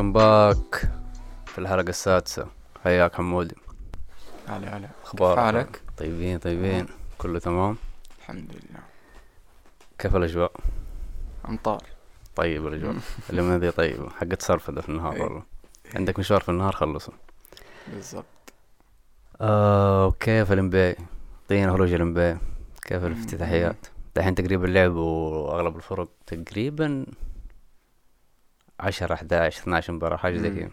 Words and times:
ويلكم 0.00 0.12
باك 0.12 0.90
في 1.46 1.58
الحلقة 1.58 1.88
السادسة. 1.88 2.46
حياك 2.84 3.14
حمودي 3.14 3.54
هلا 4.48 4.76
هلا 4.76 4.88
أخبارك؟ 5.04 5.36
كيف 5.36 5.44
حالك؟ 5.44 5.82
طيبين 5.96 6.38
طيبين. 6.38 6.86
كله 7.18 7.38
تمام؟ 7.38 7.76
الحمد 8.18 8.50
لله. 8.50 8.80
كيف 9.98 10.16
الأجواء؟ 10.16 10.52
أمطار. 11.48 11.82
طيب 12.36 12.66
الأجواء. 12.66 12.96
اليوم 13.30 13.52
ذي 13.52 13.70
طيبة 13.70 14.10
حقت 14.10 14.42
صرف 14.42 14.70
ده 14.70 14.80
في 14.80 14.88
النهار 14.88 15.12
إيه. 15.12 15.22
والله. 15.22 15.42
عندك 15.94 16.18
مشوار 16.18 16.40
في 16.40 16.48
النهار 16.48 16.72
خلصه 16.72 17.12
بالضبط. 17.94 18.24
آه 19.40 20.06
وكيف 20.06 20.52
الانبي 20.52 20.94
اعطينا 21.42 21.72
خروج 21.72 21.92
الانبي 21.92 22.38
كيف 22.82 23.04
الافتتاحيات؟ 23.04 23.86
دحين 24.16 24.34
تقريبا 24.34 24.66
لعبوا 24.66 25.50
أغلب 25.54 25.76
الفرق 25.76 26.08
تقريبا 26.26 27.06
عشرة 28.80 29.14
11 29.14 29.62
12 29.62 29.92
مباراة 29.92 30.16
حاجة 30.16 30.36
زي. 30.36 30.50
كذا 30.50 30.70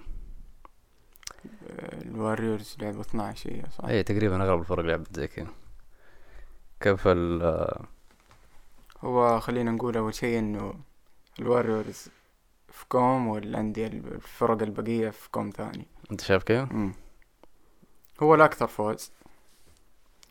ال 2.05 2.13
Warriors 2.13 2.75
لعبوا 2.79 3.01
12 3.01 3.51
هي 3.51 3.63
صح؟ 3.77 3.85
اي 3.85 4.03
تقريبا 4.03 4.43
أغلب 4.43 4.59
الفرق 4.59 4.83
لعبت 4.83 5.15
زي 5.15 5.27
كذا 5.27 5.47
كيف 6.79 7.07
ال 7.07 7.43
هو 9.03 9.39
خلينا 9.39 9.71
نقول 9.71 9.97
أول 9.97 10.13
شيء 10.13 10.39
إنه 10.39 10.73
ال 11.39 11.47
Warriors 11.47 12.07
في 12.69 12.85
كوم 12.89 13.27
والأندية 13.27 13.87
الفرق 13.87 14.61
البقية 14.61 15.09
في 15.09 15.29
كوم 15.29 15.49
ثاني 15.49 15.87
أنت 16.11 16.21
شايف 16.21 16.43
كيف؟ 16.43 16.69
هو 18.23 18.35
الأكثر 18.35 18.67
فوز 18.67 19.11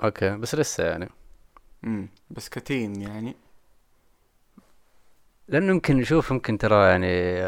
أوكي 0.04 0.36
بس 0.36 0.54
لسه 0.54 0.84
يعني 0.84 1.08
مم. 1.82 2.08
بس 2.30 2.48
ك 2.48 2.59
team 2.59 3.00
يعني 3.00 3.36
لأنه 5.48 5.66
يمكن 5.72 5.96
نشوف 5.96 6.30
يمكن 6.30 6.58
ترى 6.58 6.88
يعني 6.88 7.42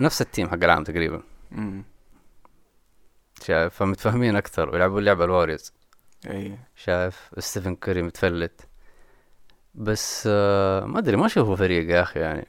نفس 0.00 0.22
ال 0.22 0.27
team 0.27 0.48
حق 0.48 0.54
العام 0.64 0.84
تقريبا. 0.84 1.22
شايف؟ 3.42 3.74
فمتفاهمين 3.74 4.36
أكثر 4.36 4.70
ويلعبوا 4.70 5.00
اللعبة 5.00 5.24
ال 5.24 5.29
Warriors 5.29 5.72
أي 6.26 6.58
شايف؟ 6.76 7.30
ستيفن 7.38 7.74
كوري 7.74 8.02
متفلت. 8.02 8.66
بس 9.74 10.24
آه 10.32 10.84
ما 10.84 10.98
أدري 10.98 11.16
ما 11.16 11.26
أشوفه 11.26 11.54
فريق 11.54 11.90
يا 11.90 12.02
أخي 12.02 12.20
يعني. 12.20 12.46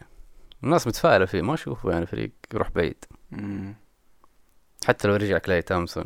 الناس 0.64 0.88
متفائلة 0.88 1.26
فيه 1.26 1.42
ما 1.42 1.54
أشوفه 1.54 1.92
يعني 1.92 2.06
فريق 2.06 2.32
يروح 2.54 2.70
بعيد. 2.72 3.06
مم. 3.32 3.76
حتى 4.88 5.08
لو 5.08 5.16
رجع 5.16 5.38
كلاي 5.38 5.62
تومسون. 5.62 6.06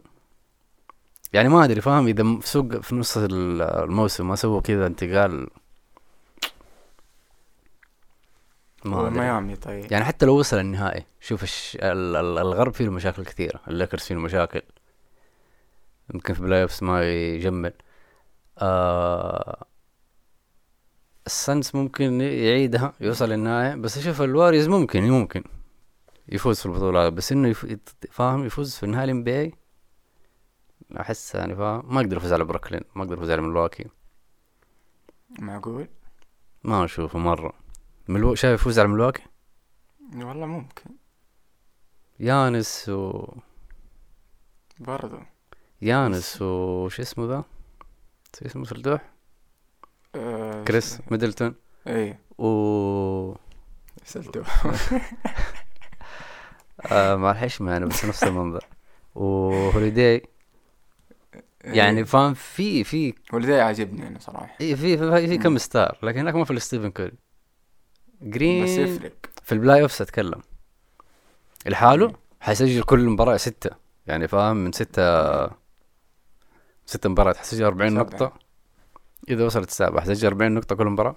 يعني 1.33 1.49
ما 1.49 1.63
أدري 1.65 1.81
فاهم؟ 1.81 2.07
إذا 2.07 2.23
في 2.39 2.47
سوق 2.47 2.75
في 2.77 2.95
نص 2.95 3.17
ال- 3.17 3.61
الموسم 3.61 4.27
ما 4.27 4.35
سووا 4.35 4.61
كذا 4.61 4.87
انتقال 4.87 5.47
ما 8.86 9.09
ميامي 9.09 9.55
طيب. 9.55 9.91
يعني 9.91 10.05
حتى 10.05 10.25
لو 10.25 10.39
وصل 10.39 10.59
النهائي 10.59 11.05
شوف 11.22 11.44
الش... 11.44 11.78
ال... 11.81 12.16
ال- 12.16 12.38
الغرب 12.38 12.73
فيه 12.73 12.89
مشاكل 12.89 13.25
كثيرة 13.25 13.59
الليكرز 13.67 14.02
فيه 14.02 14.16
مشاكل 14.16 14.61
يمكن 16.14 16.33
في 16.33 16.41
playoffs 16.41 16.83
ما 16.83 17.03
يجمل. 17.11 17.73
آه... 18.58 19.66
ال 21.25 21.35
Suns 21.35 21.75
ممكن 21.75 22.22
يعيدها 22.22 22.94
يوصل 23.02 23.31
النهائي 23.31 23.75
بس 23.80 23.97
أشوف 23.97 24.22
ال 24.21 24.27
Warriors 24.27 24.67
ممكن 24.67 25.03
ممكن 25.03 25.44
يفوز 26.30 26.59
في 26.59 26.66
البطولة 26.66 27.09
بس 27.09 27.31
إنه 27.31 27.47
يف... 27.47 27.78
فاهم؟ 28.11 28.45
يفوز 28.45 28.75
في 28.75 28.83
النهائي 28.83 29.06
ال 29.05 29.23
NBA 29.23 29.53
أحس 31.00 31.36
يعني 31.36 31.56
فاهم 31.56 31.94
ما 31.95 32.02
أقدر 32.02 32.17
أفوز 32.17 32.33
على 32.33 32.44
بروكلين 32.44 32.81
ما 32.95 33.03
أقدر 33.03 33.16
أفوز 33.17 33.31
على 33.31 33.41
ملواكي 33.41 33.86
معقول؟ 35.39 35.88
ما 36.63 36.86
أشوفه 36.86 37.19
مرة. 37.19 37.53
ملو... 38.07 38.35
شايف 38.35 38.53
يفوز 38.61 38.79
على 38.79 38.87
ملواكي؟ 38.87 39.23
والله 40.16 40.45
ممكن. 40.45 40.89
يانس 42.19 42.89
و 42.89 43.27
برضو. 44.79 45.17
يانس 45.81 46.41
وش 46.41 46.99
اسمه 46.99 47.25
ذا؟ 47.27 47.44
شو 48.39 48.45
اسمه 48.45 48.65
سلدوح؟ 48.65 49.01
آه 50.15 50.63
كريس 50.63 50.99
ميدلتون. 51.11 51.55
اي 51.88 52.17
و 52.38 53.35
سلتو 54.03 54.44
آه 56.91 57.15
مع 57.15 57.31
الحشمة 57.31 57.71
يعني 57.71 57.85
بس 57.85 58.05
نفس 58.05 58.23
المنظر 58.23 58.65
وهوليداي 59.15 60.23
يعني 61.63 62.05
فاهم 62.05 62.33
في 62.33 62.83
في 62.83 63.13
ولدي 63.33 63.53
عاجبني 63.61 64.07
أنا 64.07 64.19
صراحة. 64.19 64.55
إيه 64.61 64.75
في 64.75 64.97
في, 64.97 65.27
في 65.27 65.38
كم. 65.38 65.57
star 65.57 65.97
لكن 66.03 66.19
هناك 66.19 66.35
ما 66.35 66.45
في 66.45 66.59
ستيفن 66.59 66.91
كوري. 66.91 67.11
بس 68.21 68.27
جرين 68.27 68.67
يفرق. 68.67 69.13
في 69.43 69.51
ال 69.51 69.81
playoffs 69.81 70.01
أتكلم. 70.01 70.41
لحاله 71.65 72.13
حيسجل 72.39 72.83
كل 72.83 73.09
مباراة 73.09 73.37
ستة. 73.37 73.69
يعني 74.07 74.27
فاهم؟ 74.27 74.55
من 74.57 74.71
ستة 74.71 75.45
ستة 76.85 77.09
مباريات 77.09 77.37
حيسجل 77.37 77.65
40 77.65 77.89
سبعة. 77.89 78.03
نقطة. 78.03 78.33
إذا 79.29 79.45
وصلت 79.45 79.69
السابعة 79.69 80.01
حيسجل 80.05 80.27
40 80.27 80.51
نقطة 80.53 80.75
كل 80.75 80.85
مباراة. 80.85 81.15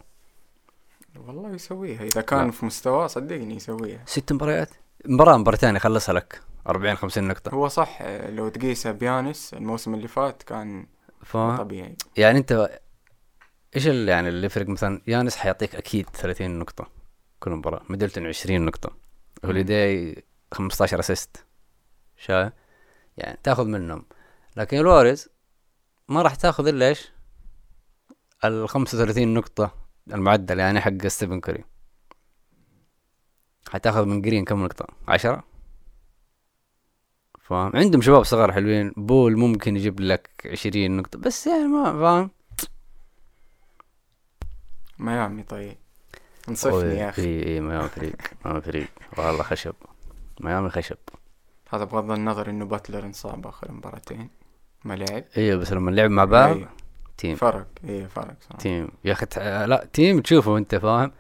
والله 1.27 1.55
يسويها. 1.55 2.03
إذا 2.03 2.21
كان 2.21 2.47
لا. 2.47 2.51
في 2.53 2.67
مستواه 2.67 3.07
صدقني 3.07 3.55
يسويها. 3.57 4.03
ست 4.07 4.33
مباريات؟ 4.33 4.71
مباراة 5.05 5.37
مباراتين 5.37 5.77
يخلصها 5.77 6.13
لك. 6.13 6.41
40 6.67 6.97
50 6.97 7.29
نقطة. 7.29 7.55
هو 7.55 7.69
صح 7.69 8.03
لو 8.29 8.49
تقيسها 8.49 8.93
بيانس 8.93 9.55
الموسم 9.55 9.95
اللي 9.95 10.09
فات 10.09 10.43
كان 10.43 10.87
فاهم؟ 11.25 11.57
طبيعي. 11.57 11.97
يعني 12.17 12.39
أنت 12.39 12.81
إيش 13.77 13.89
اللي 13.89 14.11
يعني 14.11 14.29
اللي 14.29 14.47
يفرق 14.47 14.69
مثلا؟ 14.69 15.03
يانس 15.07 15.37
حيعطيك 15.37 15.75
أكيد 15.75 16.11
30 16.11 16.59
نقطة 16.59 16.91
كل 17.41 17.51
مباراة 17.51 17.83
ميدلتون 17.89 18.27
20 18.27 18.65
نقطة. 18.65 18.97
هوليداي 19.45 20.25
15 20.53 21.01
assist 21.01 21.45
شايف 22.17 22.53
يعني 23.17 23.39
تاخذ 23.43 23.65
منهم. 23.67 24.05
لكن 24.57 24.79
ال 24.79 24.84
Warriors 24.84 25.29
ما 26.09 26.23
راح 26.23 26.35
تاخذ 26.35 26.67
إلا 26.67 26.89
إيش؟ 26.89 27.13
ال 28.45 28.69
35 28.69 29.35
نقطة 29.35 29.75
المعدل 30.13 30.59
يعني 30.59 30.81
حق 30.81 31.07
ستيفن 31.07 31.41
كوري. 31.41 31.65
حتاخذ 33.71 34.05
من 34.05 34.23
جرين 34.23 34.45
كم 34.45 34.65
نقطة؟ 34.65 34.87
عشرة؟ 35.09 35.45
فاهم؟ 37.41 37.77
عندهم 37.77 38.03
شباب 38.03 38.23
صغار 38.23 38.53
حلوين. 38.53 38.93
بول 38.97 39.37
ممكن 39.37 39.77
يجيب 39.77 40.01
لك 40.01 40.31
عشرين 40.45 40.97
نقطة 40.97 41.19
بس 41.19 41.47
يعني 41.47 41.65
ما 41.65 41.93
فاهم؟ 41.93 42.38
ميامي 44.99 45.43
طيب 45.43 45.77
انصفني 46.49 46.95
يا 46.95 47.09
أخي. 47.09 47.23
اي 47.23 47.47
اي 47.47 47.61
ميامي 47.61 47.89
فريق 47.89 48.17
ميامي 48.45 48.61
فريق 48.61 48.89
والله 49.17 49.43
خشب 49.43 49.75
ميامي 50.41 50.71
خشب. 50.71 50.97
هذا 51.71 51.85
بغض 51.85 52.11
النظر 52.11 52.51
إنه 52.51 52.65
باتلر 52.65 53.05
انصاب 53.05 53.47
آخر 53.47 53.73
مباراتين. 53.73 54.31
ما 54.85 54.95
لعب. 54.95 55.25
أيوه 55.37 55.61
بس 55.61 55.73
لما 55.73 55.91
نلعب 55.91 56.11
مع 56.11 56.25
بعض 56.25 56.57
أي، 56.57 56.69
team. 57.19 57.37
فرق. 57.37 57.67
اي 57.85 58.09
فرق 58.09 58.35
صراحة. 58.41 58.59
تيم. 58.59 58.89
يا 59.05 59.13
أخي 59.13 59.27
لا 59.67 59.89
team 59.93 60.21
تشوفه 60.21 60.59
أنت 60.59 60.75
فاهم؟ 60.75 61.13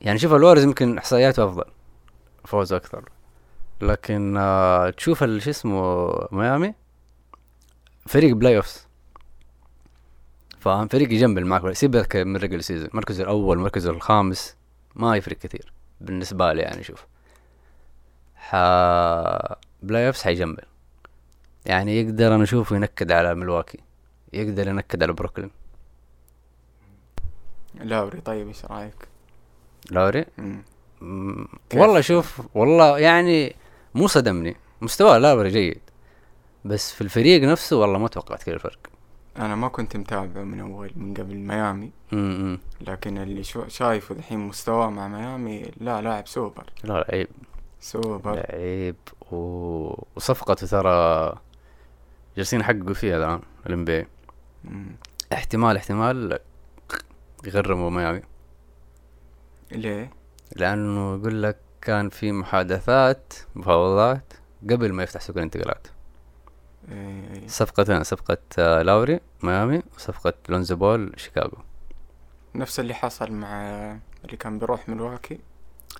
يعني 0.00 0.18
شوف 0.18 0.32
ال 0.32 0.35
Warriors 0.35 0.62
يمكن 0.64 0.98
إحصائياته 0.98 1.44
أفضل 1.44 1.64
فوز 2.44 2.72
أكثر. 2.72 3.08
لكن 3.80 4.36
آه 4.36 4.90
تشوف 4.90 5.18
شو 5.18 5.50
اسمه 5.50 6.10
ميامي؟ 6.32 6.74
فريق 8.06 8.34
playoffs. 8.36 8.87
فاهم 10.60 10.88
فريق 10.88 11.12
يجمل 11.12 11.46
معك 11.46 11.72
سيبك 11.72 12.16
من 12.16 12.36
regular 12.36 12.64
season 12.64 12.88
المركز 12.88 13.20
الأول 13.20 13.56
المركز 13.56 13.86
الخامس 13.86 14.56
ما 14.94 15.16
يفرق 15.16 15.36
كثير 15.36 15.72
بالنسبة 16.00 16.52
لي 16.52 16.62
يعني 16.62 16.82
شوف. 16.82 17.06
ح 18.36 18.56
playoffs 19.82 20.22
حيجمل 20.22 20.64
يعني 21.66 22.00
يقدر 22.00 22.34
أنا 22.34 22.42
أشوفه 22.42 22.76
ينكد 22.76 23.12
على 23.12 23.34
ملواكي 23.34 23.78
يقدر 24.32 24.68
ينكد 24.68 25.02
على 25.02 25.12
بروكلين. 25.12 25.50
لاوري 27.74 28.20
طيب 28.20 28.48
إيش 28.48 28.64
رأيك؟ 28.64 29.08
كيف؟ 31.70 31.80
والله 31.80 32.00
شوف 32.00 32.42
والله 32.54 32.98
يعني 32.98 33.56
مو 33.94 34.06
صدمني 34.06 34.56
مستواه 34.80 35.18
لاوري 35.18 35.48
جيد 35.48 35.80
بس 36.64 36.92
في 36.92 37.00
الفريق 37.00 37.42
نفسه 37.42 37.76
والله 37.76 37.98
ما 37.98 38.08
توقعت 38.08 38.42
كذا 38.42 38.54
الفرق. 38.54 38.78
أنا 39.38 39.54
ما 39.54 39.68
كنت 39.68 39.96
متابعه 39.96 40.42
من 40.42 40.60
أول 40.60 40.90
من 40.96 41.14
قبل 41.14 41.36
ميامي. 41.36 41.90
امم 42.12 42.58
لكن 42.80 43.18
اللي 43.18 43.42
شو 43.42 43.68
شايفه 43.68 44.14
دحين 44.14 44.38
مستواه 44.38 44.90
مع 44.90 45.08
ميامي 45.08 45.70
لا 45.76 46.02
لاعب 46.02 46.26
سوبر. 46.26 46.72
لا 46.84 47.04
لعيب. 47.08 47.28
سوبر. 47.80 48.34
لعيب. 48.34 48.96
و... 49.32 49.36
وصفقته 50.16 50.66
ترى 50.66 51.38
جالسين 52.36 52.60
يحققوا 52.60 52.94
فيها 52.94 53.16
الآن 53.16 53.40
ال 53.66 53.84
NBA 53.84 54.06
مم. 54.64 54.96
احتمال 55.32 55.76
احتمال 55.76 56.38
يغرموا 57.44 57.90
ميامي. 57.90 58.22
ليه؟ 59.72 60.10
لأنه 60.56 61.14
يقول 61.14 61.42
لك 61.42 61.56
كان 61.82 62.08
في 62.08 62.32
محادثات 62.32 63.34
مفاوضات 63.54 64.32
قبل 64.70 64.92
ما 64.92 65.02
يفتح 65.02 65.20
سوق 65.20 65.36
الانتقالات. 65.36 65.86
صفقتين 67.46 68.02
صفقة 68.04 68.38
آه، 68.58 68.82
لاوري 68.82 69.20
ميامي 69.42 69.82
وصفقة 69.96 70.32
لونزو 70.48 70.76
بول 70.76 71.12
شيكاغو. 71.16 71.58
نفس 72.54 72.80
اللي 72.80 72.94
حصل 72.94 73.32
مع 73.32 73.62
اللي 74.24 74.36
كان 74.36 74.58
بيروح 74.58 74.88
ملواكي 74.88 75.38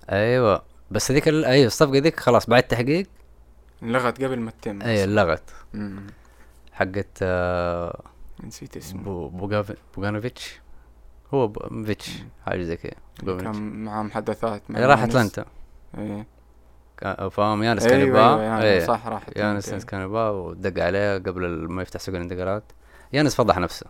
أيوه. 0.09 0.61
بس 0.91 1.11
هذيك 1.11 1.27
ال- 1.27 1.45
أيوه 1.45 1.67
الصفقة 1.67 1.97
ذيك 1.97 2.19
خلاص 2.19 2.49
بعد 2.49 2.63
تحقيق. 2.63 3.07
انلغت 3.83 4.23
قبل 4.23 4.39
ما 4.39 4.51
تتم. 4.51 4.81
اي 4.81 5.05
لغت. 5.05 5.43
مم. 5.73 6.07
حقت 6.73 7.07
آه 7.21 8.01
نسيت 8.43 8.77
اسمه. 8.77 9.03
بو 9.03 9.27
بوغاف- 9.29 9.75
بوغانوفيتش. 9.95 10.59
هو 11.33 11.47
بو- 11.47 11.83
فيتش 11.85 12.11
حاجة 12.45 12.63
زي 12.63 12.77
كذا. 12.77 12.93
كان 13.37 13.83
مع 13.83 14.03
محادثات 14.03 14.61
مع 14.71 14.79
إيه، 14.79 14.85
راح. 14.85 15.03
أتلانتا. 15.03 15.45
إيه. 15.97 16.27
فاهم؟ 17.31 17.63
يانس 17.63 17.83
أيوه 17.85 17.91
كان 17.97 18.01
أيوه 18.01 18.09
يبغاه 18.19 18.41
يعني 18.41 18.63
إيه. 18.63 18.79
صح 18.85 19.07
راح 19.07 19.23
يانس 19.35 19.65
أتلانتا. 19.67 19.87
كان 19.87 20.01
يبغاه 20.01 20.31
ودق 20.31 20.83
عليه 20.83 21.17
قبل 21.17 21.47
ما 21.69 21.81
يفتح 21.81 21.99
سوق 21.99 22.15
الانتقالات. 22.15 22.63
يانس 23.13 23.35
فضح 23.35 23.57
نفسه. 23.57 23.85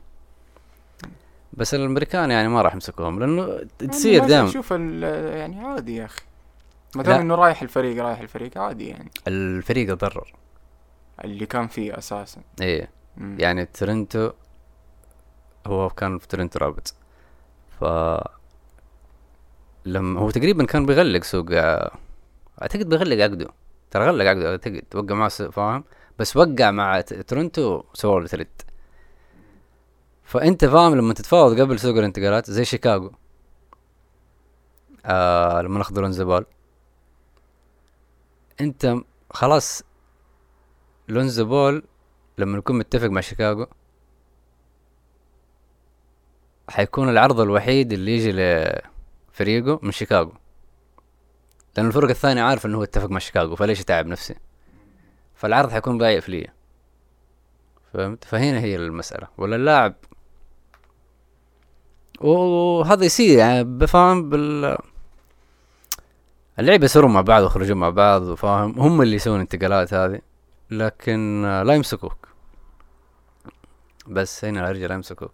بس 1.54 1.74
الأمريكان 1.74 2.32
يعني 2.32 2.48
ما 2.48 2.62
راح 2.62 2.74
يمسكوهم 2.74 3.20
لأنه 3.20 3.48
يعني 3.48 3.68
تصير 3.92 4.22
ما 4.22 4.28
دائما 4.28 4.50
أشوف 4.50 4.74
ال- 4.74 5.04
يعني 5.38 5.60
عادي 5.68 5.96
يا 5.96 6.06
أخي. 6.06 6.22
ما. 6.96 7.04
دام 7.04 7.20
إنه 7.20 7.36
رايح 7.36 7.62
الفريق 7.62 8.04
رايح 8.04 8.20
الفريق 8.20 8.58
عادي 8.58 8.88
يعني. 8.88 9.12
الفريق 9.28 9.96
تضرر 9.96 10.34
اللي 11.24 11.46
كان 11.46 11.68
فيه 11.68 11.98
أساسا. 11.98 12.42
إيه. 12.62 12.90
مم. 13.18 13.36
يعني 13.40 13.66
تورنتو 13.66 14.32
هو 15.68 15.90
كان 15.90 16.18
في 16.18 16.28
تورنتو 16.28 16.60
رابط. 16.60 16.94
ف 17.80 17.84
لما 19.86 20.20
هو 20.20 20.30
تقريبا 20.32 20.66
كان 20.66 20.86
بيغلق 20.86 21.24
سوق 21.24 21.46
أعتقد 22.62 22.90
بيغلق 22.90 23.24
عقده 23.24 23.48
ترى 23.92 24.06
غلق 24.08 24.26
عقده 24.26 24.52
أعتقد. 24.52 24.84
وقع 24.96 25.16
معه 25.16 25.30
س- 25.30 25.42
فاهم؟ 25.42 25.84
بس 26.20 26.38
وقع 26.38 26.72
مع 26.72 27.02
تورنتو 27.02 27.84
سووا 27.94 28.20
له 28.20 28.28
trade 28.28 28.62
فأنت 30.24 30.66
فاهم 30.66 30.96
لما 30.96 31.14
تتفاوض 31.14 31.62
قبل 31.62 31.80
سوق 31.80 31.98
الانتقالات 31.98 32.52
زي 32.52 32.66
شيكاغو. 32.66 33.12
آه 35.06 35.62
لما 35.62 35.84
لونزو 35.92 36.26
بول. 36.26 36.46
أنت 38.62 38.96
خلاص. 39.32 39.84
لونزو 41.08 41.46
بول 41.46 41.84
لما 42.38 42.58
يكون 42.58 42.78
متفق 42.78 43.08
مع 43.08 43.22
شيكاغو 43.22 43.68
حيكون 46.70 47.10
العرض 47.10 47.40
الوحيد 47.40 47.94
اللي 47.94 48.12
يجي 48.18 48.32
لفريقه 48.32 49.80
من 49.84 49.92
شيكاغو. 49.92 50.34
لأن 51.78 51.88
الفرق 51.88 52.10
الثانية 52.10 52.42
عارف 52.42 52.66
إنه 52.66 52.78
هو 52.78 52.84
اتفق 52.84 53.10
مع 53.10 53.20
شيكاغو 53.20 53.56
فليش 53.56 53.80
يتعب 53.80 54.08
نفسي؟ 54.08 54.36
فالعرض 55.36 55.72
حيكون 55.72 55.98
ضعيف 55.98 56.30
لي 56.30 56.48
فهمت؟ 57.94 58.24
فهنا 58.24 58.60
هي 58.60 58.76
المسألة. 58.76 59.28
ولا 59.38 59.56
اللاعب؟ 59.56 59.96
وهذا 62.22 63.06
يصير 63.06 63.38
يعني 63.38 63.64
بفهم 63.64 64.30
بال 64.30 64.78
اللعيبة 66.60 66.86
يصيروا 66.86 67.10
مع 67.10 67.22
بعض 67.22 67.44
ويخرجون 67.44 67.78
مع 67.78 67.90
بعض 67.90 68.22
وفاهم؟ 68.22 68.80
هم 68.80 69.02
اللي 69.02 69.16
يسوون 69.16 69.36
الانتقالات 69.36 69.94
هذه. 69.94 70.20
لكن 70.72 71.46
آه، 71.46 71.64
لا 71.64 71.74
يمسكوك. 71.74 72.28
بس 74.08 74.46
هنا 74.46 74.70
الرجال 74.70 74.90
لا 74.90 74.96
يمسكوك. 74.96 75.32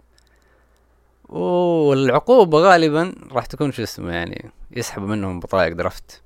والعقوبة 1.30 2.60
غالبا 2.60 3.16
راح 3.32 3.46
تكون 3.46 3.72
شو 3.72 3.84
اسمه 3.84 4.12
يعني 4.12 4.52
يسحبوا 4.72 5.08
منهم 5.08 5.40
بطايق 5.40 5.74
درفت. 5.74 6.25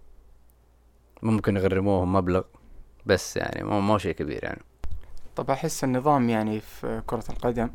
ممكن 1.21 1.57
يغرموهم 1.57 2.13
مبلغ 2.13 2.42
بس 3.06 3.38
يعني 3.38 3.63
مو 3.63 3.80
مو 3.81 3.98
شيء 3.98 4.12
كبير 4.12 4.44
يعني. 4.44 4.62
طب 5.36 5.51
أحس 5.51 5.83
النظام 5.83 6.30
يعني 6.30 6.60
في 6.60 7.01
كرة 7.07 7.24
القدم 7.30 7.69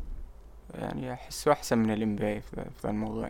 يعني 0.73 1.13
أحسه 1.13 1.51
أحسن 1.51 1.77
من 1.77 1.91
الام 1.93 2.15
بي 2.15 2.41
في 2.41 2.55
في 2.55 2.69
ذا 2.83 2.89
الموضوع. 2.89 3.29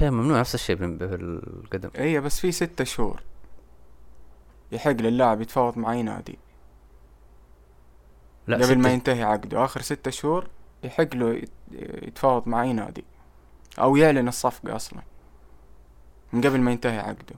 ليه 0.00 0.10
ممنوع 0.10 0.40
نفس 0.40 0.54
الشيء 0.54 0.76
بال- 0.76 0.96
بالقدم. 0.96 1.90
إيه 1.96 2.20
بس 2.20 2.40
في 2.40 2.52
ستة 2.52 2.84
شهور 2.84 3.22
يحق 4.72 4.90
للاعب 4.90 5.40
يتفاوض 5.40 5.78
مع 5.78 5.92
أي 5.92 6.02
نادي. 6.02 6.38
لا 8.46 8.56
قبل 8.66 8.78
ما 8.78 8.92
ينتهي 8.92 9.22
عقده. 9.22 9.64
آخر 9.64 9.80
ستة 9.82 10.10
شهور 10.10 10.48
يحق 10.84 11.14
له 11.14 11.34
يت- 11.34 11.50
يتفاوض 12.02 12.48
مع 12.48 12.62
أي 12.62 12.72
نادي. 12.72 13.04
أو 13.78 13.96
يعلن 13.96 14.28
الصفقة 14.28 14.76
أصلا 14.76 15.00
من 16.32 16.40
قبل 16.40 16.60
ما 16.60 16.70
ينتهي 16.70 16.98
عقده. 16.98 17.36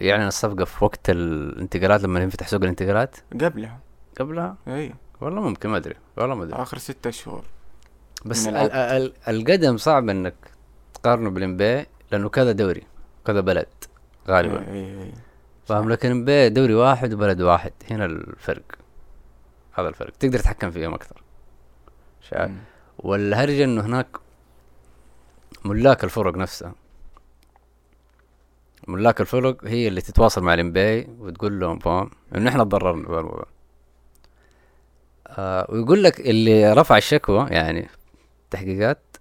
يعني 0.00 0.26
الصفقة 0.28 0.64
في 0.64 0.84
وقت 0.84 1.10
الانتقالات 1.10 2.02
لما 2.02 2.20
ينفتح 2.20 2.48
سوق 2.48 2.62
الانتقالات؟ 2.62 3.16
قبلها. 3.40 3.78
قبلها؟ 4.20 4.56
إي. 4.68 4.94
والله 5.20 5.40
ممكن 5.40 5.68
ما 5.68 5.76
أدري 5.76 5.94
والله 6.16 6.34
ما 6.34 6.44
أدري. 6.44 6.62
آخر 6.62 6.78
ستة 6.78 7.10
شهور 7.10 7.44
بس 8.24 8.48
ال- 8.48 8.56
ال- 8.72 9.12
القدم 9.28 9.76
صعب 9.76 10.08
إنك 10.08 10.34
تقارنه 10.94 11.30
بالانبي 11.30 11.86
لأنه 12.12 12.28
كذا 12.28 12.52
دوري 12.52 12.82
كذا 13.26 13.40
بلد 13.40 13.66
غالبا. 14.28 14.72
إي 14.72 15.02
إي 15.02 15.12
فاهم؟ 15.66 15.90
لكن 15.90 16.10
امبي 16.10 16.48
دوري 16.48 16.74
واحد 16.74 17.12
وبلد 17.14 17.40
واحد 17.40 17.72
هنا 17.90 18.04
الفرق. 18.04 18.62
هذا 19.72 19.88
الفرق. 19.88 20.10
تقدر 20.20 20.38
تتحكم 20.38 20.70
فيهم 20.70 20.94
أكثر. 20.94 21.22
شايف 22.20 22.50
مم. 22.50 22.56
والهرجة 22.98 23.64
إنه 23.64 23.84
هناك 23.86 24.06
ملاك 25.64 26.04
الفرق 26.04 26.36
نفسها 26.36 26.74
ملاك 28.86 29.20
الفرق 29.20 29.64
هي 29.64 29.88
اللي 29.88 30.00
تتواصل 30.00 30.42
مع 30.42 30.54
ال 30.54 30.67
NBA 30.67 31.06
وتقول 31.18 31.60
لهم 31.60 31.78
فاهم؟ 31.78 32.10
انه 32.36 32.50
إحنا 32.50 32.64
تضررنا 32.64 33.08
بالموضوع 33.08 33.46
آه 35.26 35.66
ويقول 35.68 36.02
لك 36.04 36.20
اللي 36.20 36.72
رفع 36.72 36.96
الشكوى 36.96 37.46
يعني 37.50 37.88
تحقيقات 38.50 39.16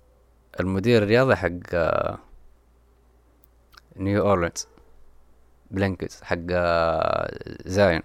المدير 0.59 1.03
الرياضي 1.03 1.35
حق 1.35 1.49
آه 1.73 2.17
نيو 3.95 4.21
أورلينز 4.29 4.67
بليكنز 5.71 6.21
حق 6.23 6.37
آه 6.51 7.37
زاين. 7.65 8.01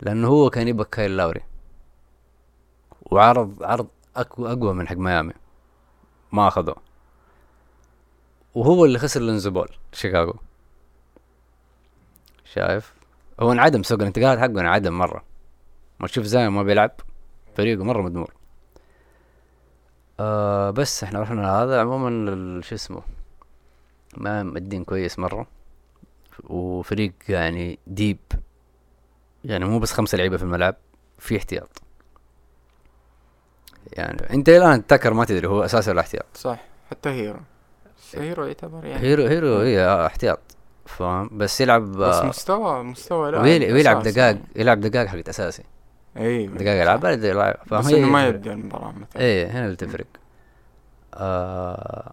لأنه 0.00 0.28
هو 0.28 0.50
كان 0.50 0.68
يبغى 0.68 0.86
كايل 0.92 1.16
لاوري. 1.16 1.40
وعرض 3.02 3.62
عرض 3.62 3.88
أقوى 4.16 4.52
أقوى 4.52 4.74
من 4.74 4.88
حق 4.88 4.96
ميامي. 4.96 5.32
ما 6.32 6.48
أخذوه. 6.48 6.87
وهو 8.58 8.84
اللي 8.84 8.98
خسر 8.98 9.20
لونزو 9.20 9.50
بول 9.50 9.68
شيكاغو. 9.92 10.34
شايف؟ 12.44 12.94
هو 13.40 13.52
انعدم 13.52 13.82
سوق 13.82 14.00
الانتقالات 14.00 14.38
حقه 14.38 14.60
انعدم 14.60 14.98
مرة. 14.98 15.24
ما 16.00 16.06
تشوف 16.06 16.24
زاين 16.24 16.48
ما 16.48 16.62
بيلعب 16.62 16.90
فريقه 17.56 17.84
مرة 17.84 18.02
مدمور. 18.02 18.34
آه 20.20 20.70
بس 20.70 21.04
إحنا 21.04 21.20
رحنا 21.20 21.62
هذا 21.62 21.80
عموما 21.80 22.60
شو 22.60 22.74
اسمه؟ 22.74 23.02
ما 24.16 24.42
مدين 24.42 24.84
كويس 24.84 25.18
مرة. 25.18 25.46
وفريق 26.44 27.12
يعني 27.28 27.78
deep 27.86 28.18
يعني 29.44 29.64
مو 29.64 29.78
بس 29.78 29.92
خمسة 29.92 30.18
لعيبة 30.18 30.36
في 30.36 30.42
الملعب 30.42 30.76
في 31.18 31.36
احتياط. 31.36 31.82
يعني 33.92 34.30
انت 34.30 34.48
الآن 34.48 34.86
تكر 34.86 35.12
ما 35.14 35.24
تدري 35.24 35.46
هو 35.46 35.64
أساسي 35.64 35.90
ولا 35.90 36.00
احتياط. 36.00 36.26
صح 36.34 36.60
حتى 36.90 37.08
هيرو. 37.08 37.40
هيرو 38.16 38.44
يعتبر 38.44 38.84
يعني. 38.84 39.02
هيرو 39.02 39.26
هيرو 39.26 39.56
هي 39.58 40.06
احتياط. 40.06 40.40
فاهم؟ 40.86 41.30
بس 41.32 41.60
يلعب 41.60 41.82
بس 41.82 42.22
مستوى 42.24 42.82
مستوى 42.82 43.30
لا 43.30 43.40
ويل- 43.40 43.72
ويلعب 43.72 44.02
دقائق. 44.02 44.38
يلعب 44.56 44.80
دقائق 44.80 45.08
حقت 45.08 45.28
أساسي. 45.28 45.62
أيوه 46.16 46.54
دقائق 46.54 46.82
يلعب 46.82 47.00
فاهم؟ 47.66 47.80
بس 47.80 47.92
إنه 47.92 48.08
ما 48.08 48.26
يبدأ 48.26 48.52
المباراة 48.52 48.92
مثلا. 48.92 49.22
إيه 49.22 49.46
هنا 49.50 49.64
اللي 49.64 49.76
تفرق. 49.76 50.06
آه 51.14 52.12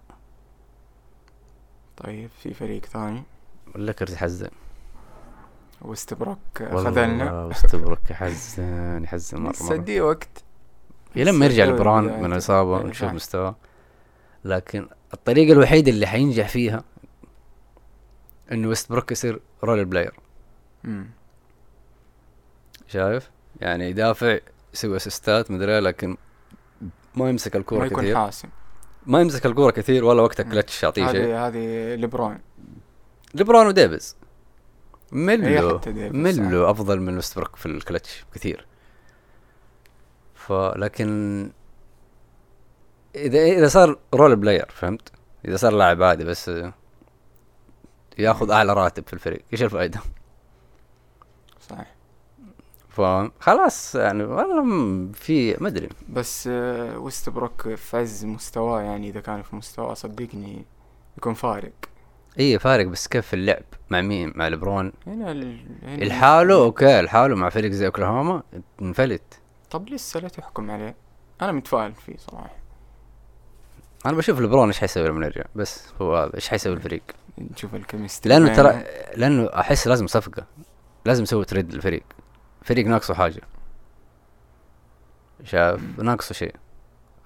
طيب 1.97 2.29
في 2.43 2.53
فريق 2.53 2.85
ثاني. 2.85 3.23
الليكرز 3.75 4.13
يحزن. 4.13 4.49
ويستبروك 5.81 6.37
والله 6.61 6.91
خذلنا 6.91 7.43
ويستبروك 7.43 7.99
يحزن 8.11 9.03
يحزن 9.03 9.37
مرة 9.41 9.49
بس 9.51 9.61
مره 9.61 10.01
وقت. 10.01 10.43
لما 11.15 11.45
يرجع 11.45 11.65
لبران. 11.65 12.03
من 12.23 12.33
الإصابة 12.33 12.77
إيه، 12.77 12.83
ونشوف. 12.83 13.11
مستواه. 13.11 13.55
لكن 14.45 14.87
الطريقة 15.13 15.53
الوحيدة 15.53 15.91
اللي 15.91 16.07
حينجح 16.07 16.47
فيها 16.47 16.83
إنه 18.51 18.67
ويستبروك 18.67 19.11
يصير 19.11 19.39
role 19.63 19.85
player. 19.85 20.19
شايف؟ 22.87 23.29
يعني 23.61 23.89
يدافع 23.89 24.39
يسوي 24.73 24.95
assist 24.95 25.43
ات 25.43 25.51
مدري 25.51 25.73
إيه، 25.73 25.79
لكن 25.79 26.17
ما 27.15 27.29
يمسك 27.29 27.55
ما 27.55 27.61
الكورة 27.61 27.85
يكون 27.85 28.03
كثير. 28.03 28.15
حاسم. 28.15 28.49
ما 29.05 29.21
يمسك 29.21 29.45
الكورة 29.45 29.71
كثير 29.71 30.05
ولا 30.05 30.21
وقت 30.21 30.39
الكلتش 30.39 30.83
يعطيه 30.83 31.11
شيء. 31.11 31.21
هذه 31.21 31.47
هذه 31.47 31.95
ليبرون. 31.95 32.39
ليبرون 33.33 33.67
وديفيز. 33.67 34.15
ديفيس، 35.11 36.39
ملو 36.39 36.71
أفضل 36.71 36.99
من 36.99 37.15
ويستبروك 37.15 37.55
في 37.55 37.65
الكلتش 37.65 38.25
كثير 38.33 38.67
فلكن 40.35 41.51
اذا 43.15 43.39
إذا 43.39 43.67
صار 43.67 43.97
role 44.13 44.35
player 44.35 44.65
فهمت؟ 44.69 45.11
إذا 45.47 45.57
صار 45.57 45.71
لاعب 45.73 46.03
عادي 46.03 46.23
بس 46.23 46.51
ياخذ 48.17 48.51
أعلى 48.51 48.73
راتب 48.73 49.07
في 49.07 49.13
الفريق 49.13 49.41
إيش 49.53 49.63
الفائده 49.63 49.99
صح 51.69 51.85
فاهم 52.89 53.31
خلاص 53.39 53.95
يعني 53.95 54.23
والله 54.23 55.11
في 55.13 55.55
ما 55.59 55.67
أدري. 55.67 55.89
بس 56.09 56.49
آه، 56.51 56.97
ويستبروك 56.99 57.75
في 57.75 57.97
عز 57.97 58.25
مستواه 58.25 58.81
يعني 58.81 59.09
إذا 59.09 59.19
كان 59.19 59.41
في 59.41 59.55
مستواه 59.55 59.93
صدقني 59.93 60.65
يكون 61.17 61.33
فارق. 61.33 61.73
إي 62.39 62.59
فارق 62.59 62.85
بس 62.85 63.07
كيف 63.07 63.27
في 63.27 63.33
اللعب 63.33 63.63
مع 63.89 64.01
مين؟ 64.01 64.33
مع 64.35 64.47
لبرون 64.47 64.93
هنا 65.07 65.31
ال... 65.31 65.65
هنا 65.83 66.03
الحاله 66.03 66.55
okay 66.55 66.99
الحاله 66.99 67.35
مع 67.35 67.49
فريق 67.49 67.71
زي 67.71 67.85
أوكلاهوما 67.85 68.43
انفلت. 68.81 69.39
طب 69.71 69.89
لسه 69.89 70.19
لا 70.19 70.27
تحكم 70.27 70.71
عليه. 70.71 70.95
أنا 71.41 71.51
متفائل 71.51 71.93
فيه 71.93 72.17
صراحة. 72.17 72.64
أنا 74.05 74.17
بشوف 74.17 74.39
لبرون 74.39 74.67
إيش 74.67 74.79
حيسوي 74.79 75.07
لما 75.07 75.25
يرجع 75.25 75.43
بس 75.55 75.93
هو 76.01 76.17
هذا 76.17 76.35
إيش 76.35 76.49
حيسوي 76.49 76.73
الفريق؟ 76.73 77.03
نشوف 77.37 77.75
ال 77.75 77.81
chemistry. 77.81 78.33
لأنه 78.33 78.55
ترى 78.55 78.83
لأنه 79.15 79.45
أحس 79.45 79.87
لازم 79.87 80.07
صفقة 80.07 80.45
لازم 81.05 81.23
يسوي 81.23 81.45
trade 81.45 81.73
للفريق. 81.73 82.03
فريق 82.61 82.85
ناقصه 82.85 83.13
حاجة. 83.13 83.41
شايف؟ 85.43 85.99
ناقصه 85.99 86.33
شيء. 86.33 86.55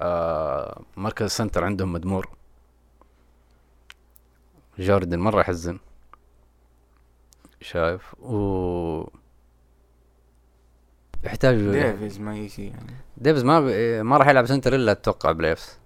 آه 0.02 0.82
مركز 0.98 1.26
ال 1.26 1.31
center 1.31 1.64
عندهم 1.64 1.94
مدمور. 1.94 2.30
جوردن 4.80 5.20
مرة 5.20 5.42
يحزن. 5.42 5.80
شايف؟ 7.62 8.16
و 8.20 9.10
يحتاج 11.24 11.58
ديفيز 11.58 12.20
ما 12.20 12.38
يجي 12.38 12.68
يعني. 12.68 12.96
ديفيز 13.18 13.44
ما 13.44 13.60
ب... 13.60 13.66
ما 14.06 14.18
راح 14.18 14.28
يلعب 14.28 14.46
center 14.46 14.76
إلا 14.76 14.92
أتوقع 14.92 15.32
playoffs. 15.32 15.79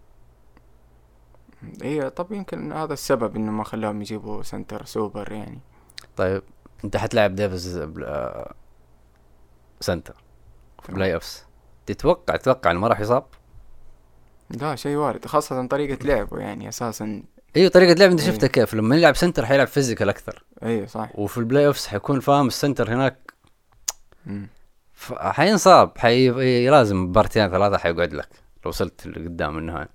إيه 1.81 2.09
طب 2.09 2.31
يمكن 2.31 2.71
هذا 2.71 2.93
السبب 2.93 3.35
إنه 3.35 3.51
ما 3.51 3.63
خلاهم 3.63 4.01
يجيبوا 4.01 4.43
center 4.43 4.85
super 4.85 5.31
يعني. 5.31 5.59
طيب 6.17 6.43
أنت 6.83 6.97
حتلعب 6.97 7.35
ديفيز 7.35 7.77
بلا... 7.77 8.53
center 9.79 10.23
في 10.83 10.91
playoffs 10.91 11.45
تتوقع 11.85 12.35
تتوقع 12.35 12.71
إنه 12.71 12.79
ما 12.79 12.87
راح 12.87 12.99
يصاب؟ 12.99 13.25
لا 14.49 14.75
شيء 14.75 14.95
وارد 14.95 15.25
خاصة 15.25 15.67
طريقة 15.67 16.05
لعبه 16.05 16.39
يعني 16.39 16.69
أساسا. 16.69 17.23
أيوه 17.55 17.69
طريقة 17.69 17.93
لعب 17.93 18.11
أنت 18.11 18.21
إيه. 18.21 18.27
شفتها 18.27 18.47
كيف؟ 18.47 18.73
لما 18.73 18.95
يلعب 18.95 19.15
center 19.15 19.45
حيلعب 19.45 19.67
physical 19.67 20.09
أكثر. 20.09 20.43
إيه 20.63 20.85
صح. 20.85 21.09
وفي 21.15 21.37
ال 21.37 21.67
playoffs 21.67 21.87
حيكون 21.87 22.19
فاهم 22.19 22.47
ال 22.47 22.54
center 22.54 22.93
هناك. 22.93 23.33
مم. 24.25 24.47
ف- 24.93 25.13
حينصاب 25.13 25.97
حي... 25.97 26.29
لازم 26.69 27.03
مبارتين 27.03 27.49
ثلاثة 27.49 27.77
حيقعد 27.77 28.13
لك 28.13 28.29
لو 28.65 28.69
وصلت 28.69 29.07
لقدام 29.07 29.57
النهاية 29.57 29.89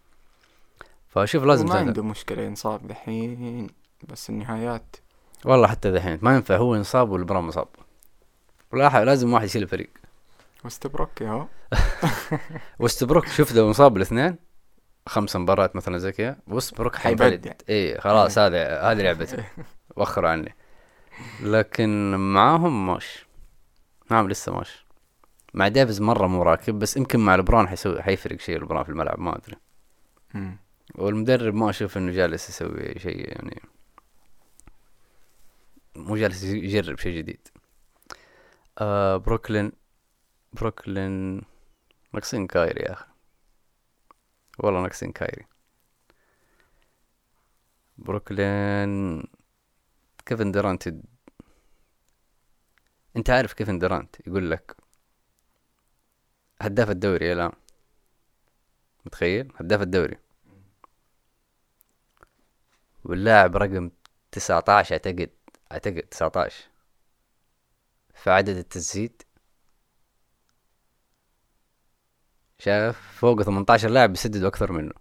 فشوف 1.26 1.44
لازم 1.44 1.66
ما. 1.66 1.75
عنده 1.75 2.02
مشكلة 2.02 2.42
ينصاب 2.42 2.87
دحين 2.87 3.66
بس 4.08 4.30
النهايات. 4.30 4.96
والله 5.44 5.66
حتى 5.66 5.90
دحين 5.90 6.18
ما 6.22 6.34
ينفع 6.34 6.56
هو 6.56 6.75
ينصاب 6.75 7.10
ولبران 7.11 7.47
مصاب. 7.46 7.68
ولا 8.72 9.04
لازم 9.04 9.32
واحد 9.32 9.44
يشيل 9.44 9.62
الفريق. 9.62 9.90
ويستبروك 10.64 11.23
اهو 11.22 11.46
ويستبروك 12.80 13.26
شوف 13.26 13.54
لو 13.54 13.68
انصاب 13.68 13.96
الاثنين 13.96 14.37
خمس 15.06 15.37
مباريات 15.37 15.76
مثلا 15.76 15.98
زي 15.98 16.12
كذا 16.12 16.37
ويستبروك 16.49 16.97
حيبدع. 16.96 17.25
حيبدع. 17.25 17.52
اي 17.68 18.00
خلاص 18.00 18.38
هذا 18.38 18.80
هذه 18.80 19.02
لعبته 19.02 19.44
وخروا 19.96 20.30
عني. 20.30 20.54
لكن 21.42 22.14
معاهم 22.14 22.87
ماش 22.87 23.26
معاهم 24.10 24.28
لسه 24.28 24.52
ماش 24.52 24.87
مع 25.54 25.68
ديفيز 25.68 26.00
مرة 26.00 26.26
مو 26.26 26.42
راكب 26.42 26.78
بس 26.78 26.96
يمكن 26.96 27.20
مع 27.20 27.37
لبران 27.37 27.68
حيسوي 27.68 28.02
حيفرق 28.02 28.40
شيء 28.40 28.58
لبران 28.58 28.84
في 28.84 28.88
الملعب 28.88 29.20
ما 29.20 29.37
أدري. 29.37 29.56
والمدرب 30.99 31.55
ما 31.55 31.71
أشوف 31.71 31.97
إنه 31.97 32.12
جالس 32.12 32.49
يسوي 32.49 32.99
شيء 32.99 33.28
يعني 33.28 33.62
مو 35.97 36.17
جالس 36.17 36.43
يجرب 36.45 36.99
شيء 36.99 37.19
جديد. 37.19 37.49
آه 38.78 39.17
بروكلين 39.17 39.73
بروكلين 40.52 41.43
ناقصين 42.14 42.47
كايري 42.47 42.83
يا 42.83 42.93
أخي. 42.93 43.07
والله 44.59 44.83
ناقصين 44.83 45.12
كايري. 45.12 45.47
بروكلين 47.99 49.23
كيفن 50.26 50.52
دورانت. 50.52 50.88
أنت 53.17 53.31
عارف 53.31 53.52
كيفن 53.52 53.78
دورانت 53.78 54.17
يقول 54.26 54.50
لك 54.50 54.76
هداف 56.62 56.90
الدوري 56.90 57.33
الآن. 57.33 57.52
متخيل؟ 59.07 59.52
هداف 59.57 59.83
الدوري. 59.83 60.27
واللاعب 63.05 63.57
رقم 63.57 63.90
19 64.33 64.93
أعتقد 64.93 65.31
أعتقد 65.73 66.02
19 66.02 66.64
في 68.14 68.31
عدد 68.31 68.57
التسديد 68.57 69.23
شايف 72.59 73.00
فوق 73.00 73.43
18 73.43 73.88
لاعب 73.88 74.11
بيسددوا 74.11 74.49
أكثر 74.49 74.73
منه. 74.73 74.93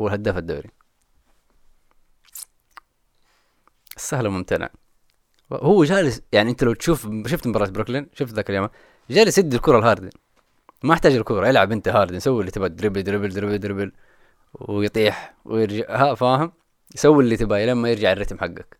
هو 0.00 0.08
الهداف 0.08 0.36
الدوري. 0.36 0.70
السهل 3.96 4.28
ممتنع 4.28 4.68
هو 5.52 5.84
جالس 5.84 6.22
يعني 6.32 6.50
أنت 6.50 6.64
لو 6.64 6.74
تشوف 6.74 7.08
شفت 7.26 7.46
مباراة 7.46 7.68
بروكلين؟ 7.68 8.06
شفت 8.14 8.34
ذاك 8.34 8.50
اليوم؟ 8.50 8.68
جالس 9.10 9.38
يدي 9.38 9.56
الكرة 9.56 9.80
لهاردن. 9.80 10.10
ما 10.82 10.94
احتاج 10.94 11.14
الكرة 11.14 11.50
العب 11.50 11.72
أنت 11.72 11.88
هاردن 11.88 12.20
سوي 12.20 12.40
اللي 12.40 12.50
تبغى 12.50 12.68
دربل 12.68 13.02
دربل 13.02 13.28
دربل 13.28 13.58
دربل 13.58 13.92
ويطيح 14.54 15.34
ويرجع 15.44 15.84
ها 15.96 16.14
فاهم؟ 16.14 16.52
يسوي 16.94 17.24
اللي 17.24 17.36
تبغاه 17.36 17.66
لما 17.66 17.90
يرجع 17.90 18.12
الرتم 18.12 18.38
حقك. 18.38 18.78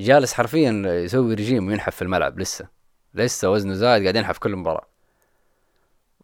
جالس 0.00 0.32
حرفيا 0.32 0.70
يسوي 0.86 1.34
رجيم 1.34 1.68
وينحف 1.68 1.96
في 1.96 2.02
الملعب 2.02 2.40
لسه. 2.40 2.68
لسه 3.14 3.50
وزنه 3.50 3.74
زايد 3.74 4.02
قاعد 4.02 4.16
ينحف 4.16 4.38
كل 4.38 4.56
مباراة. 4.56 4.86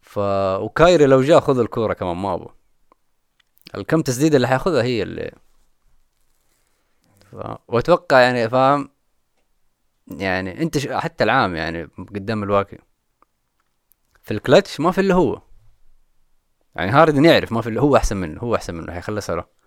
ف 0.01 0.17
وكايري 0.59 1.05
لو 1.05 1.21
جاء 1.21 1.39
خذ 1.39 1.59
الكورة 1.59 1.93
كمان 1.93 2.17
ما 2.17 2.33
أبغى. 2.33 2.53
الكم 3.75 4.01
تسديدة 4.01 4.35
اللي 4.35 4.47
حياخذها 4.47 4.83
هي 4.83 5.03
اللي. 5.03 5.31
ف... 7.31 7.35
وأتوقع 7.67 8.19
يعني 8.19 8.49
فاهم؟ 8.49 8.89
يعني 10.07 10.61
أنت 10.61 10.77
ش... 10.77 10.87
حتى 10.87 11.23
العام 11.23 11.55
يعني 11.55 11.83
قدام 11.97 12.43
الواقع. 12.43 12.77
في 14.23 14.31
الكلتش 14.31 14.79
ما 14.79 14.91
في 14.91 15.01
إلا 15.01 15.13
هو. 15.15 15.41
يعني 16.75 16.91
هاردن 16.91 17.25
يعرف 17.25 17.51
ما 17.51 17.61
في 17.61 17.69
إلا 17.69 17.81
هو 17.81 17.95
أحسن 17.95 18.17
منه 18.17 18.39
هو 18.39 18.55
أحسن 18.55 18.75
منه 18.75 18.93
حيخلصها 18.93 19.35
له. 19.35 19.58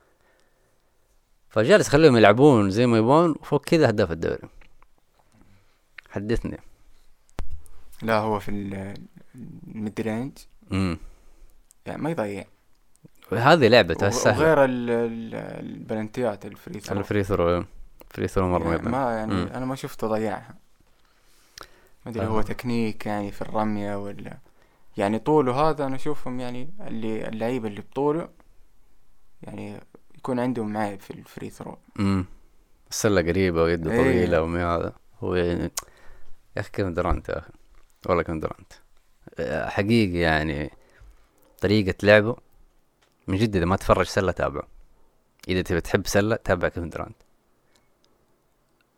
فجالس 1.53 1.89
خليهم 1.89 2.17
يلعبون 2.17 2.71
زي 2.71 2.87
ما 2.87 2.99
يبون 2.99 3.31
وفوق 3.31 3.65
كذا 3.65 3.91
هداف 3.91 4.11
الدوري. 4.13 4.49
حدثني. 6.11 6.59
لا 8.03 8.19
هو 8.19 8.39
في 8.39 8.51
ال- 8.51 8.95
ال 9.35 9.51
mid 9.51 10.01
range 10.01 10.33
امم 10.73 10.99
يعني 11.87 12.03
ما 12.03 12.11
يضيع 12.11 12.45
هذه 13.33 13.69
لعبته 13.69 14.07
السهلة 14.07 14.39
وغير 14.39 14.65
ال- 14.65 14.91
ال- 14.91 15.35
البلنتيات 15.67 16.47
ال 16.47 16.53
free 16.53 16.81
throw. 16.81 16.99
ال 16.99 17.04
free 17.04 17.25
throw 17.25 17.65
free 18.11 18.29
throw 18.29 18.49
مرة 18.49 18.71
يعني. 18.77 18.89
ما 18.89 19.17
يعني 19.17 19.35
مم. 19.35 19.47
أنا 19.55 19.67
ما 19.67 19.75
شفته 19.75 20.07
ضيعها 20.07 20.55
ما 22.07 22.13
أدري 22.13 22.25
آه. 22.25 22.29
هو 22.29 22.43
تكنيك 22.43 23.07
يعني 23.07 23.31
في 23.33 23.43
الرمية 23.43 23.97
ولا. 24.03 24.39
يعني 24.97 25.19
طوله 25.19 25.53
هذا 25.71 25.85
أنا 25.87 25.97
أشوفهم 25.97 26.41
يعني 26.41 26.69
اللي 26.81 27.29
اللعيبة 27.29 27.69
اللي 27.69 27.81
بطوله 27.81 28.29
يعني 29.43 29.81
يكون 30.23 30.41
عندهم 30.41 30.73
معي 30.73 30.99
في 30.99 31.11
ال 31.11 31.19
free 31.19 31.51
throw 31.51 31.79
امم 32.01 32.25
السلة 32.91 33.23
قريبة 33.23 33.63
ويده 33.63 33.91
إيه. 33.91 33.97
طويلة 33.97 34.43
ومي 34.43 34.61
هذا. 34.61 34.93
هو 35.21 35.35
يعني 35.35 35.63
يا 36.57 36.61
أخي 36.61 36.71
كيفن 36.73 36.95
درانت 36.95 37.29
يا 37.29 37.39
أخي؟ 37.39 37.51
والله 38.07 38.23
كيفن 38.23 38.41
درانت 38.41 38.73
آه، 39.39 39.69
حقيقي 39.69 40.19
يعني 40.19 40.71
طريقة 41.61 41.95
لعبه 42.03 42.37
من 43.27 43.37
جد 43.37 43.57
إذا 43.57 43.65
ما 43.65 43.77
تفرج 43.77 44.07
سلة 44.07 44.33
تابعه. 44.33 44.69
إذا 45.49 45.63
تبي 45.63 45.81
تحب 45.81 46.07
سلة 46.07 46.37
تابع 46.37 46.69
كيفن 46.69 46.89
درانت 46.89 47.17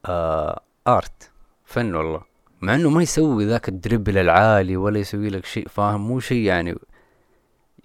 آه 0.06 0.60
آرت. 0.86 1.30
فن 1.64 1.94
والله. 1.94 2.22
مع 2.60 2.74
إنه 2.74 2.90
ما 2.90 3.02
يسوي 3.02 3.46
ذاك 3.46 3.68
الدربل 3.68 4.18
العالي 4.18 4.76
ولا 4.76 4.98
يسوي 4.98 5.28
لك 5.28 5.44
شيء 5.44 5.68
فاهم؟ 5.68 6.08
مو 6.08 6.20
شيء 6.20 6.42
يعني 6.42 6.74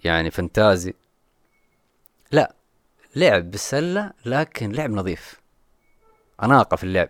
يعني 0.04 0.30
فانتازي. 0.30 0.94
لعب 3.16 3.50
بالسلة 3.50 4.12
لكن 4.26 4.72
لعب 4.72 4.90
نظيف. 4.90 5.40
أناقة 6.42 6.76
في 6.76 6.84
اللعب. 6.84 7.08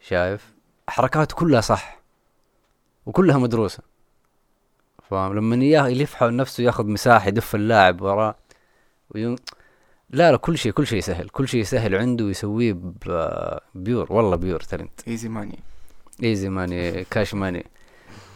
شايف؟ 0.00 0.52
حركاته 0.88 1.36
كلها 1.36 1.60
صح. 1.60 2.00
وكلها 3.06 3.38
مدروسة. 3.38 3.82
فاهم 5.10 5.34
لما 5.34 5.56
يلف 5.64 6.14
حول 6.14 6.36
نفسه 6.36 6.64
ياخذ 6.64 6.86
مساحة 6.86 7.28
يدف 7.28 7.54
اللاعب 7.54 8.00
وراه 8.00 8.34
وين... 9.10 9.36
لا 10.10 10.30
لا 10.30 10.36
كل 10.36 10.58
شيء 10.58 10.72
كل 10.72 10.86
شيء 10.86 11.00
سهل. 11.00 11.28
كل 11.28 11.48
شيء 11.48 11.62
سهل 11.62 11.94
عنده 11.94 12.24
ويسويه 12.24 12.76
pure. 13.74 14.12
والله 14.12 14.36
pure 14.36 14.60
talent. 14.60 15.08
easy 15.08 15.28
money 15.28 15.58
easy 16.22 16.48
money 16.48 17.04
cash 17.04 17.34
money 17.34 17.66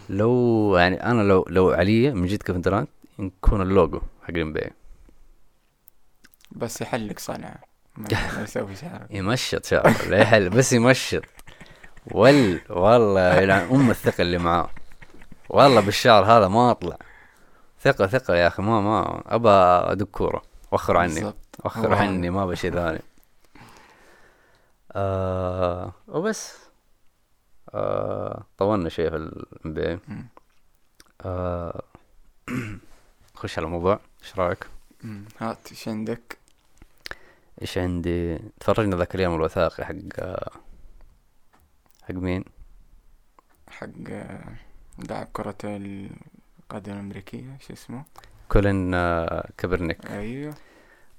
لو 0.09 0.76
يعني 0.76 1.02
أنا 1.02 1.23
لو 1.23 1.47
لو 1.49 1.71
علي 1.71 2.11
من 2.11 2.26
جد 2.26 2.42
كيفن 2.42 2.61
درانت 2.61 2.88
يكون 3.18 3.61
اللوجو 3.62 4.00
حق 4.23 4.30
الام 4.30 4.52
بس 6.50 6.81
يحلق 6.81 7.19
صنعة 7.19 7.57
ما 7.97 8.43
يسوي 8.43 8.76
شعر. 8.76 9.07
يمشط 9.11 9.65
شعره. 9.65 10.09
لا 10.09 10.19
يحل 10.19 10.50
بس 10.50 10.73
يمشط. 10.73 11.23
وال 12.07 12.61
والله 12.71 13.35
يلعن 13.35 13.69
أم 13.71 13.91
الثقة 13.91 14.23
اللي 14.23 14.38
معاه. 14.38 14.71
والله 15.49 15.81
بالشعر 15.81 16.25
هذا 16.25 16.49
ما 16.49 16.71
أطلع. 16.71 16.97
ثقة 17.81 18.07
ثقة 18.07 18.35
يا 18.35 18.47
أخي 18.47 18.62
ما 18.62 18.81
ما 18.81 19.23
ابى 19.26 19.49
ادق 19.93 20.07
كورة 20.07 20.43
وخر 20.73 20.97
عني. 20.97 21.33
وخر 21.65 21.95
عني 21.95 22.31
ما 22.31 22.43
ابى 22.45 22.57
شيء 22.57 22.73
ثاني. 22.73 23.03
آه 24.93 25.93
وبس. 26.09 26.57
آه 27.75 28.43
طولنا 28.59 28.88
شوي 28.88 29.11
في 29.11 29.17
الام 29.17 29.75
بي. 29.75 29.99
آه 31.21 31.83
خش 33.37 33.59
على 33.59 33.67
الموضوع. 33.67 34.00
إيش 34.23 34.38
رأيك؟ 34.38 34.67
هات 35.38 35.59
إيش 35.71 35.88
عندك؟ 35.88 36.38
إيش 37.62 37.79
عندي؟ 37.79 38.38
تفرجنا 38.61 38.97
ذاك 38.97 39.15
اليوم 39.15 39.35
الوثائقي 39.35 39.85
حق 39.85 40.21
حق 42.03 42.15
مين؟ 42.15 42.45
حق 43.71 43.88
آه، 44.09 44.55
لاعب 45.09 45.29
كرة 45.33 45.57
القدم 45.65 46.93
الأمريكية 46.93 47.59
شو 47.61 47.73
اسمه؟ 47.73 48.05
كولين 48.49 48.95
آه 48.95 49.49
كابرنيك 49.59 50.11
أيوه. 50.11 50.55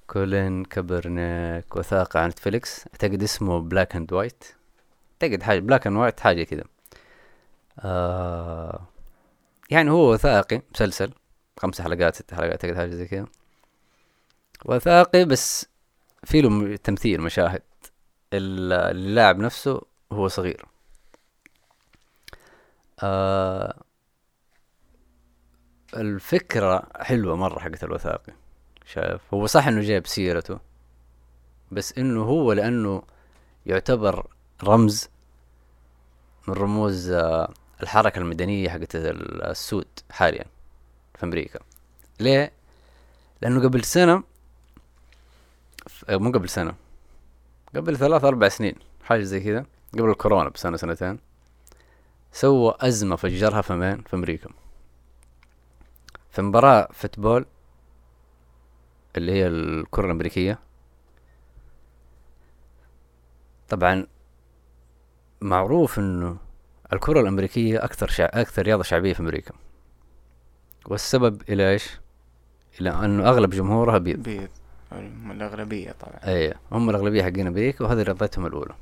كولين 0.08 0.66
كابرنيك 0.66 1.76
وثائقي 1.76 2.20
عن 2.20 2.30
نتفليكس 2.30 2.88
أعتقد 2.88 3.24
اسمه 3.24 3.60
black 3.60 3.96
and 3.96 4.14
white 4.14 4.44
أعتقد 5.24 5.44
حاجة 5.44 5.60
black 5.60 5.88
and 5.88 5.98
white 5.98 6.20
حاجة 6.20 6.44
كذا. 6.44 6.64
آه 7.80 8.82
يعني 9.70 9.92
هو 9.92 10.14
وثائقي 10.14 10.62
مسلسل. 10.74 11.12
خمس 11.60 11.82
حلقات 11.82 12.16
ست 12.16 12.34
حلقات 12.34 12.52
أعتقد 12.52 12.76
حاجة 12.76 12.90
زي 12.90 13.08
كذا. 13.08 13.26
وثائقي 14.66 15.26
بس 15.26 15.66
في 16.24 16.42
له 16.42 16.76
تمثيل 16.76 17.22
مشاهد. 17.22 17.62
ال- 18.34 18.74
اللاعب 18.74 19.40
نفسه 19.40 19.82
هو 20.12 20.28
صغير. 20.28 20.66
آه 23.04 23.84
الفكرة 25.94 26.90
حلوة 27.02 27.36
مرة 27.36 27.60
حقت 27.60 27.84
الوثائقي. 27.84 28.34
شايف؟ 28.86 29.22
هو 29.34 29.46
صح 29.46 29.68
إنه 29.68 29.82
جايب 29.82 30.08
سيرته 30.08 30.60
بس 31.72 31.98
إنه 31.98 32.24
هو 32.24 32.54
لأنه 32.54 33.04
يعتبر 33.66 34.28
رمز 34.64 35.10
من 36.48 36.54
رموز 36.54 37.10
آه، 37.10 37.54
الحركة 37.84 38.20
المدنية 38.20 38.70
حقت 38.70 38.96
ال- 38.96 39.42
السود 39.44 39.88
حاليا 40.12 40.46
في 41.16 41.24
أمريكا. 41.24 41.60
ليه؟ 42.20 42.52
لأنه 43.42 43.64
قبل 43.64 43.84
سنة 43.84 44.24
مو 46.10 46.32
قبل 46.32 46.50
سنة. 46.50 46.76
قبل 47.76 47.98
ثلاث 47.98 48.24
أربع 48.24 48.50
سنين 48.50 48.76
حاجة 49.04 49.24
زي 49.24 49.40
كذا. 49.40 49.66
قبل 49.94 50.10
الكورونا 50.10 50.50
بسنة 50.50 50.78
سنتين. 50.78 51.20
سوى 52.32 52.74
أزمة 52.80 53.16
فجرها 53.16 53.62
في 53.62 53.74
مين؟ 53.74 54.02
في 54.02 54.16
أمريكا. 54.16 54.50
في 56.32 56.42
مباراة 56.42 56.88
فوتبول 56.94 57.46
اللي 59.18 59.32
هي 59.32 59.48
الكرة 59.48 60.06
الأمريكية. 60.06 60.60
طبعا 63.70 64.08
معروف 65.42 66.00
إنه 66.00 66.38
الكرة 66.94 67.22
الأمريكية 67.22 67.84
أكثر 67.84 68.08
شع... 68.08 68.26
أكثر 68.34 68.62
رياضة 68.62 68.84
شعبية 68.84 69.14
في 69.14 69.20
أمريكا. 69.20 69.54
والسبب 70.86 71.42
إلى 71.50 71.72
إيش؟ 71.72 72.00
إلى 72.82 72.90
أنه 72.90 73.30
أغلب 73.30 73.50
جمهورها 73.50 73.98
بيض. 73.98 74.24
بيض. 74.24 74.50
هم 74.92 75.32
الأغلبية 75.32 75.92
طبعا. 75.92 76.20
أي 76.24 76.54
هم 76.72 76.90
الأغلبية 76.90 77.24
حقين 77.24 77.48
أمريكا 77.48 77.86
وهذه 77.86 78.02
رياضتهم 78.02 78.46
الأولى. 78.46 78.74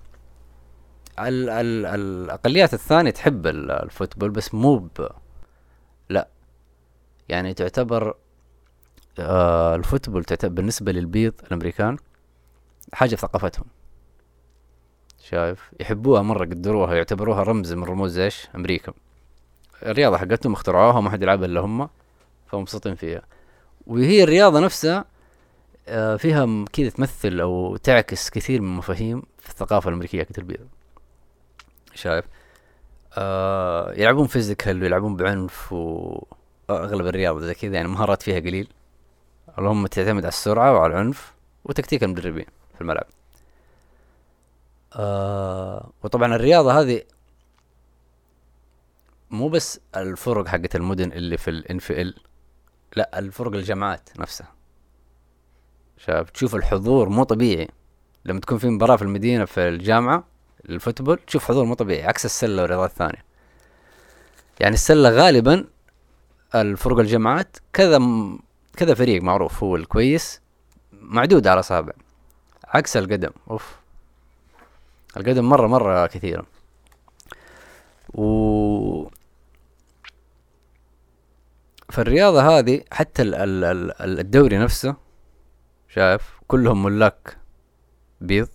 ال 1.19 1.50
ال 1.50 1.85
الأقليات 1.85 2.74
الثانية 2.74 3.12
تحب 3.12 3.47
ال- 3.47 3.71
الفوتبول 3.71 4.29
بس 4.29 4.53
مو 4.53 4.77
ب 4.77 5.07
لا. 6.09 6.27
يعني 7.29 7.53
تعتبر 7.53 8.15
آه 9.19 9.75
الفوتبول 9.75 10.24
تعتبر 10.24 10.53
بالنسبة 10.53 10.91
للبيض 10.91 11.33
الأمريكان 11.47 11.98
حاجة 12.94 13.15
في 13.15 13.22
ثقافتهم. 13.22 13.65
شايف؟ 15.24 15.72
يحبوها 15.79 16.22
مرة 16.22 16.44
يقدروها 16.46 16.96
يعتبروها 16.96 17.44
رمز 17.44 17.74
من 17.74 17.83
رموز 17.83 18.18
إيش؟ 18.18 18.48
أمريكا. 18.55 18.94
الرياضة 19.85 20.18
حقتهم 20.18 20.53
اخترعوها 20.53 20.98
وما 20.98 21.09
حد 21.09 21.24
يلعبها 21.24 21.46
إلا 21.46 21.59
هم 21.61 21.89
فمبسوطين 22.48 22.96
فيها. 22.96 23.22
وهي 23.87 24.24
الرياضة 24.24 24.59
نفسها 24.59 25.05
فيها 26.17 26.45
م- 26.45 26.65
كذا 26.65 26.89
تمثل 26.89 27.39
أو 27.39 27.77
تعكس 27.77 28.29
كثير 28.29 28.61
من 28.61 28.75
مفاهيم 28.75 29.24
في 29.39 29.50
الثقافة 29.50 29.89
الأمريكية 29.89 30.24
حقت 30.24 30.37
البيض 30.37 30.67
شايف؟ 31.93 32.25
آه 33.17 33.93
يلعبون 33.93 34.27
فيزيكال 34.27 34.81
ويلعبون 34.81 35.15
بعنف 35.15 35.74
واغلب 35.74 37.07
الرياضة 37.07 37.39
زي 37.39 37.53
كذا 37.53 37.74
يعني 37.75 37.87
مهارات 37.87 38.21
فيها 38.21 38.39
قليل. 38.39 38.67
اللهم 39.59 39.87
تعتمد 39.87 40.24
على 40.24 40.27
السرعة 40.27 40.74
وعلى 40.74 40.93
العنف 40.93 41.33
وتكتيك 41.65 42.03
المدربين 42.03 42.45
في 42.75 42.81
الملعب. 42.81 43.07
آه 44.95 45.89
وطبعا 46.03 46.35
الرياضة 46.35 46.81
هذه 46.81 47.01
مو 49.31 49.50
بس 49.50 49.79
الفرق 49.95 50.48
حقت 50.48 50.75
المدن 50.75 51.11
اللي 51.11 51.37
في 51.37 52.01
ال 52.01 52.13
لا 52.95 53.19
الفرق 53.19 53.53
الجامعات 53.53 54.09
نفسها. 54.19 54.54
شايف؟ 55.98 56.29
تشوف 56.29 56.55
الحضور 56.55 57.10
مو 57.10 57.24
طبيعي. 57.24 57.68
لما 58.25 58.40
تكون 58.40 58.58
في 58.58 58.68
مباراة 58.70 58.96
في 58.96 59.01
المدينة 59.01 59.46
في 59.46 59.68
الجامعة 59.68 60.24
الفوتبول 60.70 61.20
تشوف 61.27 61.46
حضور 61.48 61.66
مو 61.66 61.74
طبيعي 61.74 62.03
عكس 62.03 62.25
السلة 62.25 62.62
والرياضات 62.62 62.90
الثانية 62.90 63.25
يعني 64.60 64.74
السلة 64.74 65.10
غالبا 65.10 65.66
الفرق 66.55 67.00
الجامعات 67.00 67.58
كذا 67.74 67.98
م... 68.00 68.40
كذا 68.77 68.94
فريق 68.94 69.22
معروف 69.24 69.64
هو 69.64 69.75
الكويس 69.75 70.42
معدود 70.94 71.48
على 71.48 71.60
أصابع. 71.60 71.94
عكس 72.68 72.98
القدم 72.98 73.29
أوف. 73.51 73.75
القدم 75.18 75.50
مرة 75.50 75.68
مرة 75.68 76.08
كثيرة. 76.08 76.46
و 78.14 79.10
فالرياضة 81.90 82.42
هذه 82.60 82.81
حتى 82.92 83.22
ال- 83.22 84.20
الدوري 84.20 84.58
نفسه 84.58 84.96
شايف؟ 85.89 86.39
كلهم 86.48 86.83
ملاك 86.83 87.37
بيض. 88.21 88.48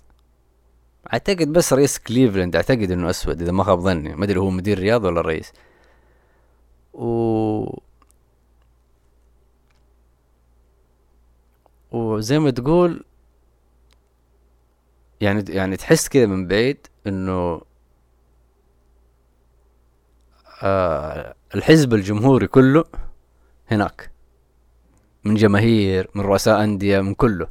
أعتقد 1.12 1.52
بس 1.52 1.72
رئيس 1.72 1.98
كليفلاند 1.98 2.56
أعتقد 2.56 2.90
إنه 2.90 3.10
أسود 3.10 3.42
إذا 3.42 3.52
ما 3.52 3.64
خاب 3.64 3.80
ظني. 3.80 4.14
ما 4.16 4.24
أدري 4.24 4.40
هو 4.40 4.50
مدير 4.50 4.78
رياضه 4.78 5.08
ولا 5.08 5.20
الرئيس 5.20 5.52
و 6.94 7.80
وزي 11.90 12.38
ما 12.38 12.50
تقول 12.50 13.04
يعني 15.20 15.44
يعني 15.48 15.76
تحس 15.76 16.08
كذا 16.08 16.26
من 16.26 16.46
بعيد 16.48 16.86
إنه 17.06 17.60
آه 20.62 21.34
الحزب 21.54 21.94
الجمهوري 21.94 22.46
كله 22.46 22.84
هناك. 23.70 24.10
من 25.24 25.34
جماهير 25.34 26.10
من 26.14 26.24
رؤساء 26.24 26.64
أندية 26.64 27.00
من 27.00 27.14
كله. 27.14 27.46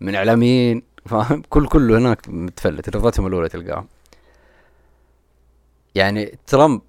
من 0.00 0.14
إعلاميين 0.14 0.82
فاهم؟ 1.06 1.42
كل 1.48 1.68
كله 1.68 1.98
هناك 1.98 2.28
متفلت. 2.28 2.88
رياضتهم 2.88 3.26
الأولى 3.26 3.48
تلقاهم. 3.48 3.86
يعني 5.94 6.38
ترامب 6.46 6.80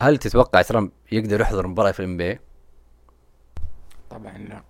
هل 0.00 0.18
تتوقع 0.18 0.62
ترامب 0.62 0.90
يقدر 1.12 1.40
يحضر 1.40 1.66
مباراة 1.66 1.90
في 1.90 2.00
ال 2.00 2.16
NBA 2.16 2.38
طبعا 4.10 4.38
لا. 4.38 4.62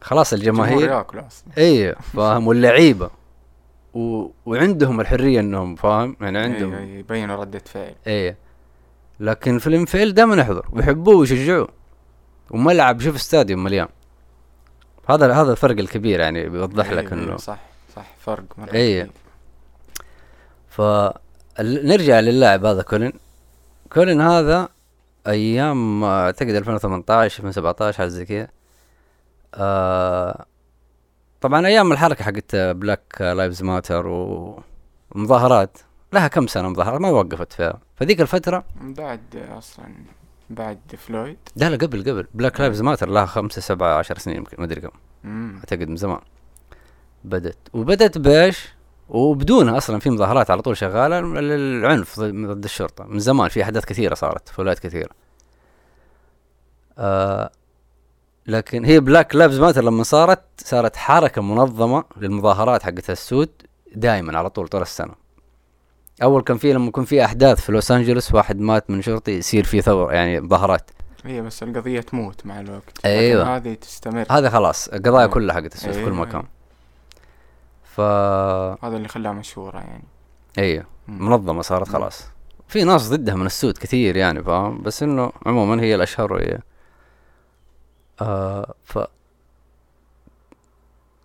خلاص 0.00 0.32
الجماهير. 0.32 1.04
اي 1.58 1.94
فاهم؟ 1.94 2.46
واللعيبة. 2.46 3.10
و... 3.94 4.26
وعندهم 4.46 5.00
الحرية 5.00 5.40
إنهم 5.40 5.76
فاهم؟ 5.76 6.16
يعني 6.20 6.38
عندهم. 6.38 6.74
أيوة، 6.74 6.98
يبينوا 6.98 7.36
ردة 7.36 7.58
فعل. 7.58 7.94
إيه. 8.06 8.36
لكن 9.20 9.58
في 9.58 9.66
ال 9.66 9.78
NFL 9.78 10.14
دائما 10.14 10.36
يحضر. 10.36 10.66
ويحبوه 10.72 11.16
ويشجعوه. 11.16 11.68
وملعب 12.52 13.00
شوف 13.00 13.14
stadium 13.14 13.64
مليان. 13.64 13.88
هذا 15.08 15.32
هذا 15.32 15.52
الفرق 15.52 15.78
الكبير 15.78 16.20
يعني 16.20 16.48
بيوضح 16.48 16.90
لك 16.90 16.98
أيوة، 16.98 17.12
إنه. 17.12 17.22
أيوة، 17.26 17.36
صح 17.36 17.58
صح 17.96 18.06
فرق 18.20 18.44
مرة 18.58 18.72
أيوة. 18.72 19.02
كبير. 19.04 19.12
ف 20.68 20.80
ال- 21.60 21.88
نرجع 21.88 22.20
للاعب 22.20 22.64
هذا 22.64 22.82
كولين. 22.82 23.12
كولين 23.92 24.20
هذا 24.20 24.68
أيام 25.26 26.04
أعتقد 26.04 26.48
2018 26.48 27.40
2017 27.42 27.98
حاجة 27.98 28.08
زي 28.08 28.24
كذا. 28.24 28.48
آه 29.54 30.46
طبعا 31.40 31.66
أيام 31.66 31.92
الحركة 31.92 32.24
حقت 32.24 32.56
Black 32.56 33.20
Lives 33.20 33.62
Matter 33.62 34.06
ومظاهرات 35.14 35.78
لها 36.12 36.28
كم 36.28 36.46
سنة 36.46 36.68
مظاهرات 36.68 37.00
ما 37.00 37.10
وقفت 37.10 37.52
فيها. 37.52 37.80
فذيك 37.96 38.20
الفترة 38.20 38.64
بعد 38.80 39.46
أصلا 39.58 39.86
بعد 40.54 40.80
فلويد. 40.98 41.38
لا 41.56 41.70
لا 41.70 41.76
قبل 41.76 42.02
قبل. 42.02 42.26
Black 42.34 42.60
Lives 42.60 42.82
Matter 42.82 43.08
لها 43.08 43.26
خمسة 43.26 43.60
سبعة 43.60 43.98
عشر 43.98 44.18
سنين 44.18 44.36
يمكن 44.36 44.56
ما 44.58 44.64
أدري 44.64 44.80
كم. 44.80 44.90
أعتقد 45.58 45.88
من 45.88 45.96
زمان. 45.96 46.20
بدت 47.24 47.58
وبدت 47.72 48.18
بإيش؟ 48.18 48.68
وبدونها 49.08 49.76
أصلا 49.76 49.98
في 49.98 50.10
مظاهرات 50.10 50.50
على 50.50 50.62
طول 50.62 50.76
شغالة 50.76 51.20
للعنف 51.20 52.20
ضد 52.20 52.46
ضد 52.46 52.64
الشرطة. 52.64 53.04
من 53.04 53.18
زمان 53.18 53.48
في 53.48 53.62
أحداث 53.62 53.84
كثيرة 53.84 54.14
صارت 54.14 54.48
في 54.48 54.60
ولايات 54.60 54.78
كثيرة. 54.78 55.10
آه 56.98 57.50
لكن 58.46 58.84
هي 58.84 59.00
Black 59.00 59.34
Lives 59.36 59.60
Matter 59.60 59.84
لما 59.84 60.02
صارت 60.02 60.42
صارت 60.56 60.96
حركة 60.96 61.42
منظمة 61.42 62.04
للمظاهرات 62.16 62.82
حقت 62.82 63.10
السود 63.10 63.50
دائما 63.94 64.38
على 64.38 64.50
طول 64.50 64.68
طول 64.68 64.82
السنة. 64.82 65.21
أول 66.22 66.42
كان 66.42 66.56
في 66.56 66.72
لما 66.72 66.86
يكون 66.86 67.04
في 67.04 67.24
أحداث 67.24 67.60
في 67.60 67.72
لوس 67.72 67.90
أنجلوس 67.90 68.34
واحد 68.34 68.60
مات 68.60 68.90
من 68.90 69.02
شرطي 69.02 69.32
يصير 69.32 69.64
في 69.64 69.82
ثور 69.82 70.12
يعني 70.12 70.40
مظاهرات 70.40 70.90
هي 71.24 71.42
بس 71.42 71.62
القضية 71.62 72.00
تموت 72.00 72.46
مع 72.46 72.60
الوقت. 72.60 73.06
أيوة. 73.06 73.42
لكن 73.42 73.50
هذه 73.50 73.74
تستمر. 73.74 74.26
هذا 74.30 74.50
خلاص 74.50 74.88
القضايا 74.88 75.20
أيوة. 75.20 75.34
كلها 75.34 75.54
حقت 75.54 75.66
تصير 75.66 75.92
في 75.92 76.04
كل 76.04 76.12
أيوة، 76.12 76.20
مكان. 76.20 76.42
ف 77.84 78.00
هذا 78.84 78.96
اللي 78.96 79.08
خلاها 79.08 79.32
مشهورة 79.32 79.78
يعني. 79.78 80.04
أيوه. 80.58 80.84
منظمة 81.08 81.62
صارت. 81.62 81.88
خلاص. 81.88 82.26
في 82.68 82.84
ناس 82.84 83.08
ضدها 83.08 83.34
من 83.34 83.46
السود 83.46 83.78
كثير 83.78 84.16
يعني 84.16 84.42
فاهم؟ 84.42 84.82
بس 84.82 85.02
إنه 85.02 85.32
عموما 85.46 85.82
هي 85.82 85.94
الأشهر 85.94 86.32
وهي 86.32 86.58
آه 88.20 88.74
ف 88.84 88.98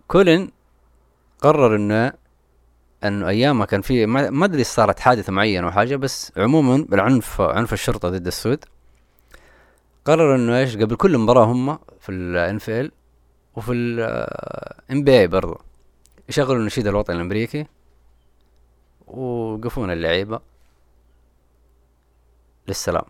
كولين 0.08 0.50
قرر 1.40 1.76
إنه 1.76 2.12
أنه 3.04 3.28
أيام 3.28 3.58
ما 3.58 3.64
كان 3.64 3.80
في 3.80 4.06
ما 4.06 4.44
أدري 4.44 4.64
صارت 4.64 5.00
حادثة 5.00 5.32
معينة 5.32 5.66
أو 5.66 5.70
حاجة 5.72 5.96
بس 5.96 6.32
عموما 6.36 6.86
بالعنف 6.88 7.40
عنف 7.40 7.72
الشرطة 7.72 8.08
ضد 8.08 8.26
السود 8.26 8.64
قرر 10.04 10.34
إنه 10.34 10.58
إيش 10.58 10.76
قبل 10.76 10.96
كل 10.96 11.18
مباراة 11.18 11.44
هم 11.44 11.78
في 12.00 12.12
الان 12.12 12.58
في 12.58 12.80
ال 12.80 12.92
وفي 13.56 13.72
الام 13.72 15.04
بي 15.04 15.20
اي 15.20 15.26
برضه 15.26 15.58
يشغلوا 16.28 16.56
النشيد 16.60 16.86
الوطني 16.86 17.16
الأمريكي 17.16 17.66
ويوقفون 19.06 19.90
اللعيبة. 19.90 20.40
للسلام. 22.68 23.04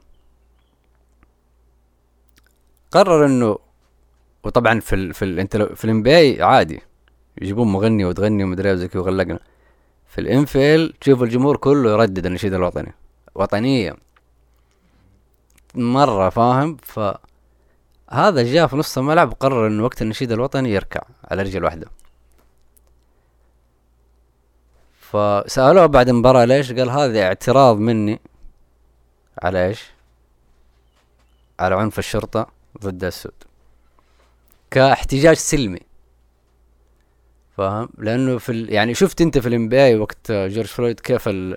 قرر 2.90 3.26
إنه 3.26 3.58
وطبعا 4.44 4.80
في 4.80 4.94
ال 4.94 5.14
في 5.14 5.24
ال 5.24 5.40
انت 5.40 5.56
لو- 5.56 5.74
في 5.74 5.84
الام 5.84 6.02
بي 6.02 6.16
اي 6.18 6.42
عادي 6.42 6.80
يجيبون 7.42 7.68
مغني 7.72 8.04
وتغني 8.04 8.44
ومدري 8.44 8.76
زي 8.76 8.88
كذا 8.88 9.00
وغلقنا. 9.00 9.38
في 10.08 10.20
الام 10.20 10.44
في 10.44 10.74
ال 10.74 10.98
تشوف 10.98 11.22
الجمهور 11.22 11.56
كله 11.56 11.90
يردد 11.90 12.26
النشيد 12.26 12.54
الوطني. 12.54 12.92
وطنية. 13.34 13.96
مرة 15.74 16.28
فاهم؟ 16.28 16.76
ف 16.82 17.00
هذا 18.10 18.42
جاء 18.42 18.66
في 18.66 18.76
نص 18.76 18.98
الملعب 18.98 19.28
وقرر 19.30 19.66
انه 19.66 19.84
وقت 19.84 20.02
النشيد 20.02 20.32
الوطني 20.32 20.70
يركع 20.70 21.00
على 21.30 21.42
رجل 21.42 21.64
واحدة. 21.64 21.90
فسألوه 25.00 25.86
بعد 25.86 26.08
المباراة 26.08 26.44
ليش؟ 26.44 26.72
قال 26.72 26.90
هذا 26.90 27.22
اعتراض 27.22 27.76
مني. 27.78 28.20
على 29.42 29.66
إيش؟ 29.66 29.84
على 31.60 31.74
عنف 31.74 31.98
الشرطة 31.98 32.46
ضد 32.82 33.04
السود. 33.04 33.32
كاحتجاج 34.70 35.36
سلمي. 35.36 35.87
فاهم؟ 37.58 37.88
لأنه 37.98 38.38
في 38.38 38.52
ال... 38.52 38.72
يعني 38.72 38.94
شفت 38.94 39.20
أنت 39.20 39.38
في 39.38 39.48
ال 39.48 39.68
NBA 39.68 39.96
وقت 39.96 40.32
جورج 40.32 40.66
فلويد 40.66 41.00
كيف 41.00 41.28
ال... 41.28 41.56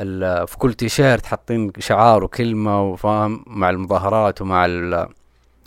ال... 0.00 0.46
في 0.46 0.56
كل 0.58 0.74
تيشيرت 0.74 1.26
حاطين 1.26 1.72
شعار 1.78 2.24
وكلمة 2.24 2.82
وفاهم؟ 2.90 3.44
مع 3.46 3.70
المظاهرات 3.70 4.42
ومع 4.42 4.66
ال 4.66 5.08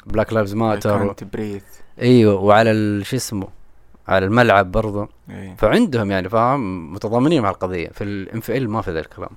Black 0.05 0.33
Lives 0.33 0.53
Matter 0.53 1.15
إيوه 2.01 2.33
وعلى 2.41 2.71
ال- 2.71 3.05
شو 3.05 3.15
اسمه؟ 3.15 3.47
على 4.07 4.25
الملعب 4.25 4.71
برضه 4.71 5.09
إيه. 5.29 5.55
فعندهم 5.55 6.11
يعني 6.11 6.29
فاهم؟ 6.29 6.93
متضامنين 6.93 7.41
مع 7.41 7.49
القضية. 7.49 7.87
في 7.87 8.03
ال 8.03 8.39
NFL 8.39 8.69
ما 8.69 8.81
في 8.81 8.91
ذا 8.91 8.99
الكلام. 8.99 9.29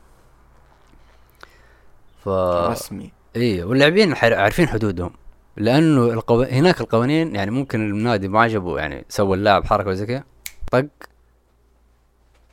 ف 2.24 2.28
رسمي. 2.70 3.12
إيه 3.36 3.64
واللاعبين 3.64 4.14
عارفين 4.14 4.68
حدودهم. 4.68 5.10
لأنه 5.56 6.04
القو... 6.12 6.42
هناك 6.42 6.80
القوانين 6.80 7.34
يعني 7.34 7.50
ممكن 7.50 7.90
النادي 7.90 8.28
ما 8.28 8.40
عجبه 8.40 8.78
يعني 8.78 9.04
سوى 9.08 9.36
اللاعب 9.36 9.64
حركة 9.64 9.92
زي 9.92 10.06
كذا 10.06 10.24
طق 10.72 10.86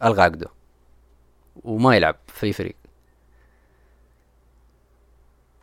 ألغى 0.04 0.22
عقده 0.22 0.48
وما 1.64 1.96
يلعب 1.96 2.16
في 2.28 2.54
فريق. 2.54 2.76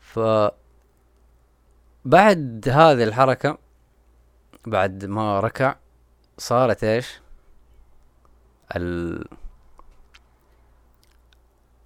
ف 0.00 0.18
بعد 2.04 2.68
هذه 2.68 3.04
الحركة 3.04 3.58
بعد 4.66 5.04
ما 5.04 5.40
ركع 5.40 5.76
صارت 6.38 6.84
إيش؟ 6.84 7.20
ال 8.76 9.24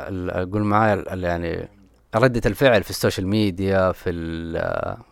ال- 0.01 0.31
أقول 0.31 0.63
معايا 0.65 1.05
يعني 1.15 1.69
ردة 2.17 2.43
الفعل 2.47 2.83
في 2.83 2.91
ال 2.91 2.96
social 2.96 3.27
media 3.27 3.93
في 3.93 4.13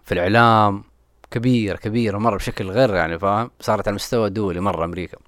في 0.05 0.13
الإعلام 0.13 0.85
كبيرة 1.31 1.77
كبيرة 1.77 2.19
مرة 2.19 2.37
بشكل 2.37 2.71
غير 2.71 2.95
يعني 2.95 3.19
فاهم؟ 3.19 3.51
صارت 3.61 3.89
على 3.89 3.93
المستوى 3.93 4.27
الدولي 4.29 4.61
مرة 4.61 4.85
أمريكا. 4.85 5.19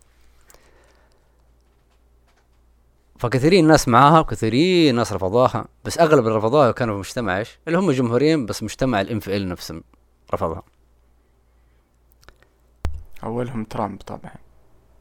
فكثيرين 3.18 3.66
ناس 3.66 3.88
معاها 3.88 4.20
وكثيرين 4.20 4.94
ناس 4.94 5.12
رفضوها 5.12 5.64
بس 5.84 5.98
أغلب 5.98 6.26
اللي 6.26 6.37
رفضوها 6.38 6.72
كانوا 6.72 6.94
في 6.94 6.98
مجتمع 6.98 7.38
إيش؟ 7.38 7.58
اللي 7.68 7.78
هم 7.78 7.90
جمهوريين 7.90 8.46
بس 8.46 8.62
مجتمع 8.62 9.00
ال 9.00 9.20
NFL 9.20 9.48
نفسهم 9.48 9.84
رفضها. 10.34 10.62
أولهم 13.24 13.64
ترامب 13.64 14.00
طبعا. 14.02 14.34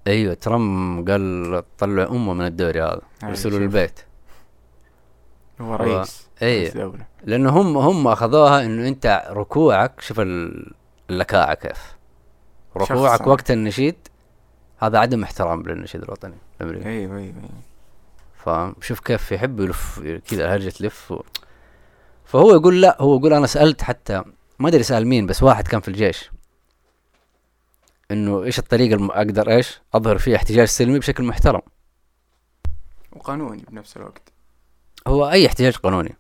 أيوه 0.08 0.34
ترامب 0.34 1.10
قال 1.10 1.64
طلع 1.78 2.04
أمه 2.04 2.34
من 2.34 2.46
الدوري 2.46 2.82
هذا 2.82 3.02
أيوة، 3.24 3.32
ارسلوا 3.32 3.54
شوف. 3.54 3.62
البيت. 3.62 4.00
هو 5.62 5.76
رئيس. 5.76 6.28
رئيس 6.44 6.78
دولة. 6.78 7.06
لأنه 7.24 7.50
هم 7.62 7.78
هم 7.78 8.08
أخذوها 8.08 8.66
إنه 8.66 8.88
أنت 8.88 9.28
ركوعك 9.30 10.02
شوف 10.02 10.20
ال- 10.20 10.74
اللكاعه 11.10 11.54
كيف. 11.54 11.96
ركوعك 12.78 13.20
شخصاً. 13.20 13.30
وقت 13.30 13.52
النشيد 13.52 13.96
هذا 14.78 15.00
عدم 15.00 15.24
احترام 15.24 15.64
للنشيد 15.64 16.02
الوطني 16.02 16.36
الأمريكي. 16.62 16.90
أيوه 16.90 17.18
أيوه 17.18 17.20
أيوه. 17.20 17.50
فاهم 18.46 18.76
شوف 18.82 19.00
كيف 19.00 19.32
يحب 19.32 19.60
يلف 19.60 20.00
كذا 20.00 20.46
الهرجه 20.46 20.70
تلف. 20.70 21.12
و... 21.12 21.24
فهو 22.26 22.52
يقول 22.54 22.82
لا 22.82 23.02
هو 23.02 23.18
يقول 23.18 23.34
أنا 23.34 23.48
سألت 23.48 23.82
حتى 23.82 24.24
ما 24.60 24.70
أدري 24.70 24.84
سأل 24.84 25.08
مين 25.08 25.26
بس 25.26 25.44
واحد 25.44 25.68
كان 25.68 25.82
في 25.82 25.88
الجيش. 25.88 26.32
إنه 28.12 28.44
إيش 28.44 28.60
الطريقة 28.60 28.96
الم... 28.96 29.12
أقدر 29.12 29.50
إيش 29.50 29.82
أظهر 29.94 30.18
فيها 30.18 30.36
احتجاج 30.36 30.68
سلمي 30.68 31.00
بشكل 31.00 31.24
محترم. 31.24 31.62
وقانوني 33.12 33.66
بنفس 33.70 33.98
الوقت. 33.98 34.33
هو 35.08 35.30
أي 35.30 35.48
احتجاج 35.48 35.76
قانوني. 35.76 36.18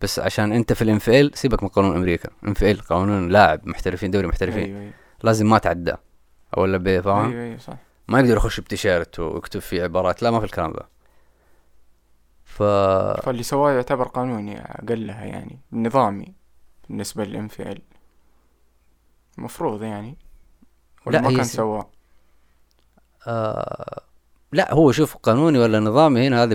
بس 0.00 0.18
عشان 0.18 0.52
أنت 0.52 0.72
في 0.72 0.82
ال 0.82 0.98
NFL 0.98 1.38
سيبك 1.38 1.62
من 1.62 1.68
قانون 1.68 1.96
أمريكا. 1.96 2.30
NFL 2.46 2.80
قانون 2.80 3.28
لاعب 3.28 3.68
محترفين 3.68 4.10
دوري 4.10 4.26
محترفين. 4.26 4.64
أيوه 4.64 4.80
أيوه. 4.80 4.92
لازم 5.22 5.50
ما 5.50 5.58
تعداه 5.58 5.98
ولا 6.56 6.78
بي 6.78 7.02
فاهم 7.02 7.30
أيوه 7.30 7.42
أيوه 7.42 7.58
صح. 7.58 7.76
ما 8.08 8.20
يقدر 8.20 8.36
يخش 8.36 8.60
بتيشيرت 8.60 9.18
ويكتب 9.18 9.60
فيه 9.60 9.82
عبارات. 9.82 10.22
لا 10.22 10.30
ما 10.30 10.38
في 10.38 10.44
الكلام 10.44 10.72
ذا 10.72 10.88
ف 12.44 12.62
فاللي 13.22 13.42
سواه 13.42 13.72
يعتبر 13.72 14.08
قانوني 14.08 14.60
أقلها 14.60 15.24
يعني. 15.24 15.60
نظامي 15.72 16.34
بالنسبة 16.88 17.24
للام 17.24 17.48
في 17.48 17.62
ال 17.62 17.82
المفروض 19.38 19.82
يعني. 19.82 20.18
ولا 21.06 21.16
لا، 21.16 21.22
ما 21.22 21.36
كان 21.36 21.44
سواه؟ 21.44 21.90
آه 23.26 24.02
لا 24.52 24.74
هو 24.74 24.92
شوف 24.92 25.16
قانوني 25.16 25.58
ولا 25.58 25.80
نظامي 25.80 26.26
هنا 26.26 26.42
هذه. 26.42 26.54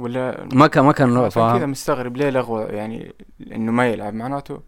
ولا 0.00 0.46
ما 0.52 0.66
كان 0.66 0.84
ما 0.84 0.92
كان 0.92 1.08
عشان 1.10 1.20
كذا 1.20 1.28
فاهم 1.30 1.70
مستغرب 1.70 2.16
ليه 2.16 2.30
لغوا 2.30 2.60
يعني 2.62 3.14
إنه 3.52 3.72
ما 3.72 3.86
يلعب 3.88 4.14
معناته 4.14 4.60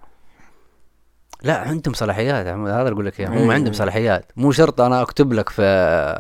لا 1.42 1.58
عندهم 1.58 1.94
صلاحيات 1.94 2.46
هذا 2.46 2.54
اللي 2.54 2.92
أقول 2.92 3.06
لك 3.06 3.20
إياه 3.20 3.28
هم 3.28 3.32
أيوة، 3.32 3.54
عندهم. 3.54 3.72
صلاحيات 3.72 4.24
مو 4.36 4.52
شرط 4.52 4.80
أنا 4.80 5.02
أكتب 5.02 5.32
لك 5.32 5.48
في 5.48 5.62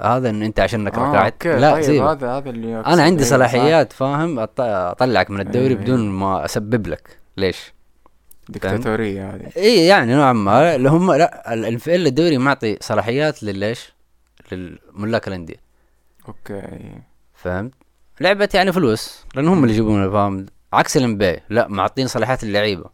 هذا 0.04 0.30
إن 0.30 0.42
أنت 0.42 0.60
عشانك 0.60 0.98
آه 0.98 1.12
ركعت 1.12 1.46
لا 1.46 1.74
طيب. 1.74 2.02
هذا 2.02 2.30
هذا 2.30 2.50
اللي. 2.50 2.80
أنا 2.80 3.02
عندي 3.02 3.22
أيوة، 3.22 3.30
صلاحيات 3.30 3.92
فاهم 3.92 4.38
أطلعك 4.58 5.30
من 5.30 5.40
الدوري 5.40 5.66
أيوة، 5.68 5.80
بدون 5.80 6.00
أيوة. 6.00 6.12
ما 6.12 6.44
أسبب 6.44 6.86
لك 6.86 7.16
ليش 7.36 7.56
صح. 7.56 7.72
ديكتاتورية 8.48 9.30
هذه 9.34 9.46
اي 9.56 9.86
يعني 9.86 10.14
نوعا 10.14 10.32
ما 10.32 10.74
اللي 10.74 10.88
هم 10.90 11.12
لا 11.12 11.54
ال- 11.54 11.64
ال 11.64 11.75
NFL 11.75 12.06
الدوري 12.06 12.38
معطي 12.38 12.76
صلاحيات 12.80 13.42
لليش 13.42 13.92
للملاك 14.54 15.28
الانديه 15.28 15.56
أوكي. 16.28 17.02
فهمت؟ 17.34 17.72
لعبة 18.20 18.48
يعني 18.54 18.72
فلوس 18.72 19.24
لأن 19.34 19.48
هم 19.48 19.62
اللي 19.62 19.72
يجيبون 19.72 20.10
فاهم 20.10 20.46
عكس 20.72 20.96
ال 20.96 21.07
NBA 21.07 21.40
لا 21.48 21.68
معطين 21.68 22.06
صلاحيات 22.06 22.42
اللعيبة. 22.42 22.90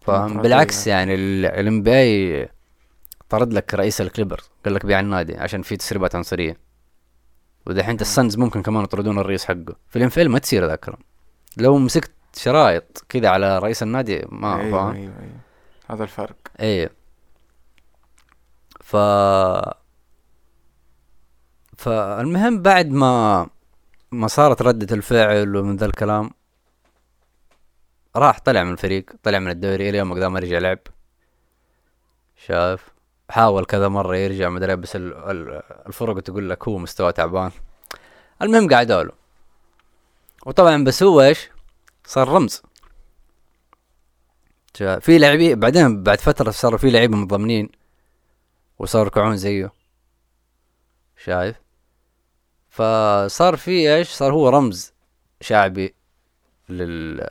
فاهم. 0.00 0.42
بالعكس 0.42 0.86
يعني 0.86 1.14
ال 1.14 1.47
NBA 1.47 2.48
طرد 3.28 3.52
لك 3.52 3.74
رئيس 3.74 4.00
الكليبرز 4.00 4.50
قال 4.64 4.74
لك 4.74 4.86
بيع 4.86 5.00
النادي 5.00 5.36
عشان 5.36 5.62
في 5.62 5.76
تسريبات 5.76 6.14
عنصرية. 6.14 6.56
ودحين 7.66 7.94
السنز 8.00 8.36
ممكن 8.36 8.62
كمان 8.62 8.84
يطردون 8.84 9.18
الرئيس 9.18 9.44
حقه. 9.44 9.76
في 9.88 9.96
ال 9.96 10.04
NFL 10.04 10.28
ما 10.28 10.38
تصير 10.38 10.66
ذا 10.66 10.74
الكلام 10.74 10.98
لو 11.56 11.78
مسكت 11.78 12.12
شرايط 12.36 13.04
كذا 13.08 13.28
على 13.28 13.58
رئيس 13.58 13.82
النادي 13.82 14.22
ما 14.28 14.60
أيوه 14.60 14.70
فاهم؟ 14.70 14.94
أيوه 14.94 15.14
أيوه. 15.20 15.40
هذا 15.90 16.02
الفرق. 16.02 16.36
إيه. 16.60 16.90
ف 18.80 18.96
فالمهم 21.82 22.62
بعد 22.62 22.88
ما 22.90 23.46
ما 24.12 24.26
صارت 24.26 24.62
ردة 24.62 24.96
الفعل 24.96 25.56
ومن 25.56 25.76
ذا 25.76 25.86
الكلام 25.86 26.30
راح 28.16 28.38
طلع 28.38 28.62
من 28.64 28.72
الفريق 28.72 29.10
طلع 29.22 29.38
من 29.38 29.50
الدوري 29.50 29.88
إلى 29.88 29.98
يومك 29.98 30.16
ذا 30.18 30.28
ما 30.28 30.38
رجع 30.38 30.58
لعب. 30.58 30.78
شايف؟ 32.36 32.88
حاول 33.30 33.64
كذا 33.64 33.88
مرة 33.88 34.16
يرجع 34.16 34.48
مدري 34.48 34.76
بس 34.76 34.96
ال- 34.96 35.14
ال- 35.30 35.62
الفرق 35.86 36.20
تقول 36.20 36.50
لك 36.50 36.68
هو 36.68 36.78
مستوى 36.78 37.12
تعبان. 37.12 37.50
المهم 38.42 38.74
قعدوا 38.74 39.02
له. 39.02 39.12
وطبعا 40.46 40.84
بس 40.84 41.02
هو 41.02 41.20
إيش؟ 41.20 41.50
صار 42.06 42.28
رمز. 42.28 42.62
في 45.00 45.18
لاعبين 45.18 45.60
بعدين 45.60 46.02
بعد 46.02 46.20
فترة 46.20 46.50
صاروا 46.50 46.78
في 46.78 46.90
لعيبة 46.90 47.16
منضمنين 47.16 47.68
وصاروا 48.78 49.04
يركعون 49.04 49.36
زيه. 49.36 49.72
شايف؟ 51.16 51.61
فصار 52.72 53.56
في 53.56 53.94
إيش؟ 53.94 54.08
صار 54.08 54.32
هو 54.32 54.48
رمز 54.48 54.92
شعبي 55.40 55.94
لل 56.68 57.28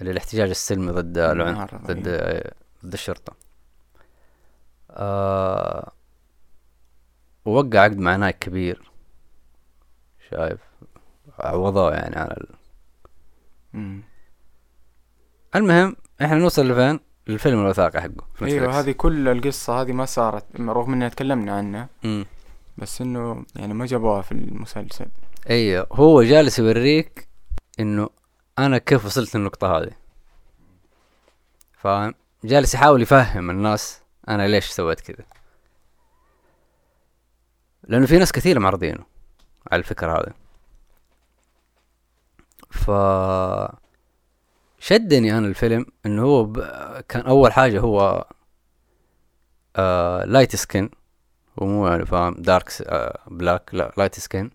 للاحتجاج 0.00 0.48
السلمي 0.48 0.92
ضد 0.92 1.18
العنف 1.18 1.74
ضد 1.74 2.08
ضد 2.84 2.92
الشرطة. 2.92 3.36
آه 4.90 5.92
ووقع 7.44 7.80
عقد 7.80 7.98
مع 7.98 8.16
نايك 8.16 8.38
كبير. 8.38 8.90
شايف؟ 10.30 10.60
عوضوه 11.38 11.94
يعني 11.94 12.16
على 12.16 12.30
ال... 12.30 12.46
مم. 13.72 14.02
المهم 15.56 15.96
إحنا 16.22 16.34
نوصل 16.38 16.68
لفين؟ 16.68 17.00
للفيلم 17.26 17.60
الوثائقي 17.60 18.00
حقه 18.00 18.26
إيوه. 18.42 18.80
هذه 18.80 18.92
كل 18.92 19.28
القصة 19.28 19.80
هذه 19.82 19.92
ما 19.92 20.04
صارت 20.04 20.60
رغم 20.60 20.92
إننا 20.92 21.08
تكلمنا 21.08 21.56
عنها. 21.56 21.88
مم. 22.04 22.24
بس 22.78 23.00
إنه 23.00 23.44
يعني 23.56 23.74
ما 23.74 23.86
جابوها 23.86 24.22
في 24.22 24.32
المسلسل. 24.32 25.06
أيوه 25.50 25.86
هو 25.92 26.22
جالس 26.22 26.58
يوريك 26.58 27.28
إنه 27.80 28.08
أنا 28.58 28.78
كيف 28.78 29.04
وصلت 29.04 29.36
للنقطة 29.36 29.78
هذه. 29.78 29.90
فاهم؟ 31.72 32.14
جالس 32.44 32.74
يحاول 32.74 33.02
يفهم 33.02 33.50
الناس 33.50 34.00
أنا 34.28 34.48
ليش 34.48 34.66
سويت 34.66 35.00
كذا. 35.00 35.26
لأنه 37.84 38.06
في 38.06 38.18
ناس 38.18 38.32
كثير 38.32 38.58
معرضينه 38.58 39.04
على 39.72 39.78
الفكرة 39.78 40.12
هذه. 40.12 40.32
ف 42.70 42.90
شدني 44.78 45.38
أنا 45.38 45.46
الفيلم 45.46 45.86
إنه 46.06 46.22
هو 46.22 46.44
ب... 46.44 46.60
كان 47.08 47.22
أول 47.22 47.52
حاجة 47.52 47.80
هو 47.80 48.26
آه 49.76 50.24
light 50.24 50.56
skin 50.56 50.90
ومو 51.58 51.88
يعني 51.88 52.06
فاهم 52.06 52.34
dark 52.38 52.72
black 53.26 53.70
لا 53.72 53.92
light 53.96 54.20
skin. 54.20 54.50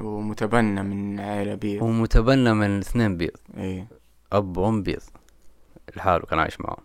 ومتبنى 0.00 0.82
من 0.82 1.20
عائلة 1.20 1.54
بيض. 1.54 1.82
ومتبنى 1.82 2.54
من 2.54 2.78
اثنين 2.78 3.16
بيض. 3.16 3.36
إيه. 3.56 3.86
أب 4.32 4.56
وأم 4.56 4.82
بيض. 4.82 5.02
لحاله 5.96 6.26
كان 6.26 6.38
عايش 6.38 6.60
معهم 6.60 6.82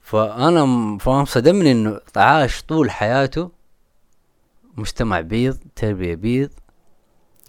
فأنا 0.00 0.98
فاهم 0.98 1.24
صدمني 1.24 1.72
إنه 1.72 2.00
عاش 2.16 2.62
طول 2.62 2.90
حياته 2.90 3.50
مجتمع 4.76 5.20
بيض 5.20 5.58
تربية 5.76 6.14
بيض 6.14 6.50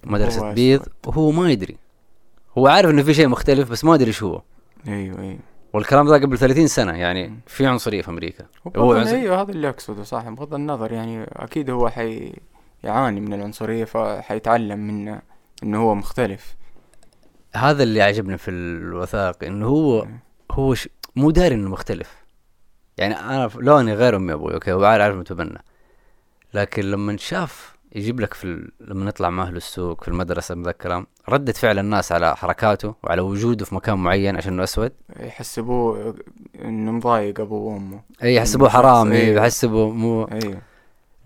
مدرسة 0.04 0.52
بيض. 0.52 0.86
وهو 1.06 1.30
ما 1.30 1.50
يدري. 1.50 1.76
هو 2.58 2.66
عارف 2.66 2.90
إنه 2.90 3.02
في 3.02 3.14
شيء 3.14 3.28
مختلف 3.28 3.70
بس 3.70 3.84
ما 3.84 3.94
ادري 3.94 4.08
إيش 4.08 4.22
هو. 4.22 4.42
أيوه 4.88 5.20
أيوه. 5.20 5.38
والكلام 5.74 6.08
ده 6.08 6.14
قبل 6.14 6.38
30 6.38 6.66
سنة 6.66 6.92
يعني 6.92 7.40
في 7.46 7.66
عنصرية 7.66 8.02
في 8.02 8.08
أمريكا. 8.08 8.46
هو 8.76 8.92
عنصر- 8.94 9.14
أيوه 9.14 9.40
هذا 9.40 9.50
اللي 9.52 9.68
أقصده 9.68 10.02
صح 10.02 10.28
بغض 10.28 10.54
النظر 10.54 10.92
يعني 10.92 11.24
أكيد 11.32 11.70
هو 11.70 11.88
حي 11.88 12.32
يعاني 12.84 13.20
من 13.20 13.32
العنصرية 13.34 13.84
فحيتعلم 13.84 14.78
منه 14.78 15.22
إنه 15.62 15.78
هو 15.82 15.94
مختلف. 15.94 16.56
هذا 17.54 17.82
اللي 17.82 18.02
عجبني 18.02 18.38
في 18.38 18.50
الوثائق 18.50 19.44
إنه 19.44 19.66
هو 19.66 20.06
هو 20.50 20.74
ش... 20.74 20.88
مو 21.16 21.30
داري 21.30 21.54
إنه 21.54 21.70
مختلف. 21.70 22.24
يعني 22.98 23.14
أنا 23.20 23.50
لوني 23.56 23.94
غير 23.94 24.16
امي 24.16 24.32
أبوي 24.32 24.54
أوكي 24.54 24.72
هو 24.72 24.84
عارف 24.84 25.02
عارف 25.02 25.16
متبنى 25.16 25.58
لكن 26.54 26.82
لما 26.82 27.16
شاف 27.16 27.73
يجيب 27.94 28.20
لك 28.20 28.34
في 28.34 28.44
ال... 28.44 28.70
لما 28.80 29.04
نطلع 29.04 29.30
معه 29.30 29.50
للسوق 29.50 30.02
في 30.02 30.08
المدرسة 30.08 30.54
الكلام 30.54 31.06
ردة 31.28 31.52
فعل 31.52 31.78
الناس 31.78 32.12
على 32.12 32.36
حركاته 32.36 32.94
وعلى 33.02 33.22
وجوده 33.22 33.64
في 33.64 33.74
مكان 33.74 33.98
معين 33.98 34.36
عشان 34.36 34.52
إنه 34.52 34.64
أسود. 34.64 34.92
يحسبوه 35.20 36.14
إنه 36.64 36.92
مضايق 36.92 37.40
ابوه 37.40 37.74
وأمه. 37.74 38.00
إي 38.22 38.34
يحسبوه 38.34 38.68
حرامي 38.68 39.16
أيوه. 39.16 39.42
يحسبوه 39.42 39.90
مو 39.90 40.24
أيوه 40.24 40.58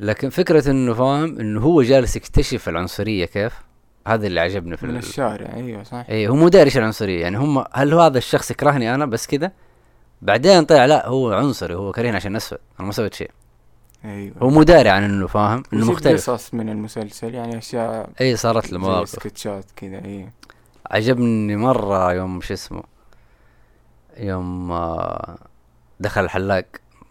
لكن 0.00 0.30
فكرة 0.30 0.70
إنه 0.70 0.94
فاهم؟ 0.94 1.40
إنه 1.40 1.60
هو 1.60 1.82
جالس 1.82 2.16
يكتشف 2.16 2.68
العنصرية 2.68 3.24
كيف؟ 3.24 3.54
هذا 4.06 4.26
اللي 4.26 4.40
عجبني 4.40 4.76
في 4.76 4.86
من 4.86 4.92
ال... 4.92 4.98
الشارع 4.98 5.54
أيوه 5.54 5.82
صح 5.82 6.04
إي 6.10 6.28
هو 6.28 6.34
مو 6.34 6.48
داري 6.48 6.64
إيش 6.64 6.78
العنصريه 6.78 7.20
يعني 7.22 7.38
هم 7.38 7.64
هل 7.72 7.92
هو 7.92 8.00
هذا 8.00 8.18
الشخص 8.18 8.50
يكرهني 8.50 8.94
أنا 8.94 9.06
بس 9.06 9.26
كذا 9.26 9.52
بعدين 10.22 10.64
طلع 10.64 10.84
لا 10.84 11.08
هو 11.08 11.32
عنصري 11.32 11.74
هو 11.74 11.92
كرهني 11.92 12.16
عشان 12.16 12.36
أسود 12.36 12.58
أنا 12.80 12.86
ما 12.86 12.92
سويت 12.92 13.14
شيء. 13.14 13.30
أيوه. 14.04 14.34
هو 14.42 14.48
مو 14.50 14.62
داري 14.62 14.88
عن 14.88 15.02
إنه 15.02 15.26
فاهم؟ 15.26 15.62
إنه 15.72 15.90
مختلف. 15.90 16.30
قصص 16.30 16.54
من 16.54 16.68
المسلسل 16.68 17.34
يعني 17.34 17.58
أشياء 17.58 18.10
اي 18.20 18.36
صارت 18.36 18.72
له 18.72 18.78
مواقف. 18.78 19.08
سكتشات 19.08 19.64
كذا 19.76 20.04
إيه. 20.04 20.32
عجبني 20.90 21.56
مرة 21.56 22.12
يوم 22.12 22.40
شو 22.40 22.54
اسمه 22.54 22.82
يوم 24.16 24.72
آه، 24.72 25.38
دخل 26.00 26.24
الحلاق 26.24 26.64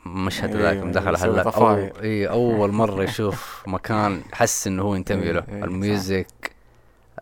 مشهد 0.06 0.50
أيوة، 0.56 0.62
ذاك 0.62 0.78
يوم 0.78 0.92
دخل 0.92 1.10
الحلاق. 1.10 1.58
أو. 1.60 1.76
اي 2.02 2.28
أول 2.30 2.72
مرة 2.72 3.04
يشوف 3.10 3.64
مكان 3.68 4.22
حس 4.34 4.68
إنه 4.68 4.84
هو 4.84 4.96
ينتمي 4.96 5.32
له. 5.32 5.32
أيوة، 5.32 5.44
أيوة، 5.50 5.60
صح. 5.62 5.68
ال 5.68 5.82
music 5.82 6.52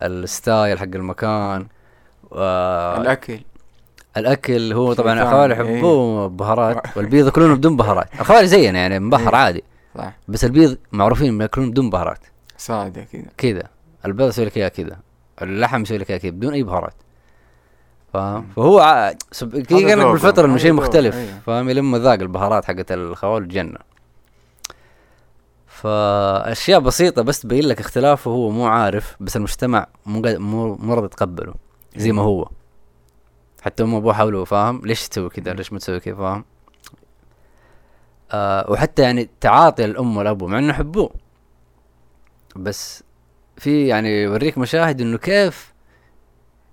ال 0.04 0.16
style 0.16 0.80
حق 0.80 0.84
المكان 0.84 1.67
الأكل. 2.32 3.39
الأكل 4.17 4.73
هو 4.73 4.93
طبعا 4.93 5.23
الخوالي 5.23 5.54
إيه. 5.54 5.75
يحبوه 5.75 6.28
بهارات 6.28 6.82
والبيض 6.97 7.25
يأكلونه 7.25 7.56
بدون 7.56 7.78
بهارات. 7.78 8.08
الخوالي 8.19 8.47
زينا 8.47 8.80
يعني 8.80 8.99
مبهر 8.99 9.30
إيه. 9.30 9.36
عادي. 9.36 9.63
صح. 9.97 10.13
بس 10.28 10.45
البيض 10.45 10.78
معروفين 10.91 11.41
يأكلون 11.41 11.71
بدون 11.71 11.89
بهارات. 11.89 12.19
سادة 12.58 13.04
كذا. 13.04 13.25
كذا. 13.38 13.63
البيض 14.06 14.28
يسوي 14.28 14.45
لك 14.45 14.58
إياه 14.58 14.67
كذا. 14.67 14.97
اللحم 15.41 15.82
يسوي 15.82 15.97
لك 15.97 16.10
إياه 16.10 16.17
كذا 16.17 16.32
بدون 16.32 16.54
أي 16.54 16.63
بهارات. 16.63 16.93
فاهم؟ 18.13 18.47
فهو 18.56 18.80
ع... 18.80 19.13
سب... 19.32 19.60
كذا 19.60 19.80
كانك 19.80 19.97
ذوقه. 19.97 20.12
بالفطره 20.12 20.45
إنه 20.45 20.58
شيء 20.58 20.73
مختلف. 20.73 21.15
أيوه. 21.15 21.39
فاهم؟ 21.45 21.69
لما 21.69 21.99
ذاق 21.99 22.19
البهارات 22.19 22.65
حقت 22.65 22.91
الخوال 22.91 23.47
جنة 23.47 23.80
فأشياء 25.67 26.80
بسيطة 26.80 27.21
بس 27.21 27.39
تبين 27.39 27.63
لك 27.65 27.80
اختلافه 27.80 28.32
هو 28.32 28.49
مو 28.49 28.67
عارف 28.67 29.15
بس 29.19 29.38
المجتمع 29.38 29.88
مو 30.06 30.21
مو 30.25 30.75
مو 30.75 30.93
راضي 30.93 31.06
يتقبله. 31.06 31.54
زي 31.95 32.12
ما 32.12 32.21
هو. 32.21 32.49
حتى 33.65 33.84
هم 33.84 33.95
أبوه 33.95 34.13
حاولوا 34.13 34.45
فاهم؟ 34.45 34.82
ليش 34.84 35.08
تسوي 35.08 35.30
كذا؟ 35.30 35.54
ليش 35.54 35.73
ما 35.73 35.80
تسوي 35.80 35.99
كذا؟ 35.99 36.15
فاهم؟ 36.15 36.45
آه 38.32 38.71
وحتى 38.71 39.01
يعني 39.01 39.30
تعاطي 39.41 39.86
الأم 39.86 40.17
والأبو 40.17 40.47
مع 40.47 40.60
إنه 40.60 40.69
يحبوه. 40.69 41.12
بس 42.56 43.04
في 43.58 43.88
يعني 43.88 44.23
يوريك 44.23 44.58
مشاهد 44.58 45.01
إنه 45.01 45.17
كيف 45.17 45.73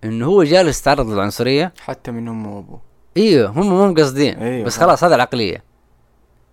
إنه 0.04 0.26
هو 0.26 0.42
جالس 0.42 0.80
يتعرض 0.80 1.10
للعنصرية. 1.10 1.72
حتى 1.80 2.10
من 2.10 2.28
أمه 2.28 2.56
وأبوه. 2.56 2.80
إيوه 3.16 3.50
هم 3.50 3.68
مو 3.68 3.94
قاصدين 3.94 4.38
أيوه، 4.38 4.66
بس. 4.66 4.78
خلاص 4.78 5.04
هذا 5.04 5.14
العقلية. 5.14 5.64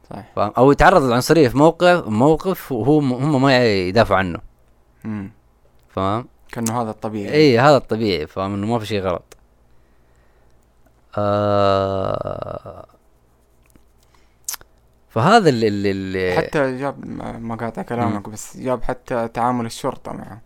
صح 0.10 0.25
فاهم؟ 0.36 0.54
أو 0.58 0.71
يتعرض 0.71 1.04
للعنصرية 1.04 1.47
في 1.47 1.58
موقف 1.58 2.08
موقف 2.08 2.71
وهو 2.71 2.99
هم 2.99 3.41
ما 3.41 3.65
يدافعوا 3.65 4.19
عنه. 4.19 4.39
امم 5.06 5.32
فاهم؟ 5.89 6.28
كأنه 6.52 6.82
هذا 6.82 6.89
الطبيعي. 6.89 7.34
اي 7.34 7.60
هذا 7.60 7.78
الطبيعي 7.78 8.28
فاهم؟ 8.28 8.54
إنه 8.54 8.67
ما 8.67 8.80
في 8.80 8.86
شيء 8.86 9.02
غلط. 9.02 9.38
آه 11.17 12.86
فهذا 15.10 15.50
اللي, 15.50 15.67
اللي, 15.67 15.91
اللي 15.91 16.38
حتى 16.38 16.78
جاب 16.78 17.06
ما 17.41 17.56
قاطع 17.56 17.82
كلامك 17.82 18.30
بس 18.30 18.58
جاب 18.58 18.84
حتى 18.84 19.28
تعامل 19.28 19.65
الشرطة 19.65 20.13
معه. 20.13 20.41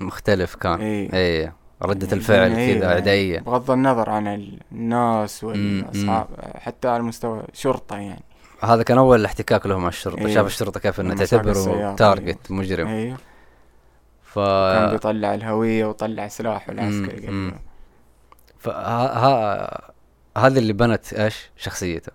مختلف 0.00 0.54
كان. 0.54 0.80
اي 0.80 1.10
اي 1.14 1.52
ردة 1.82 2.16
الفعل 2.16 2.52
إيه، 2.52 2.78
كذا 2.78 2.94
عدائية 2.94 3.40
بغض 3.40 3.70
النظر 3.70 4.10
عن 4.10 4.52
الناس 4.72 5.44
والأصحاب 5.44 6.26
حتى 6.54 6.88
على 6.88 7.02
مستوى 7.02 7.42
شرطة 7.52 7.96
يعني. 7.96 8.22
هذا 8.62 8.82
كان 8.82 8.98
أول 8.98 9.24
احتكاك 9.24 9.66
له 9.66 9.78
مع 9.78 9.88
الشرطة. 9.88 10.26
إيه. 10.26 10.34
شاف 10.34 10.46
الشرطة 10.46 10.80
كيف 10.80 11.00
انها 11.00 11.14
تعتبره 11.14 11.94
تارجت 11.94 12.50
مجرم. 12.50 12.86
أيوه 12.86 13.16
ف 14.22 14.38
كان 14.38 14.90
بيطلع 14.90 15.34
الهوية 15.34 15.86
وطلع 15.86 16.28
سلاحه 16.28 16.72
العسكري 16.72 17.52
فها 18.58 19.92
هذا 20.36 20.58
اللي 20.58 20.72
بنت 20.72 21.12
إيش؟ 21.12 21.50
شخصيته. 21.56 22.12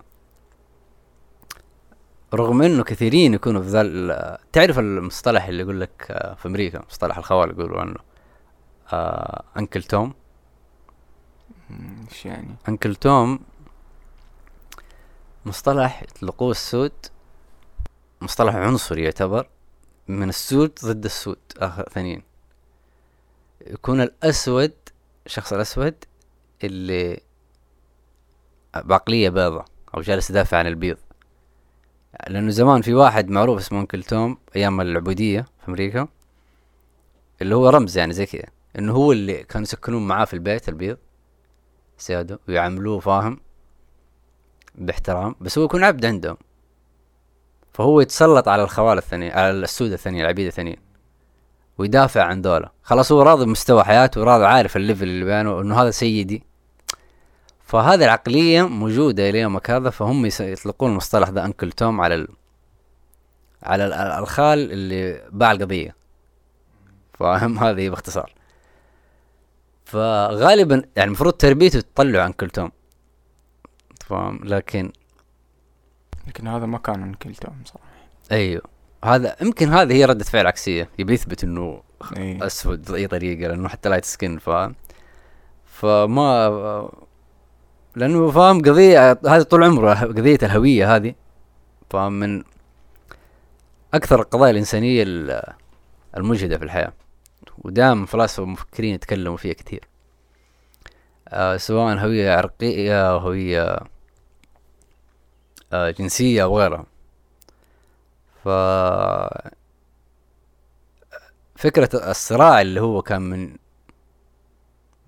رغم 2.34 2.62
إنه 2.62 2.84
كثيرين 2.84 3.34
يكونوا 3.34 3.62
في 3.62 3.68
ذا 3.68 4.38
تعرف 4.52 4.78
المصطلح 4.78 5.46
اللي 5.46 5.62
يقول 5.62 5.80
لك 5.80 6.06
آه، 6.10 6.34
في 6.34 6.48
أمريكا 6.48 6.82
مصطلح 6.88 7.18
الخوال 7.18 7.50
يقولوا 7.50 7.80
عنه 7.80 7.96
آه 8.92 9.44
انكل 9.58 9.82
توم 9.82 10.14
إيش 12.10 12.26
يعني؟ 12.26 12.56
انكل 12.68 12.94
توم 12.94 13.40
مصطلح 15.46 16.02
يطلقوه 16.02 16.50
السود 16.50 16.92
مصطلح 18.20 18.54
عنصري 18.54 19.04
يعتبر 19.04 19.48
من 20.08 20.28
السود 20.28 20.78
ضد 20.84 21.04
السود 21.04 21.38
آخر 21.58 21.88
ثانيين 21.88 22.22
يكون 23.66 24.00
الأسود 24.00 24.72
الشخص 25.26 25.52
الأسود 25.52 25.94
اللي 26.64 27.20
بعقلية 28.76 29.28
بيضة 29.28 29.64
أو 29.94 30.00
جالس 30.00 30.30
يدافع 30.30 30.56
عن 30.58 30.66
البيض. 30.66 30.96
لأنه 32.28 32.50
زمان 32.50 32.82
في 32.82 32.94
واحد 32.94 33.30
معروف 33.30 33.58
اسمه 33.58 33.80
أنكل 33.80 34.02
توم 34.02 34.38
أيام 34.56 34.80
العبودية 34.80 35.40
في 35.40 35.68
أمريكا 35.68 36.08
اللي 37.42 37.54
هو 37.54 37.68
رمز 37.68 37.98
يعني 37.98 38.12
زي 38.12 38.26
كذا 38.26 38.46
إنه 38.78 38.92
هو 38.92 39.12
اللي 39.12 39.44
كانوا 39.44 39.62
يسكنون 39.62 40.06
معاه 40.06 40.24
في 40.24 40.34
البيت 40.34 40.68
البيض 40.68 40.98
سياده 41.98 42.38
ويعاملوه 42.48 42.98
فاهم 43.00 43.40
باحترام 44.74 45.34
بس 45.40 45.58
هو 45.58 45.64
يكون 45.64 45.84
عبد 45.84 46.04
عندهم. 46.06 46.36
فهو 47.72 48.00
يتسلط 48.00 48.48
على 48.48 48.62
الخوال 48.62 48.98
الثانيين 48.98 49.32
على 49.32 49.50
السود 49.50 49.92
الثانيين 49.92 50.24
العبيد 50.24 50.46
الثانيين 50.46 50.76
ويدافع 51.78 52.22
عن 52.22 52.42
دولة. 52.42 52.68
خلاص 52.82 53.12
هو 53.12 53.22
راضي 53.22 53.44
بمستوى 53.44 53.84
حياته 53.84 54.20
وراضي 54.20 54.44
عارف 54.44 54.76
ال 54.76 54.81
level 54.81 55.04
اللي 55.04 55.24
بينه 55.24 55.60
إنه 55.60 55.82
هذا 55.82 55.90
سيدي. 55.90 56.42
فهذه 57.72 58.04
العقلية 58.04 58.68
موجودة 58.68 59.28
إلى 59.30 59.40
يومك 59.40 59.70
هذا 59.70 59.90
فهم 59.90 60.26
يطلقون 60.40 60.90
المصطلح 60.90 61.28
ذا 61.28 61.44
Uncle 61.44 61.72
Tom 61.72 62.00
على 62.00 62.14
ال... 62.14 62.28
على 63.62 63.86
ال- 63.86 63.92
الخال 63.92 64.72
اللي 64.72 65.28
باع 65.32 65.52
القضية. 65.52 65.96
فاهم 67.14 67.58
هذه 67.64 67.88
باختصار. 67.88 68.32
فغالبا 69.84 70.82
يعني 70.96 71.06
المفروض 71.08 71.32
تربيته 71.32 71.80
تطلع 71.80 72.26
Uncle 72.26 72.50
Tom. 72.50 72.70
فاهم؟ 74.06 74.40
لكن 74.44 74.92
لكن 76.26 76.48
هذا 76.48 76.66
ما 76.66 76.78
كان 76.78 77.02
Uncle 77.02 77.34
Tom 77.34 77.62
صراحة. 77.64 77.88
أيوه. 78.32 78.62
هذا 79.04 79.36
يمكن 79.40 79.68
هذه 79.68 79.92
هي 79.92 80.04
ردة 80.04 80.24
فعل 80.24 80.46
عكسية. 80.46 80.88
يبي 80.98 81.14
يثبت 81.14 81.44
إنه 81.44 81.82
اي 82.16 82.46
أسود 82.46 82.92
باي 82.92 83.06
طريقة 83.06 83.48
لأنه 83.48 83.68
حتى 83.68 83.88
light 83.88 84.04
skin 84.04 84.38
فاهم؟ 84.38 84.74
فما 85.64 86.88
لأنه 87.96 88.30
فاهم 88.30 88.62
قضية 88.62 89.10
هذا 89.26 89.42
طول 89.42 89.64
عمره 89.64 89.94
قضية 89.94 90.38
الهوية 90.42 90.96
هذه. 90.96 91.14
فاهم 91.90 92.12
من 92.20 92.42
أكثر 93.94 94.20
القضايا 94.20 94.50
الإنسانية 94.50 95.02
ال- 95.02 95.42
المجهدة 96.16 96.58
في 96.58 96.64
الحياة. 96.64 96.92
ودائما 97.58 98.06
فلاسفة 98.06 98.42
ومفكرين 98.42 98.94
يتكلموا 98.94 99.36
فيها 99.36 99.52
كثير. 99.52 99.88
آه 101.28 101.56
سواء 101.56 101.96
هوية 101.98 102.32
عرقية 102.32 103.10
أو 103.10 103.18
هوية 103.18 103.76
آه 105.72 105.90
جنسية 105.90 106.42
أو 106.42 106.58
غيرها. 106.58 106.86
ف 108.44 108.48
فكرة 111.56 112.10
الصراع 112.10 112.60
اللي 112.60 112.80
هو 112.80 113.02
كان 113.02 113.22
من 113.22 113.56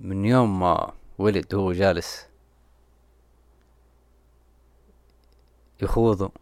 من 0.01 0.25
يوم 0.25 0.61
ما 0.61 0.93
ولد 1.19 1.55
هو 1.55 1.73
جالس 1.73 2.27
يخوضه 5.85 6.33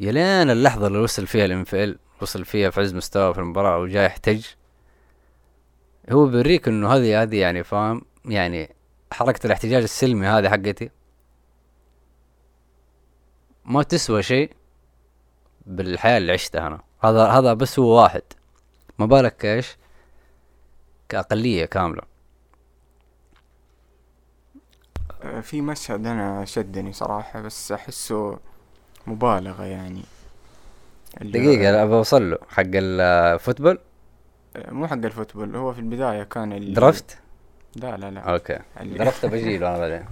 يلين 0.00 0.50
اللحظة 0.50 0.86
اللي 0.86 0.98
وصل 0.98 1.26
فيها 1.26 1.44
الانفعال 1.44 1.98
وصل 2.20 2.44
فيها 2.44 2.70
في 2.70 2.80
عز 2.80 2.94
مستواه 2.94 3.32
في 3.32 3.38
المباراة 3.38 3.78
وجاي 3.78 4.04
يحتج. 4.04 4.46
هو 6.10 6.26
بيوريك 6.26 6.68
إنه 6.68 6.94
هذه 6.94 7.22
هذه 7.22 7.40
يعني 7.40 7.64
فاهم؟ 7.64 8.02
يعني 8.24 8.74
حركة 9.12 9.46
الاحتجاج 9.46 9.82
السلمي 9.82 10.26
هذه 10.26 10.48
حقتي. 10.48 10.90
ما 13.64 13.82
تسوى 13.82 14.22
شيء 14.22 14.50
بالحياة 15.66 16.18
اللي 16.18 16.32
عشتها 16.32 16.66
أنا. 16.66 16.80
هذا 17.00 17.26
هذا 17.26 17.54
بس 17.54 17.78
هو 17.78 18.02
واحد. 18.02 18.22
ما 18.98 19.06
بالك 19.06 19.44
إيش؟ 19.44 19.76
كأقلية 21.08 21.64
كاملة 21.64 22.02
آه، 25.10 25.11
في 25.42 25.60
مشهد 25.60 26.06
أنا 26.06 26.44
شدني 26.44 26.92
صراحة 26.92 27.40
بس 27.40 27.72
أحسه 27.72 28.38
مبالغة 29.06 29.64
يعني. 29.64 30.02
دقيقة 31.20 31.70
لا 31.72 31.84
بوصل 31.84 32.30
له. 32.30 32.38
حق 32.48 32.62
الفوتبول 32.74 33.78
آه، 34.56 34.70
مو 34.72 34.86
حق 34.86 34.92
ال 34.92 34.99
football 34.99 35.56
هو 35.56 35.72
في 35.72 35.78
البداية 35.78 36.22
كان 36.22 36.52
اللي 36.52 36.74
draft؟ 36.74 37.18
لا 37.76 37.96
لا 37.96 38.10
لا. 38.10 38.20
أوكي. 38.20 38.58
draft 38.82 39.26
بجيله 39.32 39.68
أنا 39.68 39.78
بعدين. 39.78 40.04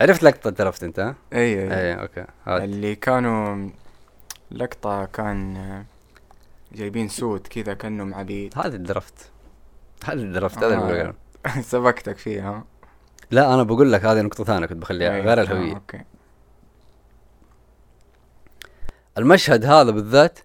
عرفت 0.00 0.22
لقطة 0.22 0.50
draft 0.50 0.82
أنت؟ 0.84 1.00
ها؟ 1.00 1.14
اي 1.32 1.38
اي 1.62 1.80
اي 1.80 2.00
أوكي. 2.00 2.24
هات. 2.46 2.62
اللي 2.62 2.94
كانوا 2.94 3.70
لقطة 4.50 5.04
كان 5.04 5.56
آه، 5.56 5.84
جايبين 6.72 7.08
سود 7.08 7.46
كذا 7.46 7.74
كأنهم 7.74 8.14
عبيد 8.14 8.54
هذه 8.58 8.66
ال 8.74 8.82
draft. 8.82 9.30
هذه 10.04 10.14
ال 10.14 10.21
draft 10.21 10.58
هذا 10.64 10.78
اللي 10.78 11.02
آه. 11.02 11.60
سبقتك 11.60 12.16
فيها. 12.18 12.64
لا 13.30 13.54
أنا 13.54 13.62
بقول 13.62 13.92
لك 13.92 14.04
هذه 14.04 14.20
نقطة 14.22 14.44
ثانية 14.44 14.66
كنت 14.66 14.78
بخليها 14.78 15.14
أي، 15.14 15.20
غير 15.20 15.40
آه، 15.40 15.42
الهوية. 15.42 15.74
أوكي. 15.74 16.00
المشهد 19.18 19.64
هذا 19.64 19.90
بالذات 19.90 20.38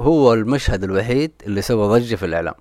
هو 0.00 0.32
المشهد 0.34 0.84
الوحيد 0.84 1.32
اللي 1.46 1.62
سوى 1.62 1.98
ضجة 1.98 2.14
في 2.16 2.26
الإعلام. 2.26 2.54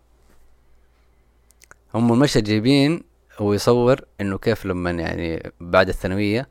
هم 1.94 2.14
المشهد 2.14 2.44
جايبين 2.44 3.04
ويصور 3.40 4.02
إنه 4.22 4.38
كيف 4.38 4.66
لما 4.66 4.92
يعني 4.92 5.52
بعد 5.62 5.90
الثانوية 5.90 6.48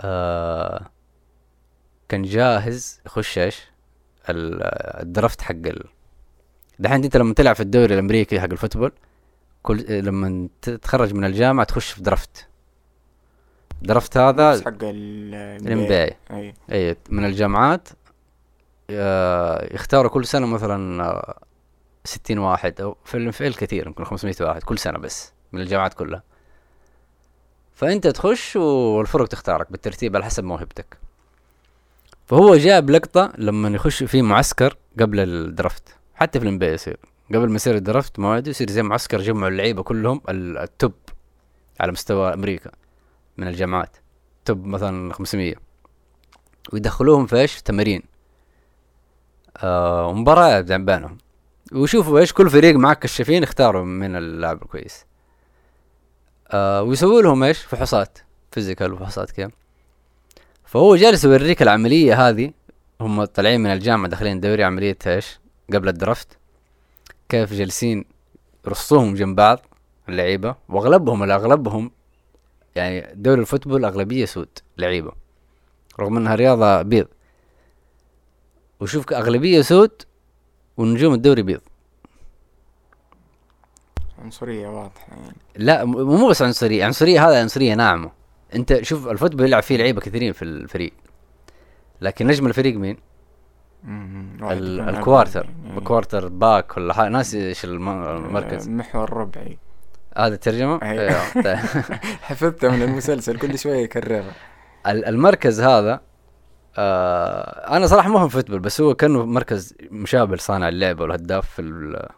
آه 0.00 0.86
كان 2.08 2.22
جاهز 2.22 3.00
يخش 3.06 3.38
إيش؟ 3.38 3.60
ال- 4.28 4.62
الدرافت 5.02 5.40
حق 5.42 5.50
ال 5.54 5.84
دحين 6.78 7.04
أنت 7.04 7.16
لما 7.16 7.34
تلعب 7.34 7.54
في 7.54 7.62
الدوري 7.62 7.94
الأمريكي 7.94 8.40
حق 8.40 8.50
الفوتبول 8.50 8.92
كل 9.62 10.04
لما 10.04 10.48
تتخرج 10.62 11.14
من 11.14 11.24
الجامعة 11.24 11.66
تخش 11.66 11.90
في 11.90 12.02
درافت 12.02 12.46
draft 13.82 14.16
هذا 14.16 14.60
حق 14.60 14.66
ال 14.82 15.34
ال 15.34 15.86
NBA. 15.86 16.14
أي. 16.30 16.96
من 17.10 17.24
الجامعات 17.24 17.88
آه، 18.90 19.74
يختاروا 19.74 20.10
كل 20.10 20.26
سنة 20.26 20.46
مثلا 20.46 21.04
آه، 21.04 21.38
ستين 22.04 22.38
واحد 22.38 22.80
أو 22.80 22.96
في 23.04 23.16
ال 23.16 23.26
NFL 23.26 23.56
كثير 23.56 23.86
يمكن 23.86 24.04
500 24.04 24.34
واحد 24.40 24.62
كل 24.62 24.78
سنة 24.78 24.98
بس 24.98 25.32
من 25.52 25.60
الجامعات 25.60 25.94
كلها. 25.94 26.22
فأنت 27.74 28.06
تخش 28.06 28.56
والفرق 28.56 29.26
تختارك 29.28 29.72
بالترتيب 29.72 30.16
على 30.16 30.24
حسب 30.24 30.44
موهبتك. 30.44 30.96
فهو 32.26 32.56
جاب 32.56 32.90
لقطة 32.90 33.32
لما 33.38 33.68
يخش 33.68 34.02
في 34.02 34.22
معسكر 34.22 34.76
قبل 35.00 35.20
ال 35.20 35.33
draft 35.33 35.96
حتى 36.14 36.38
في 36.38 36.44
ال 36.44 36.49
NBA 36.49 36.66
يصير. 36.66 36.96
قبل 37.34 37.48
ما 37.48 37.54
يصير 37.54 37.76
ال 37.76 37.83
draft 37.83 38.18
موعده 38.18 38.50
يصير 38.50 38.70
زي 38.70 38.82
معسكر 38.82 39.20
جمعوا 39.20 39.48
اللعيبة 39.48 39.82
كلهم 39.82 40.20
ال- 40.28 40.58
ال 40.58 40.66
top 40.66 40.92
على 41.80 41.92
مستوى 41.92 42.34
أمريكا 42.34 42.70
من 43.36 43.48
الجامعات. 43.48 43.96
top 44.44 44.64
مثلا 44.66 45.12
500 45.12 45.54
ويدخلوهم 46.72 47.26
في 47.26 47.36
إيش؟ 47.40 47.62
تمارين. 47.62 48.02
آه 49.56 50.06
ومباراة 50.06 50.60
بينهم. 50.60 51.18
ويشوفوا 51.72 52.18
إيش 52.18 52.32
كل 52.32 52.50
فريق 52.50 52.76
معك 52.76 52.98
كشافين 52.98 53.42
يختاروا 53.42 53.84
من 53.84 54.16
اللاعب 54.16 54.62
الكويس. 54.62 55.06
آه 56.50 56.82
ويسووا 56.82 57.22
لهم 57.22 57.42
إيش؟ 57.42 57.58
فحوصات 57.58 58.18
physical 58.52 58.92
وفحوصات 58.92 59.30
كذا 59.30 59.50
فهو 60.64 60.96
جالس 60.96 61.24
يوريك 61.24 61.62
العملية 61.62 62.28
هذه. 62.28 62.52
هم 63.00 63.24
طالعين 63.24 63.60
من 63.60 63.70
الجامعة 63.70 64.08
داخلين 64.08 64.36
الدوري 64.36 64.64
عملية 64.64 64.98
إيش؟ 65.06 65.40
قبل 65.72 65.88
ال 65.88 65.95
draft. 65.95 66.39
كيف 67.30 67.52
جالسين 67.52 68.04
يرصوهم 68.66 69.14
جنب 69.14 69.36
بعض 69.36 69.60
اللعيبة 70.08 70.54
واغلبهم 70.68 71.22
الأغلبهم 71.22 71.90
يعني 72.76 73.14
دوري 73.14 73.40
ال 73.40 73.45
football 73.45 73.84
اغلبية 73.84 74.24
سود 74.24 74.48
لعيبة 74.78 75.12
رغم 76.00 76.16
إنها 76.16 76.34
رياضة 76.34 76.82
بيض. 76.82 77.06
وشوف 78.80 79.12
أغلبية 79.12 79.60
سود 79.62 80.02
ونجوم 80.76 81.14
الدوري 81.14 81.42
بيض. 81.42 81.60
عنصرية 84.18 84.68
واضحة 84.68 85.06
يعني. 85.16 85.36
لا 85.56 85.84
مو 85.84 86.28
بس 86.28 86.42
عنصرية 86.42 86.84
عنصرية 86.84 87.28
هذا 87.28 87.40
عنصرية 87.40 87.74
ناعمة. 87.74 88.10
أنت 88.54 88.82
شوف 88.82 89.08
ال 89.08 89.12
football 89.12 89.46
يلعب 89.46 89.62
فيه 89.62 89.76
لعيبة 89.76 90.00
كثيرين 90.00 90.32
في 90.32 90.42
الفريق. 90.42 90.92
لكن 92.00 92.26
نجم 92.26 92.46
الفريق 92.46 92.76
مين؟ 92.76 92.96
مم، 92.96 92.96
واحد 92.96 92.98
ال- 92.98 92.98
يكون 92.98 93.69
ال 93.84 94.02
quarter. 94.02 95.44
يعني. 95.64 95.78
ال 95.78 96.28
quarterback 96.28 96.76
ولا 96.76 97.08
ناسي 97.08 97.48
إيش 97.48 97.64
الم- 97.64 97.88
المركز؟ 97.88 98.68
آه، 98.68 98.72
محور 98.72 99.12
ربعي. 99.12 99.58
هذا 100.16 100.34
الترجمة؟ 100.34 100.78
أيوة. 100.82 101.02
أيوه. 101.36 101.56
حفظتها 102.28 102.70
من 102.70 102.82
المسلسل 102.82 103.38
كل 103.38 103.58
شوية 103.58 103.76
يكررها 103.82 104.32
ال- 104.86 105.04
المركز 105.04 105.60
هذا 105.60 106.00
آه 106.78 107.76
أنا 107.76 107.86
صراحة 107.86 108.08
ما 108.08 108.18
فاهم 108.18 108.28
فوتبول 108.28 108.58
بس 108.58 108.80
هو 108.80 108.94
كأنه 108.94 109.24
مركز 109.26 109.74
مشابه 109.90 110.36
لصانع 110.36 110.68
اللعبه 110.68 111.02
والهداف 111.02 111.50
في 111.50 111.62
ال- 111.62 112.08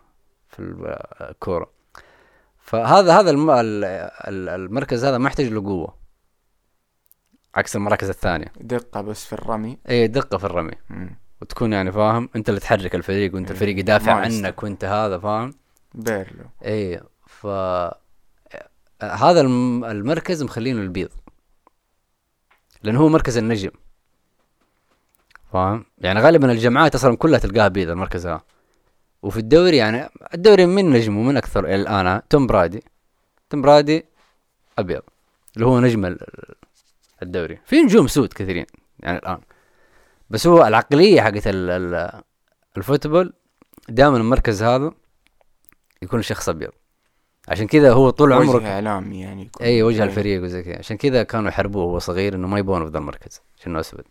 في 0.49 0.59
ال- 0.59 0.99
الكورة. 1.31 1.71
فهذا 2.59 3.21
هذا 3.21 3.31
الم- 3.31 3.51
ال- 3.51 3.85
ال- 4.29 4.49
المركز 4.49 5.05
هذا 5.05 5.19
ما 5.19 5.27
يحتاج 5.27 5.47
له 5.49 5.61
قوة. 5.63 5.95
عكس 7.55 7.77
المراكز 7.77 8.09
الثانية. 8.09 8.47
دقة 8.61 9.01
بس 9.01 9.25
في 9.25 9.33
الرمي. 9.33 9.79
اي 9.91 10.07
دقة 10.09 10.39
في 10.39 10.45
الرمي. 10.45 10.75
مم. 10.91 11.17
وتكون 11.43 11.73
يعني 11.73 11.93
فاهم 11.93 12.29
أنت 12.37 12.49
اللي 12.49 12.61
تحرك 12.61 12.95
الفريق 12.95 13.35
وأنت 13.35 13.47
إيه، 13.47 13.55
الفريق 13.55 13.79
يدافع. 13.79 14.13
عنك 14.13 14.63
وأنت 14.63 14.85
هذا 14.85 15.19
فاهم؟ 15.19 15.55
بيرلو 15.95 16.45
اي 16.65 17.01
ف 17.27 17.47
هذا 19.03 19.41
الم- 19.41 19.85
المركز 19.85 20.43
مخلينه 20.43 20.81
البيض. 20.81 21.09
لأنه 22.83 23.01
هو 23.01 23.09
مركز 23.09 23.39
النجم. 23.39 23.71
فاهم؟ 25.53 25.85
يعني 25.99 26.21
غالبا 26.21 26.53
الجامعات 26.53 26.95
أصلا 26.95 27.17
كلها 27.17 27.39
تلقاها 27.39 27.69
بيض 27.69 27.91
المركز 27.91 28.27
هذا. 28.27 28.41
وفي 29.23 29.37
الدوري 29.37 29.77
يعني 29.77 30.09
الدوري 30.35 30.67
من 30.67 30.91
نجم 30.91 31.17
ومن 31.17 31.37
أكثر 31.37 31.65
إلى 31.65 31.75
الآن 31.75 32.23
توم 32.31 32.47
برادي. 32.47 32.83
توم 33.51 33.63
برادي 33.63 34.05
أبيض 34.79 35.03
اللي 35.57 35.67
هو 35.67 35.81
نجم 35.81 36.05
ال- 36.05 36.55
الدوري. 37.23 37.59
في 37.67 37.83
نجوم 37.83 38.07
سود 38.07 38.33
كثيرين 38.33 38.67
يعني 39.01 39.19
الآن. 39.19 39.39
بس 40.33 40.47
هو 40.47 40.67
العقلية 40.67 41.21
حقت 41.21 41.47
ال- 41.47 41.71
ال- 41.71 42.23
الفوتبول 42.77 43.33
دائما 43.89 44.17
المركز 44.17 44.63
هذا 44.63 44.93
يكون 46.03 46.23
شخص 46.23 46.49
أبيض. 46.49 46.71
عشان 47.49 47.67
كذا 47.67 47.93
هو 47.93 48.11
طول 48.11 48.33
عمره 48.33 48.57
وجه 48.57 48.73
إعلامي 48.75 49.21
يعني 49.21 49.43
يكون. 49.43 49.67
اي 49.67 49.83
وجه 49.83 50.03
أي. 50.03 50.09
الفريق 50.09 50.43
وزي 50.43 50.63
كذا. 50.63 50.79
عشان 50.79 50.97
كذا 50.97 51.23
كانوا 51.23 51.49
يحاربوه 51.49 51.85
وهو 51.85 51.99
صغير 51.99 52.35
إنه 52.35 52.49
ما 52.49 52.59
يبونه 52.59 52.85
في 52.85 52.91
ذا 52.91 52.99
المركز 52.99 53.41
عشان 53.59 53.77
أسود. 53.77 54.05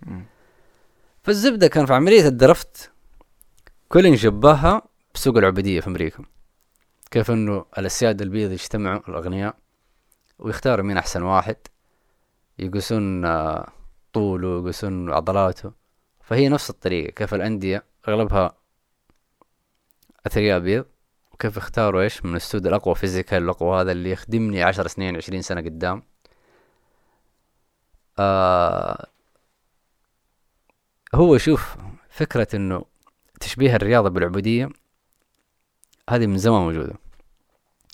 فالزبدة 1.24 1.68
كان 1.68 1.86
في 1.86 1.94
عملية 1.94 2.28
الدرفت 2.28 2.92
كولين 3.90 4.18
شبهها 4.18 4.82
بسوق 5.16 5.38
العبوديه 5.38 5.80
في 5.80 5.88
أمريكا. 5.88 6.24
كيف 7.12 7.32
إنه 7.32 7.66
الأسياد 7.78 8.22
البيض 8.22 8.52
يجتمعوا 8.52 9.02
الأغنياء 9.10 9.56
ويختاروا 10.40 10.86
مين 10.86 10.98
أحسن 10.98 11.22
واحد. 11.24 11.56
يقيسون 12.60 13.26
آه، 13.26 13.68
طوله 14.14 14.62
يقيسون 14.62 15.12
عضلاته. 15.12 15.81
فهي 16.32 16.50
نفس 16.50 16.70
الطريقة 16.70 17.12
كيف 17.12 17.34
الأندية 17.34 17.84
أغلبها 18.08 18.56
أثرياء 20.26 20.60
بيض 20.60 20.86
وكيف 21.32 21.58
اختاروا 21.58 22.02
إيش؟ 22.02 22.26
من 22.26 22.36
السود 22.36 22.68
الأقوى 22.68 22.96
فيزيكال 22.96 23.44
الأقوى 23.44 23.82
هذا 23.82 23.92
اللي 23.92 24.12
يخدمني 24.12 24.64
عشر 24.64 24.88
سنين 24.88 25.16
عشرين 25.16 25.42
سنة 25.42 25.62
قدام. 25.62 26.04
آه 28.20 29.08
هو 31.16 31.38
شوف 31.38 31.76
فكرة 32.10 32.48
إنه 32.54 32.86
تشبيه 33.40 33.76
الرياضة 33.76 34.10
بالعبودية 34.10 34.70
هذه 36.10 36.28
من 36.28 36.38
زمان 36.38 36.62
موجودة. 36.62 36.94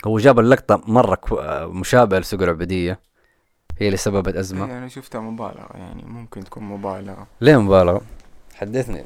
هو 0.07 0.17
جاب 0.17 0.39
اللقطة 0.39 0.81
مرة 0.87 1.21
آه، 1.31 1.65
مشابهة 1.65 2.19
لسوق 2.19 2.41
العبودية 2.41 2.99
هي 3.77 3.85
اللي 3.85 3.97
سببت 3.97 4.35
أزمة. 4.35 4.65
أنا 4.65 4.87
شفتها 4.87 5.21
مبالغة 5.21 5.77
يعني 5.77 6.03
ممكن 6.05 6.43
تكون 6.43 6.63
مبالغة. 6.63 7.27
ليه 7.41 7.61
مبالغة؟ 7.61 8.01
حدثني 8.57 9.05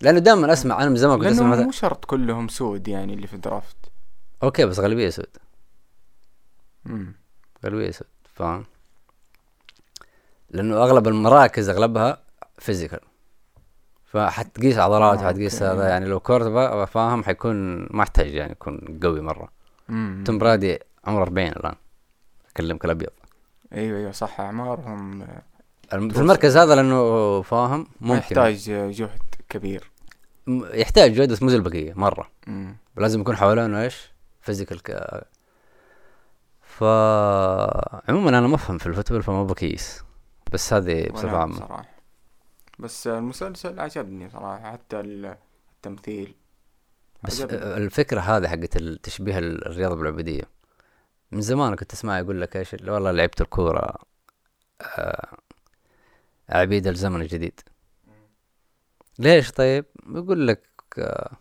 لأنه 0.00 0.18
دائما 0.18 0.52
أسمع 0.52 0.82
أنا 0.82 0.90
من 0.90 0.96
زمان 0.96 1.18
كنت 1.18 1.26
لأنه 1.26 1.44
مثلا 1.44 1.64
مو 1.64 1.70
شرط 1.70 2.04
كلهم 2.04 2.48
سود 2.48 2.88
يعني 2.88 3.14
اللي 3.14 3.26
في 3.26 3.34
ال 3.34 3.41
draft 3.41 3.76
أوكي 4.42 4.64
بس 4.64 4.78
غالبية 4.78 5.08
سود 5.08 5.26
مم. 6.84 7.14
غالبية 7.64 7.90
سود 7.90 8.06
فاهم؟ 8.34 8.64
لأنه 10.50 10.76
أغلب 10.76 11.08
المراكز 11.08 11.68
أغلبها 11.68 12.18
physical 12.58 13.00
فحتقيس 14.04 14.78
عضلات 14.78 15.18
آه، 15.18 15.24
وحتقيس 15.24 15.62
أوكي. 15.62 15.74
هذا 15.74 15.88
يعني 15.88 16.06
لو 16.06 16.20
quarter 16.20 16.44
فاهم 16.88 17.24
حيكون 17.24 17.86
ما 17.90 18.02
يحتاج 18.02 18.34
يعني 18.34 18.52
يكون 18.52 18.98
قوي 19.02 19.20
مرة 19.20 19.48
مم. 19.88 20.24
توم 20.26 20.38
برادي 20.38 20.78
عمره 21.04 21.22
40 21.22 21.48
الآن 21.48 21.74
أكلمك 22.50 22.84
الأبيض 22.84 23.10
أيوه 23.72 23.98
أيوه 23.98 24.12
صح 24.12 24.40
أعمارهم 24.40 25.26
في. 25.90 25.96
المركز 25.96 26.56
هذا 26.56 26.74
لأنه 26.74 27.42
فاهم 27.42 27.86
ممكن. 28.00 28.18
يحتاج 28.18 28.70
جهد 28.70 29.20
كبير. 29.48 29.90
يحتاج 30.48 31.12
جهد 31.14 31.32
بس 31.32 31.42
مو 31.42 31.48
زي 31.48 31.56
البقية 31.56 31.92
مرة. 31.94 32.30
مم. 32.46 32.76
لازم 32.96 33.20
يكون 33.20 33.36
حوالينه 33.36 33.82
إيش؟ 33.82 34.12
physical 34.40 34.82
ك... 34.82 34.90
ف 36.62 36.84
عموما 38.08 38.28
أنا 38.28 38.40
ما 38.40 38.54
أفهم 38.54 38.78
في 38.78 38.86
ال 38.86 38.90
football 38.90 39.22
فما 39.22 39.44
بقيس 39.44 40.02
بس 40.52 40.72
هذه 40.72 41.08
بصفة 41.10 41.36
عامة. 41.38 41.54
بصراحة. 41.54 41.84
بس 42.78 43.06
المسلسل 43.06 43.80
عجبني 43.80 44.30
صراحة 44.30 44.72
حتى 44.72 45.00
ال- 45.00 45.36
التمثيل. 45.76 46.34
بس 47.22 47.40
عجبني. 47.40 47.58
الفكرة 47.76 48.20
هذه 48.20 48.48
حقت 48.48 48.76
التشبيه 48.76 49.38
ال- 49.38 49.66
الرياضة 49.66 49.94
بالعبوديه 49.94 50.42
من 51.32 51.40
زمان 51.40 51.74
كنت 51.74 51.92
أسمع 51.92 52.18
يقول 52.18 52.40
لك 52.40 52.56
إيش؟ 52.56 52.74
والله 52.74 53.10
لعبت 53.10 53.40
الكورة 53.40 53.94
آه، 54.80 55.28
عبيد 56.48 56.86
الزمن 56.86 57.20
الجديد. 57.20 57.60
ليش 59.18 59.50
طيب؟ 59.50 59.84
يقول 60.08 60.46
لك 60.48 60.68
آه، 60.98 61.36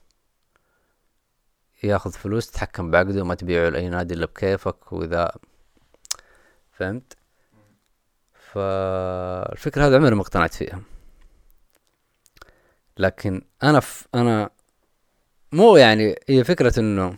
ياخذ 1.84 2.12
فلوس 2.12 2.52
تتحكم 2.52 2.92
بعقده 2.92 3.22
وما 3.22 3.36
تبيعه 3.36 3.70
لأي 3.70 3.90
نادي 3.90 4.14
إلا 4.14 4.26
بكيفك 4.26 4.94
وإذا 4.94 5.32
فهمت؟ 6.72 7.18
فالفكرة 8.34 9.88
هذه 9.88 9.96
عمري 9.96 10.16
ما 10.16 10.22
اقتنعت 10.22 10.54
فيها. 10.54 10.82
لكن 12.98 13.42
أنا 13.64 13.80
ف... 13.80 14.08
أنا 14.16 14.50
مو 15.52 15.78
يعني 15.78 16.16
هي 16.30 16.44
فكرة 16.44 16.80
إنه 16.80 17.18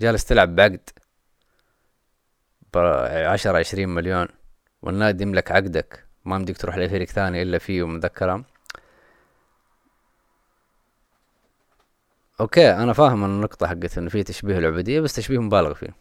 جالس 0.00 0.24
تلعب 0.24 0.56
بعقد 0.56 0.90
بعشرة 2.74 3.58
عشرين 3.58 3.88
مليون 3.88 4.28
والنادي 4.82 5.22
يملك 5.22 5.52
عقدك. 5.52 6.05
ما 6.26 6.38
بدك 6.38 6.56
تروح 6.56 6.76
لفريق 6.78 7.08
ثاني 7.08 7.42
إلا 7.42 7.58
فيه 7.58 7.82
ومذكرة 7.82 8.44
أوكي 12.40 12.70
أنا 12.74 12.92
فاهم 12.92 13.24
النقطة 13.24 13.66
حقت 13.66 13.98
انه 13.98 14.08
في 14.10 14.22
تشبيه 14.22 14.58
العبودية 14.58 15.00
بس 15.00 15.14
تشبيه 15.14 15.38
مبالغ 15.38 15.74
فيه. 15.74 15.94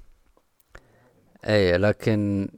إي 1.46 1.78
لكن 1.78 2.50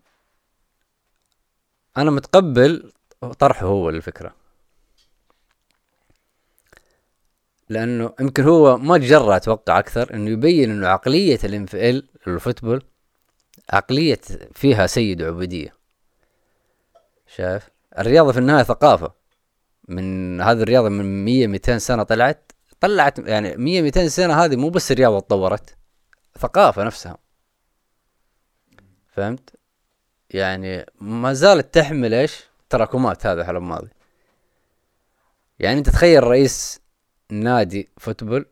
أنا 1.97 2.11
متقبل 2.11 2.91
طرحه 3.39 3.65
هو 3.65 3.89
الفكرة. 3.89 4.35
لأنه 7.69 8.13
يمكن 8.19 8.43
هو 8.43 8.77
ما 8.77 8.97
تجرأ 8.97 9.35
أتوقع 9.37 9.79
أكثر 9.79 10.13
إنه 10.13 10.29
يبين 10.29 10.71
إنه 10.71 10.87
عقلية 10.87 11.39
الام 11.43 11.65
في 11.65 11.89
ال 11.89 12.09
الفوتبول 12.27 12.83
عقلية 13.69 14.19
فيها 14.53 14.87
سيد 14.87 15.21
عبودية. 15.21 15.76
شايف؟ 17.27 17.69
الرياضة 17.97 18.31
في 18.31 18.39
النهاية 18.39 18.63
ثقافة. 18.63 19.13
من 19.87 20.41
هذه 20.41 20.61
الرياضة 20.61 20.89
من 20.89 21.25
مية 21.25 21.47
ميتين 21.47 21.79
سنة 21.79 22.03
طلعت 22.03 22.51
طلعت 22.79 23.19
يعني 23.19 23.57
مية 23.57 23.81
ميتين 23.81 24.09
سنة 24.09 24.33
هذه 24.45 24.55
مو 24.55 24.69
بس 24.69 24.91
الرياضة 24.91 25.19
تطورت 25.19 25.77
ثقافة 26.37 26.83
نفسها. 26.83 27.17
فهمت؟ 29.07 29.55
يعني 30.29 30.85
ما 31.01 31.33
زالت 31.33 31.73
تحمل 31.73 32.13
إيش؟ 32.13 32.43
تراكمات 32.69 33.25
هذا 33.25 33.43
على 33.43 33.57
الماضي. 33.57 33.89
يعني 35.59 35.77
أنت 35.77 35.89
تخيل 35.89 36.23
رئيس 36.23 36.81
نادي 37.29 37.89
فوتبول 37.97 38.45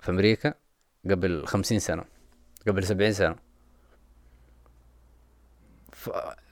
في 0.00 0.10
أمريكا 0.10 0.54
قبل 1.10 1.46
خمسين 1.46 1.78
سنة 1.78 2.04
قبل 2.66 2.84
سبعين 2.84 3.12
سنة. 3.12 3.36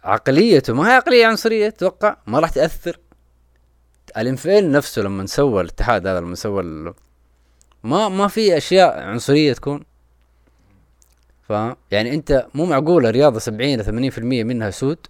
عقليته 0.08 0.74
ما 0.74 0.88
هي 0.88 0.92
عقلية 0.92 1.26
عنصرية؟ 1.26 1.68
تتوقع 1.68 2.16
ما 2.26 2.40
راح 2.40 2.50
تأثر. 2.50 3.00
الانفعال 4.16 4.72
نفسه 4.72 5.02
لما 5.02 5.26
سوى 5.26 5.60
الاتحاد 5.60 6.06
هذا 6.06 6.20
لما 6.20 6.34
سوى. 6.34 6.62
ما 7.82 8.08
ما 8.08 8.28
في 8.28 8.56
أشياء 8.56 9.00
عنصرية 9.00 9.52
تكون. 9.52 9.84
فاهم 11.42 11.76
يعني 11.90 12.14
أنت 12.14 12.46
مو 12.54 12.66
معقولة 12.66 13.10
رياضة 13.10 13.38
سبعين 13.38 13.82
ثمانين 13.82 14.10
في 14.10 14.18
المية 14.18 14.44
منها 14.44 14.70
سود 14.70 15.06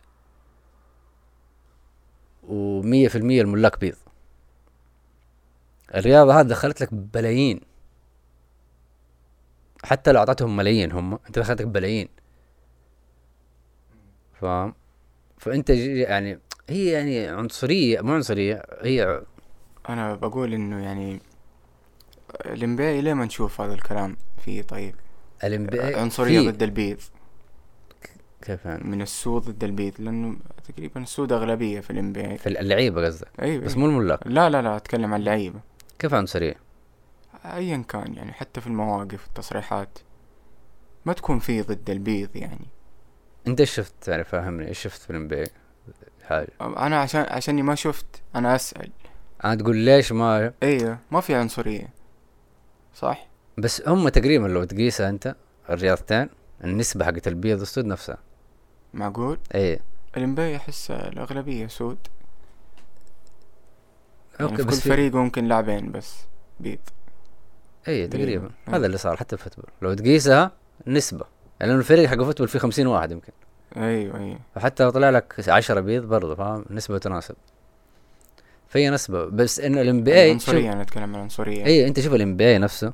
ومية 2.48 3.08
في 3.08 3.18
المية 3.18 3.42
الملاك 3.42 3.80
بيض. 3.80 3.96
الرياضة 5.94 6.40
هذه 6.40 6.46
دخلت 6.46 6.80
لك 6.80 6.94
بلايين 6.94 7.60
حتى 9.84 10.12
لو 10.12 10.18
أعطتهم 10.18 10.56
ملايين 10.56 10.92
هم 10.92 11.18
أنت 11.26 11.38
دخلت 11.38 11.62
لك 11.62 11.66
بلايين 11.66 12.08
فاهم 14.40 14.74
فأنت 15.38 15.70
يعني 15.70 16.38
هي 16.68 16.86
يعني 16.86 17.26
عنصرية 17.28 18.00
مو 18.00 18.12
عنصرية 18.14 18.62
هي 18.82 19.22
أنا 19.88 20.14
بقول 20.14 20.54
إنه 20.54 20.82
يعني 20.84 21.20
الانبياء 22.46 23.00
ليه 23.00 23.14
ما 23.14 23.24
نشوف 23.24 23.60
هذا 23.60 23.74
الكلام 23.74 24.16
فيه؟ 24.44 24.62
طيب. 24.62 24.94
الانبياء 25.44 25.98
عنصرية 25.98 26.40
في- 26.40 26.50
ضد 26.50 26.62
البيض. 26.62 26.98
كيف 28.42 28.64
يعني؟ 28.64 28.84
من 28.84 29.02
السود 29.02 29.42
ضد 29.42 29.64
البيض 29.64 29.92
لأنه 29.98 30.36
تقريبا 30.68 31.02
السود 31.02 31.32
أغلبية 31.32 31.80
في 31.80 31.90
الانبياء 31.90 32.36
في 32.36 32.46
اللعيبة 32.48 33.06
قصدك؟ 33.06 33.28
أيوه 33.42 33.64
بس 33.64 33.76
مو 33.76 33.86
الملاك. 33.86 34.26
لا 34.26 34.50
لا 34.50 34.62
لا 34.62 34.76
أتكلم 34.76 35.14
عن 35.14 35.20
اللعيبة. 35.20 35.60
كيف 35.98 36.14
عنصرية؟ 36.14 36.54
ايا 37.44 37.84
كان 37.88 38.14
يعني 38.14 38.32
حتى 38.32 38.60
في 38.60 38.66
المواقف 38.66 39.26
التصريحات 39.26 39.98
ما 41.04 41.12
تكون 41.12 41.38
فيه 41.38 41.62
ضد 41.62 41.90
البيض 41.90 42.36
يعني. 42.36 42.66
انت 43.46 43.60
إيش 43.60 43.74
شفت 43.74 44.08
يعني؟ 44.08 44.24
فهمني 44.24 44.68
إيش 44.68 44.82
شفت 44.82 45.02
في 45.02 45.10
الانبياء 45.10 45.48
حاجة 46.24 46.48
أنا 46.60 47.00
عشان 47.00 47.20
عشاني 47.20 47.62
ما 47.62 47.74
شفت 47.74 48.06
أنا 48.34 48.56
أسأل. 48.56 48.90
أنا 49.44 49.54
تقول 49.54 49.76
ليش 49.76 50.12
ما 50.12 50.52
أيوه 50.62 50.98
ما 51.10 51.20
في 51.20 51.34
عنصرية. 51.34 51.88
صح؟ 52.94 53.28
بس 53.58 53.88
هم 53.88 54.08
تقريبا 54.08 54.46
لو 54.46 54.64
تقيسها 54.64 55.08
أنت 55.08 55.34
الرياضتين 55.70 56.28
النسبة 56.64 57.04
حقت 57.04 57.28
البيض 57.28 57.58
والسود 57.58 57.84
نفسها. 57.84 58.18
معقول؟ 58.94 59.38
اي 59.54 59.80
ال 60.16 60.26
NBA 60.26 60.56
أحس 60.56 60.90
الأغلبية 60.90 61.66
سود. 61.66 61.98
يعني 64.40 64.50
أوكي 64.52 64.62
في 64.62 64.68
بس 64.68 64.74
كل 64.74 64.80
في 64.80 64.88
فريق 64.88 65.14
ممكن 65.14 65.44
لاعبين 65.44 65.92
بس 65.92 66.16
بيض. 66.60 66.78
اي 67.88 68.08
تقريبا. 68.08 68.50
أيوة. 68.68 68.78
هذا 68.78 68.86
اللي 68.86 68.98
صار 68.98 69.16
حتى 69.16 69.36
في 69.36 69.46
ال 69.46 69.49
football 69.49 69.70
لو 69.82 69.94
تقيسها 69.94 70.52
نسبة. 70.86 71.24
يعني 71.60 71.72
لأنه 71.72 71.80
الفريق 71.80 72.08
حق 72.08 72.18
ال 72.18 72.22
football 72.22 72.48
فيه 72.48 72.58
خمسين 72.58 72.86
واحد 72.86 73.12
يمكن. 73.12 73.32
أيوه 73.76 74.18
أيوه. 74.18 74.38
فحتى 74.54 74.84
لو 74.84 74.90
طلع 74.90 75.10
لك 75.10 75.48
عشرة 75.48 75.80
بيض 75.80 76.04
برضه 76.04 76.34
فاهم؟ 76.34 76.64
نسبة 76.70 76.98
تناسب. 76.98 77.34
فهي 78.68 78.90
نسبة. 78.90 79.24
بس 79.24 79.60
انه 79.60 79.80
ال 79.80 80.04
NBA 80.04 80.26
العنصرية 80.26 80.72
أنا 80.72 80.82
اتكلم 80.82 81.02
عن 81.02 81.14
العنصرية. 81.14 81.64
اي 81.64 81.88
أنت 81.88 82.00
شوف 82.00 82.14
ال 82.14 82.36
NBA 82.36 82.58
نفسه. 82.58 82.92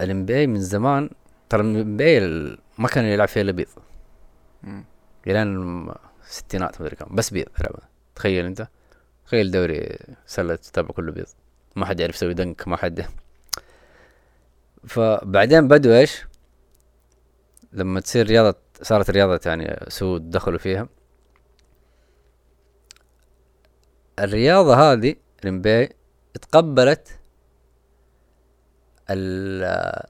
ال 0.00 0.24
NBA 0.24 0.46
من 0.46 0.60
زمان 0.60 1.10
ترى 1.48 1.60
ال 1.60 1.96
NBA 1.96 2.56
ما 2.78 2.88
كان 2.88 3.04
يلعب 3.04 3.28
فيها 3.28 3.42
إلا 3.42 3.52
بيض. 3.52 3.66
الين 5.26 5.88
الستينات 6.28 6.80
مدري 6.80 6.96
كم. 6.96 7.14
بس 7.14 7.30
بيض 7.30 7.46
يلعبها. 7.60 7.88
تخيل 8.14 8.44
أنت. 8.44 8.68
تخيل 9.26 9.50
دوري 9.50 9.98
سلة 10.26 10.54
تتابع 10.54 10.88
كله 10.88 11.12
بيض. 11.12 11.26
ما 11.76 11.86
حد 11.86 12.00
يعرف 12.00 12.14
يسوي 12.14 12.34
dunk 12.34 12.68
ما 12.68 12.76
حد. 12.76 13.06
فبعدين 14.86 15.68
بدوا 15.68 15.98
إيش؟ 15.98 16.25
لما 17.76 18.00
تصير 18.00 18.26
رياضة 18.26 18.58
صارت 18.82 19.10
رياضة 19.10 19.40
يعني 19.46 19.84
سود 19.88 20.30
دخلوا 20.30 20.58
فيها. 20.58 20.88
الرياضة 24.18 24.74
هذه 24.74 25.14
الام 25.44 25.88
تقبلت 26.34 27.20
ال 29.10 30.06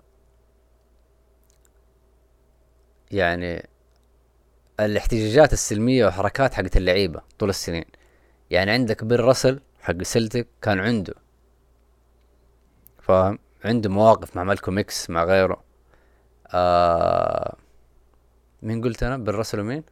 يعني 3.10 3.68
الاحتجاجات 4.80 5.52
السلمية 5.52 6.04
والحركات 6.04 6.54
حقت 6.54 6.76
اللعيبة 6.76 7.22
طول 7.38 7.48
السنين. 7.48 7.84
يعني 8.50 8.70
عندك 8.70 9.04
بيل 9.04 9.20
راسل 9.20 9.60
حق 9.80 10.02
سلتك 10.02 10.48
كان 10.62 10.80
عنده 10.80 11.14
فاهم؟ 13.02 13.38
عنده 13.64 13.90
مواقف 13.90 14.36
مع 14.36 14.44
مالكوم 14.44 14.78
إكس 14.78 15.10
مع 15.10 15.24
غيره. 15.24 15.65
آه 16.54 17.56
مين 18.62 18.82
قلت 18.84 19.02
أنا 19.02 19.16
بيل 19.16 19.34
راسل 19.34 19.60
ومين 19.60 19.82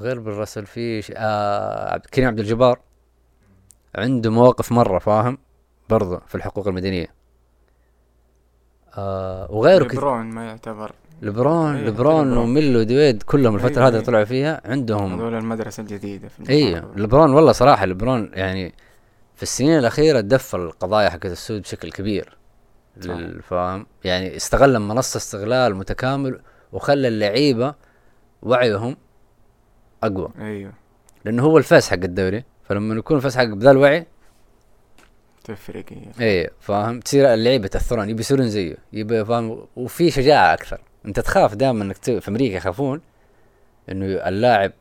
غير 0.00 0.18
بيل 0.20 0.34
راسل 0.34 0.66
في. 0.66 1.12
آه 1.16 1.92
عبد- 1.92 2.06
كريم 2.06 2.28
عبد 2.28 2.38
الجبار 2.38 2.80
عنده 3.94 4.30
مواقف 4.30 4.72
مرة 4.72 4.98
فاهم 4.98 5.38
برضه 5.88 6.18
في 6.26 6.34
الحقوق 6.34 6.68
المدنية 6.68 7.06
آه 8.98 9.50
وغيره 9.52 9.84
كثير 9.84 10.00
ليبرون 10.00 10.26
ما 10.26 10.46
يعتبر 10.46 10.92
لبرون 11.22 11.74
أيه، 11.76 11.84
لبرون 11.86 12.26
لبرون. 12.30 12.36
وميلو 12.38 12.82
دويد 12.82 13.22
كلهم 13.22 13.54
الفترة 13.54 13.70
أيوة، 13.76 13.86
هذه 13.88 13.92
أيوة. 13.94 14.04
طلعوا 14.04 14.24
فيها 14.24 14.60
عندهم 14.64 15.14
هذول 15.14 15.34
المدرسة 15.34 15.80
الجديدة 15.80 16.28
في 16.28 16.50
اي. 16.50 16.74
لبرون 16.74 17.30
والله 17.34 17.52
صراحة 17.52 17.86
لبرون 17.86 18.30
يعني 18.34 18.74
في 19.36 19.42
السنين 19.42 19.78
الأخيرة 19.78 20.20
دف 20.20 20.54
القضايا 20.54 21.10
حقت 21.10 21.26
السود 21.26 21.62
بشكل 21.62 21.90
كبير 21.92 22.36
للفهم. 22.96 23.86
يعني 24.04 24.36
استغل 24.36 24.76
المنصة 24.76 25.16
استغلال 25.16 25.74
متكامل 25.76 26.40
وخلى 26.72 27.08
اللعيبة 27.08 27.74
وعيهم 28.42 28.96
أقوى. 30.02 30.28
أيوه. 30.38 30.72
لأنه 31.24 31.42
هو 31.42 31.58
ال 31.58 31.64
face 31.64 31.90
حق 31.90 31.94
الدوري 31.96 32.44
فلما 32.64 32.94
يكون 32.94 33.16
ال 33.16 33.20
face 33.20 33.36
حق 33.38 33.44
بذا 33.44 33.70
الوعي 33.70 34.06
تفرق 35.44 35.84
هي 35.92 36.06
إيه 36.20 36.50
فاهم؟ 36.60 37.00
تصير 37.00 37.34
اللعيبة 37.34 37.66
يتأثرون 37.66 38.10
يبي 38.10 38.20
يصيرون 38.20 38.48
زيه 38.48 38.76
يبي 38.92 39.24
فاهم؟ 39.24 39.66
وفي 39.76 40.10
شجاعة 40.10 40.54
أكثر. 40.54 40.80
أنت 41.06 41.20
تخاف 41.20 41.54
دائما 41.54 41.92
تسوي- 41.94 42.20
في 42.20 42.28
أمريكا 42.28 42.56
يخافون 42.56 43.00
إنه 43.90 44.06
اللاعب 44.06 44.72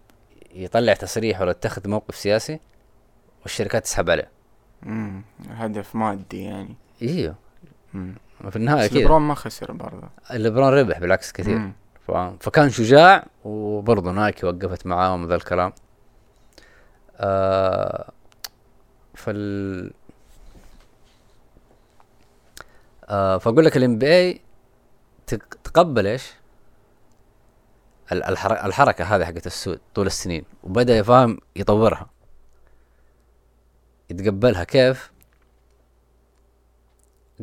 يطلع 0.55 0.93
تصريح 0.93 1.41
ولا 1.41 1.51
يتخذ 1.51 1.89
موقف 1.89 2.15
سياسي 2.15 2.59
والشركات 3.43 3.83
تسحب 3.83 4.09
عليه. 4.09 4.29
امم 4.85 5.21
هدف 5.49 5.95
مادي 5.95 6.43
يعني. 6.43 6.75
إيوه. 7.01 7.35
في 8.49 8.55
النهاية 8.55 8.83
بس 8.83 8.89
كذا 8.89 8.99
ليبرون 8.99 9.21
ما 9.21 9.35
خسر 9.35 9.71
برضه 9.71 10.09
ليبرون 10.31 10.73
ربح 10.73 10.99
بالعكس 10.99 11.31
كثير 11.31 11.57
مم. 11.57 11.73
فاهم 12.07 12.37
فكان 12.37 12.69
شجاع 12.69 13.27
وبرضه 13.43 14.11
نايكي 14.11 14.45
وقفت 14.45 14.85
معاهم 14.85 15.27
ذا 15.27 15.35
الكلام 15.35 15.73
آه 17.17 18.11
فال 19.15 19.91
آه 23.09 23.37
فأقول 23.37 23.65
لك 23.65 23.77
ال 23.77 23.97
NBA 23.97 24.41
تقبل 25.63 26.07
إيش؟ 26.07 26.33
ال- 28.11 28.23
الحر- 28.23 28.65
الحركة 28.65 29.03
هذه 29.15 29.25
حقت 29.25 29.47
السود 29.47 29.79
طول 29.95 30.05
السنين 30.07 30.43
وبدأ 30.63 30.97
يفهم 30.97 31.37
يطورها 31.55 32.09
يتقبلها 34.09 34.63
كيف؟ 34.63 35.10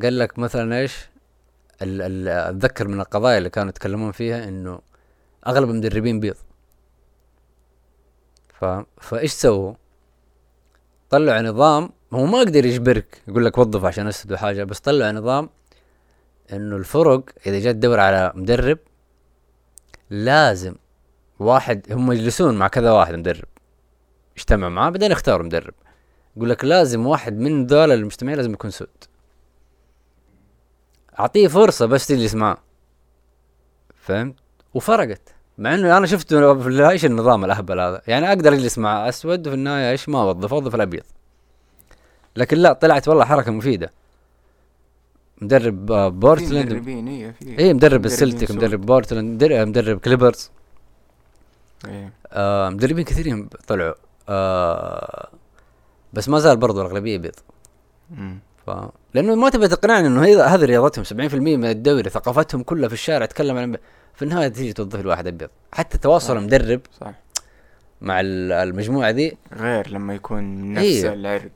قال 0.02 0.18
لك 0.18 0.38
مثلا 0.38 0.78
إيش؟ 0.78 1.08
أتذكر 1.82 2.88
من 2.88 3.00
القضايا 3.00 3.38
اللي 3.38 3.50
كانوا 3.50 3.68
يتكلمون 3.68 4.12
فيها 4.12 4.48
إنه 4.48 4.80
أغلب 5.46 5.70
المدربين 5.70 6.20
بيض 6.20 6.36
ف... 8.48 8.64
فإيش 9.00 9.32
سووا؟ 9.32 9.74
طلعوا 11.10 11.42
نظام 11.42 11.90
هو 12.12 12.26
ما 12.26 12.38
يقدر 12.38 12.66
يجبرك 12.66 13.22
يقول 13.28 13.44
لك 13.44 13.58
وظف 13.58 13.84
عشان 13.84 14.06
اسد 14.06 14.34
حاجة 14.34 14.64
بس 14.64 14.80
طلعوا 14.80 15.12
نظام 15.12 15.50
إنه 16.52 16.76
الفرق 16.76 17.30
إذا 17.46 17.58
جت 17.58 17.68
تدور 17.68 18.00
على 18.00 18.32
مدرب 18.34 18.78
لازم 20.10 20.74
واحد 21.38 21.92
هم 21.92 22.12
يجلسون 22.12 22.54
مع 22.54 22.68
كذا 22.68 22.90
واحد 22.90 23.14
مدرب 23.14 23.48
يجتمعوا 24.36 24.72
معاه 24.72 24.90
بعدين 24.90 25.10
يختاروا 25.10 25.46
مدرب 25.46 25.74
يقول 26.36 26.50
لك 26.50 26.64
لازم 26.64 27.06
واحد 27.06 27.38
من 27.38 27.66
ذول 27.66 27.92
المجتمعين 27.92 28.36
لازم 28.36 28.52
يكون 28.52 28.70
سود 28.70 28.88
أعطيه 31.20 31.48
فرصة 31.48 31.86
بس 31.86 32.06
تجلس 32.06 32.34
معاه 32.34 32.58
فهمت؟ 33.94 34.34
وفرقت. 34.74 35.34
مع 35.58 35.74
إنه 35.74 35.96
أنا 35.96 36.06
شفت 36.06 36.34
في 36.34 36.88
إيش 36.88 37.04
النظام 37.04 37.44
الأهبل 37.44 37.80
هذا؟ 37.80 38.02
يعني 38.06 38.28
أقدر 38.28 38.52
أجلس 38.52 38.78
مع 38.78 39.08
أسود 39.08 39.46
وفي 39.46 39.56
النهاية 39.56 39.90
إيش 39.90 40.08
ما 40.08 40.22
اوظف 40.22 40.54
اوظف 40.54 40.74
الأبيض. 40.74 41.02
لكن 42.36 42.56
لا 42.56 42.72
طلعت 42.72 43.08
والله 43.08 43.24
حركة 43.24 43.52
مفيدة. 43.52 43.92
مدرب 45.42 45.92
آه، 45.92 46.08
بورتلاند. 46.08 46.72
مدربين 46.72 47.08
إيه 47.08 47.30
في 47.30 47.58
اي 47.58 47.74
مدرب 47.74 48.04
السلتيك. 48.04 48.50
مدرب 48.50 48.80
بورتلاند 48.80 49.34
مدرب, 49.34 49.68
مدرب 49.68 49.98
كليبرز. 49.98 50.50
إيه. 51.86 52.12
آه 52.32 52.68
مدربين 52.68 53.04
كثيرين 53.04 53.48
طلعوا. 53.66 53.94
آه 54.28 55.28
بس 56.12 56.28
ما 56.28 56.38
زال 56.38 56.56
برضو 56.56 56.80
الأغلبية 56.80 57.18
بيض. 57.18 57.34
ف... 58.66 58.70
لأنه 59.18 59.34
ما 59.34 59.50
تبي 59.50 59.68
تقنعني 59.68 60.06
إنه 60.06 60.22
هذه 60.44 60.64
رياضتهم 60.64 61.04
70% 61.04 61.34
من 61.34 61.64
الدوري 61.64 62.10
ثقافتهم 62.10 62.62
كلها 62.62 62.88
في 62.88 62.94
الشارع 62.94 63.26
تتكلم 63.26 63.56
عن 63.56 63.76
في 64.14 64.22
النهاية 64.22 64.48
تيجي 64.48 64.72
توظف 64.72 65.00
الواحد 65.00 65.26
أبيض 65.26 65.48
حتى 65.72 65.98
تواصل 65.98 66.26
صح. 66.26 66.36
المدرب 66.36 66.80
صح 67.00 67.12
مع 68.00 68.20
ال- 68.20 68.52
المجموعة 68.52 69.10
ذي 69.10 69.36
غير 69.52 69.88
لما 69.88 70.14
يكون 70.14 70.42
من 70.42 70.72
نفس 70.72 70.84
إيه. 70.84 71.12
العرق 71.12 71.50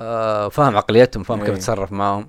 آه 0.00 0.48
فاهم 0.48 0.76
عقليتهم 0.76 1.22
فاهم 1.22 1.38
كيف 1.40 1.48
إيه. 1.48 1.54
يتصرف 1.54 1.92
معاهم 1.92 2.26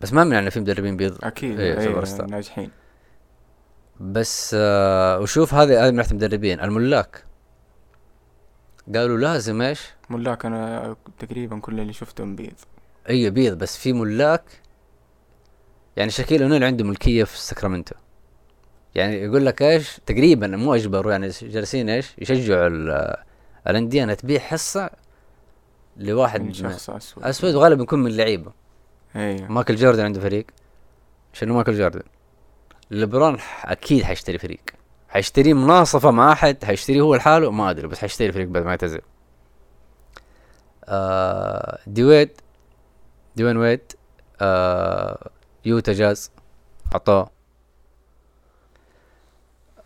بس 0.00 0.12
ما 0.12 0.24
من 0.24 0.32
انه 0.32 0.50
في 0.50 0.60
مدربين 0.60 0.96
بيض 0.96 1.18
أكيد 1.24 1.60
إيه، 1.60 2.04
شطار. 2.04 2.26
ناجحين 2.26 2.70
بس 4.00 4.56
آه 4.58 5.18
وشوف 5.20 5.54
هذه 5.54 5.84
هذه 5.84 5.90
من 5.90 5.96
ناحية 5.96 6.10
المدربين 6.10 6.60
الملاك 6.60 7.24
قالوا 8.94 9.18
لازم 9.18 9.62
إيش؟ 9.62 9.80
ملاك 10.10 10.46
أنا 10.46 10.96
تقريبا 11.18 11.60
كل 11.60 11.80
اللي 11.80 11.92
شفتهم 11.92 12.36
بيض 12.36 12.54
أيوه 13.08 13.30
بيض 13.30 13.58
بس 13.58 13.76
في 13.76 13.92
ملاك 13.92 14.42
يعني 15.96 16.10
شاكيل 16.10 16.42
اونيل 16.42 16.64
عنده 16.64 16.84
ملكية 16.84 17.24
في 17.24 17.38
ساكرامنتو. 17.38 17.94
يعني 18.94 19.14
يقول 19.22 19.46
لك 19.46 19.62
إيش؟ 19.62 20.00
تقريبا 20.06 20.46
مو 20.46 20.74
أجبروا 20.74 21.12
يعني 21.12 21.28
جالسين 21.42 21.88
إيش؟ 21.90 22.14
يشجعوا 22.18 22.66
ال- 22.68 23.16
الأندية 23.68 24.04
إنها 24.04 24.14
تبيع 24.14 24.40
حصة 24.40 24.90
لواحد 25.96 26.40
من 26.40 26.46
من 26.46 26.52
شخص 26.52 26.90
أسود. 26.90 27.24
أسود 27.24 27.54
وغالبا 27.54 27.82
يكون 27.82 27.98
من 27.98 28.06
اللعيبه 28.10 28.52
أيوه. 29.16 29.52
مايكل 29.52 29.76
جوردن 29.76 30.04
عنده 30.04 30.20
فريق. 30.20 30.46
شنو 31.32 31.54
مايكل 31.54 31.74
جوردن؟ 31.78 32.02
ليبرون 32.90 33.38
أكيد 33.64 34.02
حيشتري 34.02 34.38
فريق. 34.38 34.60
حيشتري 35.08 35.54
مناصفة 35.54 36.10
مع 36.10 36.32
أحد 36.32 36.64
حيشتري 36.64 37.00
هو 37.00 37.14
لحاله 37.14 37.50
ما 37.50 37.70
أدري 37.70 37.88
بس 37.88 37.98
حيشتري 37.98 38.32
فريق 38.32 38.48
بعد 38.48 38.62
ما 38.64 38.70
يعتزل. 38.70 39.00
آه 40.84 41.78
ديويد 41.86 42.30
ديوين 43.36 43.56
ويد 43.56 43.92
آه 44.40 45.30
يوتا 45.64 45.92
جاز 45.92 46.30
عطاه 46.94 47.30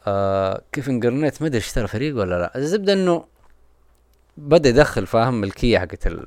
آه 0.06 0.62
كيفن 0.72 1.00
جرنيت 1.00 1.42
ما 1.42 1.48
أدري 1.48 1.58
اشترى 1.58 1.86
فريق 1.86 2.16
ولا 2.16 2.38
لا. 2.38 2.58
الزبدة 2.58 2.92
إنه 2.92 3.24
بدأ 4.36 4.68
يدخل 4.68 5.06
فاهم 5.06 5.40
ملكية 5.40 5.78
حقت 5.78 6.06
ال 6.06 6.26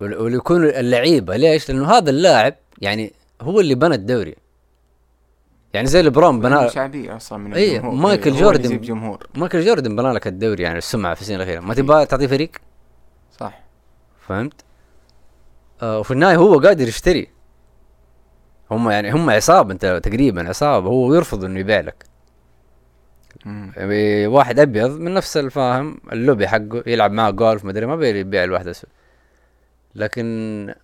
ويكون 0.00 0.64
اللعيبة. 0.64 1.36
ليش؟ 1.36 1.70
لأنه 1.70 1.90
هذا 1.90 2.10
اللاعب 2.10 2.54
يعني 2.78 3.12
هو 3.40 3.60
اللي 3.60 3.74
بنى 3.74 3.94
الدوري. 3.94 4.36
يعني 5.72 5.86
زي 5.86 6.02
لبرون 6.02 6.40
بنى 6.40 6.70
شعبية 6.70 7.16
أصلا 7.16 7.38
من 7.38 7.54
إيه، 7.54 7.76
الجمهور. 7.76 7.94
مايكل 7.94 8.30
هو 8.30 8.36
جوردن. 8.36 8.80
جمهور. 8.80 9.26
مايكل 9.34 9.64
جوردن 9.64 9.96
بنى 9.96 10.12
لك 10.12 10.26
الدوري 10.26 10.62
يعني 10.62 10.78
السمعة 10.78 11.14
في 11.14 11.20
السنين 11.20 11.40
الأخيرة. 11.40 11.60
ما 11.60 11.74
تبغى 11.74 12.06
تعطيه 12.06 12.26
فريق؟ 12.26 12.50
صح. 13.38 13.62
فهمت؟ 14.28 14.64
آه 15.82 15.98
وفي 15.98 16.10
النهاية 16.10 16.36
هو 16.36 16.60
قادر 16.60 16.88
يشتري. 16.88 17.28
هم 18.70 18.90
يعني 18.90 19.12
هم 19.12 19.30
عصابه 19.30 19.72
أنت 19.72 20.00
تقريبا 20.02 20.48
عصابه 20.48 20.88
هو 20.88 21.14
يرفض 21.14 21.44
إنه 21.44 21.60
يبيع 21.60 21.80
لك. 21.80 22.04
يعني 23.46 24.26
واحد 24.26 24.58
أبيض 24.58 24.90
من 24.90 25.14
نفس 25.14 25.36
الفاهم 25.36 26.00
اللوبي 26.12 26.48
حقه 26.48 26.82
يلعب 26.86 27.12
معاه 27.12 27.30
جولف 27.30 27.64
مدري 27.64 27.86
ما 27.86 27.96
بيبيع 27.96 28.44
الواحد 28.44 28.68
أسود. 28.68 28.90
لكن 29.94 30.74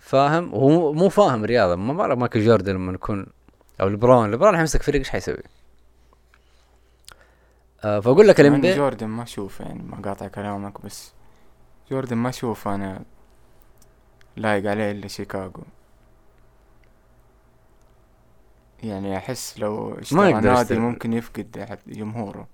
فاهم 0.00 0.54
وهو 0.54 0.92
مو 0.92 1.08
فاهم 1.08 1.44
رياضة. 1.44 1.76
ما 1.76 1.92
بعرف 1.92 2.18
مايكل 2.18 2.44
جوردن 2.44 2.74
لما 2.74 2.92
يكون 2.92 3.26
أو 3.80 3.88
لبرون 3.88 4.30
لبرون 4.30 4.56
حيمسك 4.56 4.82
فريق 4.82 4.98
إيش 4.98 5.10
حيسوي؟ 5.10 5.42
آه 7.84 8.00
فأقول 8.00 8.28
لك 8.28 8.40
الانبي 8.40 8.74
جوردن 8.74 9.06
ما 9.06 9.22
أشوف 9.22 9.60
يعني 9.60 9.82
ما 9.82 10.00
قاطع 10.02 10.28
كلامك 10.28 10.80
بس 10.80 11.12
جوردن 11.90 12.16
ما 12.16 12.28
أشوف 12.28 12.68
أنا 12.68 13.04
لايق 14.36 14.70
عليه 14.70 14.90
إلا 14.90 15.08
شيكاغو 15.08 15.62
يعني 18.82 19.16
أحس 19.16 19.58
لو 19.58 19.94
اشترى 19.94 20.32
نادي. 20.32 20.78
ممكن 20.78 21.12
يفقد 21.12 21.78
جمهوره 21.86 22.48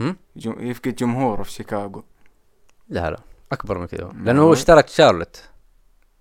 هم؟ 0.00 0.16
جم... 0.36 0.54
يفقد 0.60 0.94
جمهوره 0.94 1.42
في 1.42 1.50
شيكاغو 1.50 2.04
لا 2.88 3.10
لا 3.10 3.20
أكبر 3.52 3.78
من 3.78 3.86
كذا 3.86 4.12
لأنه 4.14 4.42
هو 4.42 4.54
شارلوت 4.86 5.42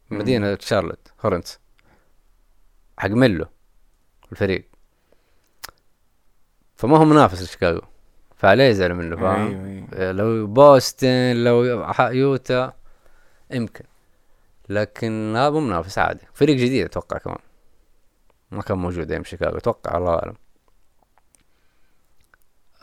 مم. 0.09 0.19
مدينة 0.19 0.57
شارلوت 0.61 1.11
هورنز 1.25 1.59
حق 2.97 3.09
ميلو 3.09 3.45
الفريق. 4.31 4.65
فما 6.75 6.97
هو 6.97 7.05
منافس 7.05 7.41
لشيكاغو 7.41 7.81
فعليه 8.35 8.63
يزعل 8.63 8.93
منه 8.93 9.15
فاهم؟ 9.15 9.47
أيوه 9.47 9.85
أيوه. 9.93 10.11
لو 10.11 10.47
بوسطن 10.47 11.33
لو 11.33 11.63
يوتا 11.99 12.73
يمكن. 13.51 13.85
لكن 14.69 15.35
هذا 15.35 15.59
منافس 15.59 15.97
عادي. 15.97 16.27
فريق 16.33 16.55
جديد 16.55 16.85
أتوقع 16.85 17.17
كمان. 17.17 17.37
ما 18.51 18.61
كان 18.61 18.77
موجود 18.77 19.11
أيام 19.11 19.23
شيكاغو 19.23 19.57
أتوقع 19.57 19.97
الله 19.97 20.13
أعلم. 20.13 20.35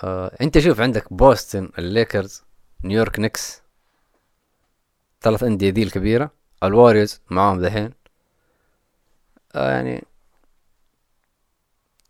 آه 0.05 0.37
أنت 0.41 0.59
شوف 0.59 0.81
عندك 0.81 1.13
بوسطن 1.13 1.71
الليكرز 1.79 2.45
نيويورك 2.85 3.19
نيكس. 3.19 3.63
ثلاث 5.21 5.43
أندية 5.43 5.71
ذي 5.71 5.83
الكبيرة. 5.83 6.31
الواريوز 6.63 7.21
معاهم 7.31 7.61
ذحين. 7.61 7.93
آه 9.55 9.71
يعني 9.71 10.05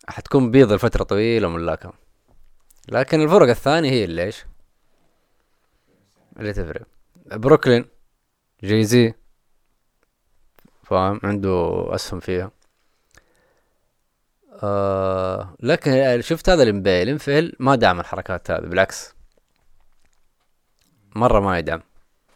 حتكون 0.09 0.51
بيض 0.51 0.73
لفترة 0.73 1.05
طويلة 1.05 1.49
ملاكم 1.49 1.93
لكن 2.89 3.23
الفرق 3.23 3.49
الثانية 3.49 3.91
هي 3.91 4.05
اللي 4.05 4.25
إيش؟ 4.25 4.45
اللي 6.39 6.53
تفرق. 6.53 6.87
بروكلين 7.27 7.87
جاي 8.63 8.85
زي 8.85 9.15
فاهم؟ 10.83 11.21
عنده 11.23 11.87
أسهم 11.95 12.21
فيها. 12.21 12.51
آه 14.63 15.57
لكن 15.61 16.21
شفت 16.21 16.49
هذا 16.49 16.63
الانبي 16.63 17.03
الإنفيل 17.03 17.57
ما 17.59 17.75
دعم 17.75 18.01
الحركات 18.01 18.51
هذه 18.51 18.61
بالعكس. 18.61 19.15
مرة 21.17 21.41
ما 21.41 21.59
يدعم. 21.59 21.83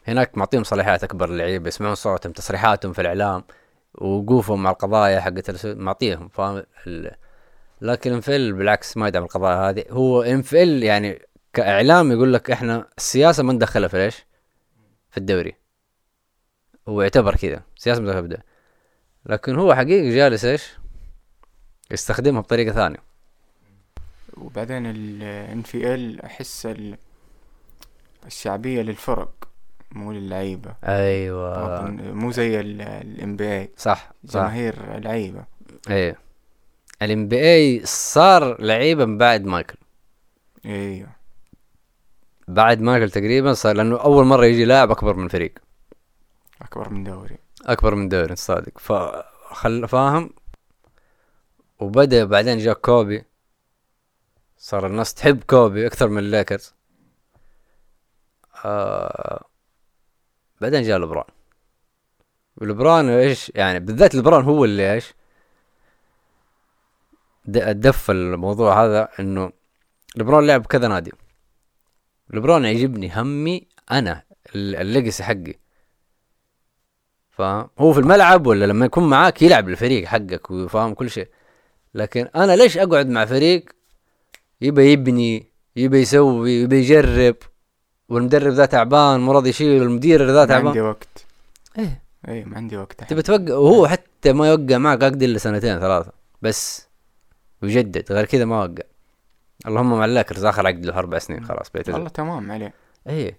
هناك 0.06 0.38
معطيهم 0.38 0.64
صلاحيات 0.64 1.04
أكبر 1.04 1.28
للعيبة 1.28 1.68
يسمعون 1.68 1.94
صوتهم 1.94 2.32
تصريحاتهم 2.32 2.92
في 2.92 3.00
الإعلام 3.00 3.44
وقوفهم 3.94 4.62
مع 4.62 4.70
القضايا 4.70 5.20
حقت 5.20 5.66
معطيهم 5.66 6.28
فاهم. 6.28 6.62
لكن 7.82 8.12
إنفيل 8.12 8.52
بالعكس 8.52 8.96
ما 8.96 9.08
يدعم 9.08 9.22
القضايا 9.22 9.70
هذه. 9.70 9.84
هو 9.90 10.22
إنفيل 10.22 10.82
يعني 10.82 11.22
كإعلام 11.52 12.12
يقول 12.12 12.32
لك 12.32 12.50
إحنا 12.50 12.88
السياسة 12.98 13.42
ما 13.42 13.52
ندخلها 13.52 13.88
في 13.88 14.04
إيش 14.04 14.26
في 15.10 15.18
الدوري. 15.18 15.54
هو 16.88 17.02
يعتبر 17.02 17.36
كذا 17.36 17.62
سياسة 17.76 18.02
مدخلة 18.02 18.20
في 18.20 18.24
الدوري. 18.24 18.42
لكن 19.26 19.56
هو 19.56 19.74
حقيقي 19.74 20.10
جالس 20.10 20.44
إيش؟ 20.44 20.72
يستخدمها 21.90 22.40
بطريقة 22.40 22.72
ثانية. 22.72 23.02
وبعدين 24.36 24.86
ال 24.86 25.64
NFL 25.64 26.24
أحس 26.24 26.66
ال... 26.66 26.96
الشعبية 28.26 28.82
للفرق 28.82 29.48
مو 29.92 30.12
للعيبة. 30.12 30.74
أيوه. 30.84 31.90
مو 31.90 32.30
زي 32.30 32.60
ال 32.60 33.36
NBA 33.36 33.80
صح 33.80 34.12
صح. 34.28 34.40
جماهير 34.40 34.98
لعيبة. 34.98 35.44
إيه. 35.90 36.31
الام 37.04 37.28
بي 37.28 37.54
اي 37.54 37.86
صار 37.86 38.62
لعيبة 38.62 39.04
من 39.04 39.18
بعد 39.18 39.44
مايكل. 39.44 39.76
أيوه 40.66 41.08
بعد 42.48 42.80
مايكل 42.80 43.10
تقريبا 43.10 43.52
صار 43.52 43.76
لأنه 43.76 44.00
أول 44.00 44.24
مرة 44.24 44.44
يجي 44.44 44.64
لاعب 44.64 44.90
أكبر 44.90 45.16
من 45.16 45.28
فريق. 45.28 45.52
أكبر 46.62 46.88
من 46.88 47.04
دوري. 47.04 47.38
أكبر 47.66 47.94
من 47.94 48.08
دوري 48.08 48.36
صادق. 48.36 48.78
فخل 48.78 49.88
فاهم؟ 49.88 50.30
وبدأ 51.80 52.24
بعدين 52.24 52.58
جاء 52.58 52.74
كوبي. 52.74 53.24
صار 54.58 54.86
الناس 54.86 55.14
تحب 55.14 55.42
كوبي 55.42 55.86
أكثر 55.86 56.08
من 56.08 56.18
الليكرز. 56.18 56.74
آه 58.64 59.44
بعدين 60.60 60.82
جاء 60.82 60.98
لبرون 60.98 61.24
ولبرون 62.56 63.08
إيش 63.08 63.52
يعني؟ 63.54 63.80
بالذات 63.80 64.14
لبرون 64.14 64.44
هو 64.44 64.64
اللي 64.64 64.92
إيش؟ 64.94 65.14
دف 67.46 68.10
الموضوع 68.10 68.84
هذا 68.84 69.08
إنه 69.20 69.52
لبرون 70.16 70.46
لعب 70.46 70.66
كذا 70.66 70.88
نادي. 70.88 71.12
لبرون 72.30 72.64
يعجبني 72.64 73.12
همي 73.20 73.66
أنا 73.90 74.22
ال- 74.54 74.76
ال 74.76 74.83
legacy 74.83 75.24
حقي. 75.24 75.54
فاهم 77.30 77.68
هو 77.78 77.92
في 77.92 78.00
الملعب 78.00 78.46
ولا 78.46 78.64
لما 78.64 78.86
يكون 78.86 79.10
معاك 79.10 79.42
يلعب 79.42 79.68
الفريق 79.68 80.04
حقك 80.04 80.50
وفاهم 80.50 80.94
كل 80.94 81.10
شيء. 81.10 81.28
لكن 81.94 82.28
أنا 82.36 82.56
ليش 82.56 82.78
أقعد 82.78 83.08
مع 83.08 83.24
فريق 83.24 83.64
يبى 84.60 84.92
يبني 84.92 85.46
يبى 85.76 86.00
يسوي 86.00 86.52
يبى 86.52 86.76
يجرب؟ 86.76 87.36
والمدرب 88.08 88.52
ذا 88.52 88.66
تعبان 88.66 89.20
مو 89.20 89.32
راضي 89.32 89.48
يشيل 89.48 89.82
المدير 89.82 90.26
ذا 90.26 90.32
ما 90.32 90.40
عندي 90.40 90.48
تعبان 90.48 90.80
وقت. 90.80 91.26
إيه. 91.78 92.02
إيه 92.28 92.44
ما 92.44 92.56
عندي 92.56 92.76
وقت. 92.76 93.04
تبى 93.04 93.22
توقع 93.22 93.54
وهو 93.54 93.86
حتى 93.86 94.32
ما 94.32 94.48
يوقع 94.48 94.78
معك 94.78 95.02
الا 95.02 95.38
سنتين 95.38 95.80
ثلاثة 95.80 96.12
بس. 96.42 96.91
ويجدد 97.62 98.12
غير 98.12 98.24
كذا 98.24 98.44
ما 98.44 98.58
وقع. 98.58 98.82
اللهم 99.66 99.98
مع 99.98 100.04
الليكرز 100.04 100.44
اخر 100.44 100.66
عقد 100.66 100.86
له 100.86 100.98
أربع 100.98 101.18
سنين 101.18 101.44
خلاص 101.44 101.70
بيعتزل 101.70 101.94
والله 101.94 102.08
تمام 102.08 102.52
عليه. 102.52 102.74
إيه. 103.08 103.38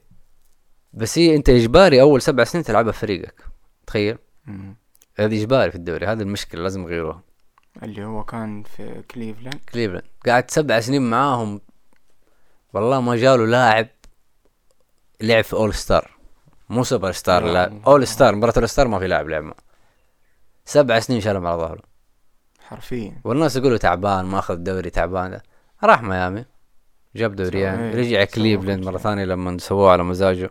بس 0.94 1.18
هي 1.18 1.36
أنت 1.36 1.50
إجباري 1.50 2.02
أول 2.02 2.22
سبع 2.22 2.44
سنين 2.44 2.64
تلعبها 2.64 2.92
في 2.92 3.00
فريقك. 3.00 3.46
تخيل. 3.88 4.18
هذه 5.16 5.42
إجباري 5.42 5.72
في 5.72 5.78
الدوري 5.78 6.06
هذه 6.06 6.22
المشكلة 6.22 6.62
لازم 6.62 6.84
يغيروها. 6.84 7.22
اللي 7.84 8.06
هو 8.06 8.24
كان 8.24 8.64
في 8.64 9.02
كليفلاند. 9.12 9.60
كليفلاند. 9.74 10.06
قعد 10.28 10.52
سبع 10.52 10.80
سنين 10.80 11.10
معاهم. 11.10 11.62
والله 12.74 13.02
ما 13.02 13.16
جاله 13.16 13.46
لاعب 13.46 13.88
لعب 15.22 15.44
في 15.44 15.54
All-Star 15.54 16.12
مو 16.70 16.84
سوبر 16.84 17.12
ستار 17.12 17.46
لا. 17.46 17.82
All-Star 17.88 18.36
مباراة 18.36 18.54
All-Star 18.58 18.88
ما 18.88 19.00
في 19.00 19.08
لاعب 19.08 19.30
لعب 19.30 19.44
معه. 19.44 19.56
سبع 20.66 21.00
سنين 21.00 21.22
شالهم 21.22 21.48
على 21.48 21.58
ظهره. 21.58 21.93
حرفيا. 22.74 23.22
والناس 23.24 23.56
يقولوا 23.56 23.78
تعبان 23.78 24.26
ما 24.26 24.40
أخذ 24.40 24.56
دوري 24.56 24.90
تعبان. 24.90 25.32
ده. 25.32 25.44
راح 25.84 26.04
ميامي. 26.04 26.46
جاب 27.16 27.36
دوريين 27.36 27.74
إيه، 27.74 27.96
رجع 27.96 28.24
كليفلاند 28.24 28.84
شيء. 28.90 28.98
ثانية 28.98 29.26
لما 29.26 29.58
سووه 29.58 29.92
على 29.92 30.04
مزاجه. 30.04 30.50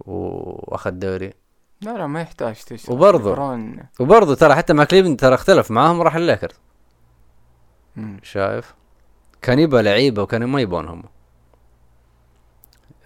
وأخذ 0.00 0.90
دوري. 0.90 1.32
لا 1.80 1.98
لا 1.98 2.06
ما 2.06 2.20
يحتاج 2.20 2.54
تشرح 2.54 2.90
وبرضه. 2.90 3.56
وبرضه 4.00 4.34
ترى 4.34 4.54
حتى 4.54 4.72
مع 4.72 4.84
كليفلاند 4.84 5.20
ترى 5.20 5.34
اختلف. 5.34 5.70
معاهم 5.70 5.98
وراح 5.98 6.16
الليكرز. 6.16 6.60
شايف؟ 8.22 8.74
كان 9.42 9.58
يبغى 9.58 9.82
لعيبة 9.82 10.22
وكانوا 10.22 10.48
ما 10.48 10.60
يبونهم 10.60 11.02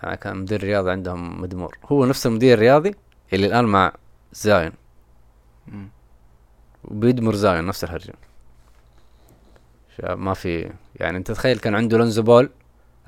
يعني 0.03 0.17
كان 0.17 0.37
مدير 0.37 0.63
رياضي 0.63 0.91
عندهم 0.91 1.41
مدمور. 1.41 1.79
هو 1.87 2.05
نفس 2.05 2.27
المدير 2.27 2.55
الرياضي 2.55 2.95
اللي 3.33 3.47
الآن 3.47 3.65
مع 3.65 3.93
زاين. 4.33 4.73
مم. 5.67 5.89
وبيدمر 6.85 7.35
زاين 7.35 7.67
نفس 7.67 7.85
الهرجة. 7.85 8.15
شايف 9.97 10.11
ما 10.11 10.35
في 10.35 10.73
يعني 10.97 11.17
انت 11.17 11.31
تخيل 11.31 11.59
كان 11.59 11.75
عنده 11.75 11.99
لونزو 11.99 12.23
بول 12.23 12.51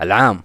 العام. 0.00 0.42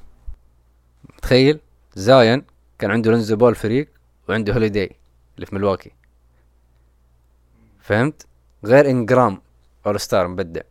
تخيل 1.21 1.59
زاين 1.95 2.45
كان 2.79 2.91
عنده 2.91 3.11
لونزو 3.11 3.35
بول 3.35 3.55
فريق 3.55 3.89
وعنده 4.29 4.53
هوليداي 4.53 4.95
اللي 5.35 5.45
في 5.45 5.55
ملواكي. 5.55 5.91
فهمت؟ 7.79 8.25
غير 8.65 8.89
انجرام 8.89 9.41
All-Star 9.85 10.27
مبدع. 10.27 10.61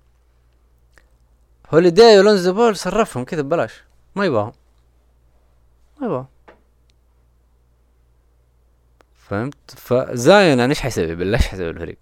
هوليداي 1.71 2.19
ولونزو 2.21 2.53
بول 2.53 2.77
صرفهم 2.77 3.25
كذا 3.25 3.43
ببلاش. 3.43 3.85
ما 4.17 4.25
يبغاهم 4.25 4.53
ما 6.01 6.07
يبغاهم 6.07 6.27
فهمت؟ 9.15 9.71
فزاين 9.77 10.59
يعني 10.59 10.71
إيش 10.71 10.81
حيسوي؟ 10.81 11.15
بالله 11.15 11.39
إيش 11.39 11.47
حيسوي 11.47 11.71
الفريق؟ 11.71 11.99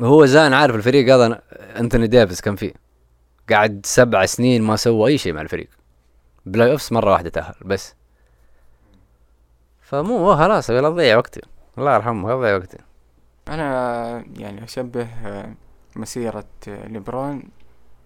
وهو 0.00 0.26
زان 0.26 0.52
عارف 0.52 0.74
الفريق 0.74 1.14
هذا 1.14 1.42
أنثوني 1.52 2.06
ديفيس 2.06 2.40
كان 2.40 2.56
فيه. 2.56 2.72
قعد 3.50 3.80
سبع 3.84 4.26
سنين 4.26 4.62
ما 4.62 4.76
سوى 4.76 5.10
أي 5.10 5.18
شيء 5.18 5.32
مع 5.32 5.40
الفريق. 5.40 5.68
playoffs 6.46 6.92
مرة 6.92 7.12
واحدة 7.12 7.30
تأهل 7.30 7.54
بس. 7.64 7.94
فمو 9.80 10.18
هو 10.18 10.36
خلاص 10.36 10.70
يلا 10.70 10.88
ضيع 10.88 11.16
وقتي. 11.16 11.40
الله 11.78 11.94
يرحمه 11.94 12.30
يلا 12.30 12.40
ضيع 12.40 12.56
وقتي. 12.56 12.78
أنا 13.48 14.24
يعني 14.36 14.64
أشبه 14.64 15.08
مسيرة 15.96 16.46
آه، 16.68 16.88
ليبرون 16.88 17.42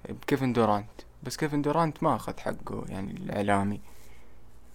بكيفن 0.09 0.53
دورانت. 0.53 0.91
بس 1.22 1.36
كيفن 1.36 1.62
دورانت 1.62 2.03
ما 2.03 2.16
أخذ 2.16 2.38
حقه 2.38 2.84
يعني 2.88 3.11
الإعلامي. 3.11 3.80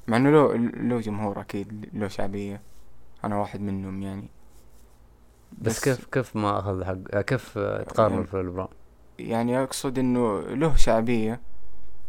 مع 0.07 0.17
إنه 0.17 0.29
له 0.29 0.55
له 0.57 0.99
جمهور 0.99 1.41
أكيد 1.41 1.89
له 1.93 2.07
شعبية. 2.07 2.61
أنا 3.23 3.37
واحد 3.37 3.61
منهم 3.61 4.03
يعني. 4.03 4.29
بس, 5.57 5.83
كيف 5.83 6.05
كيف 6.05 6.35
ما 6.35 6.59
أخذ 6.59 6.83
حق 6.83 7.21
كيف 7.21 7.57
تقارن 7.59 8.13
يعني- 8.13 8.25
في 8.25 8.37
لبران 8.37 8.67
يعني 9.19 9.63
أقصد 9.63 9.99
إنه 9.99 10.41
له 10.41 10.75
شعبية 10.75 11.41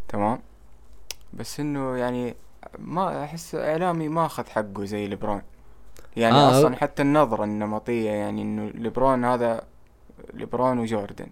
تمام؟ 0.08 0.38
بس 1.34 1.60
إنه 1.60 1.96
يعني 1.96 2.34
ما 2.78 3.24
أحس 3.24 3.54
إعلامي 3.54 4.08
ما 4.08 4.26
أخذ 4.26 4.46
حقه 4.46 4.84
زي 4.84 5.06
ليبرون. 5.06 5.42
يعني 6.16 6.34
آه، 6.36 6.50
أصلا 6.50 6.76
حتى 6.76 7.02
النظرة 7.02 7.44
النمطية 7.44 8.10
يعني 8.10 8.42
إنه 8.42 8.70
ليبرون 8.70 9.24
هذا 9.24 9.62
ليبرون 10.34 10.78
وجوردن. 10.78 11.26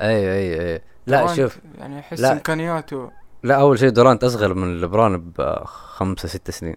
اي 0.00 0.32
اي 0.32 0.72
أي. 0.74 0.82
لا 1.06 1.34
شوف 1.34 1.58
يعني 1.78 2.00
أحس 2.00 2.20
لا. 2.20 2.32
إمكانياته 2.32 3.10
لا 3.42 3.60
أول 3.60 3.78
شيء 3.78 3.88
دورانت 3.88 4.24
أصغر 4.24 4.54
من 4.54 4.80
لبران 4.80 5.30
بخمسة 5.38 6.28
ست 6.28 6.50
سنين. 6.50 6.76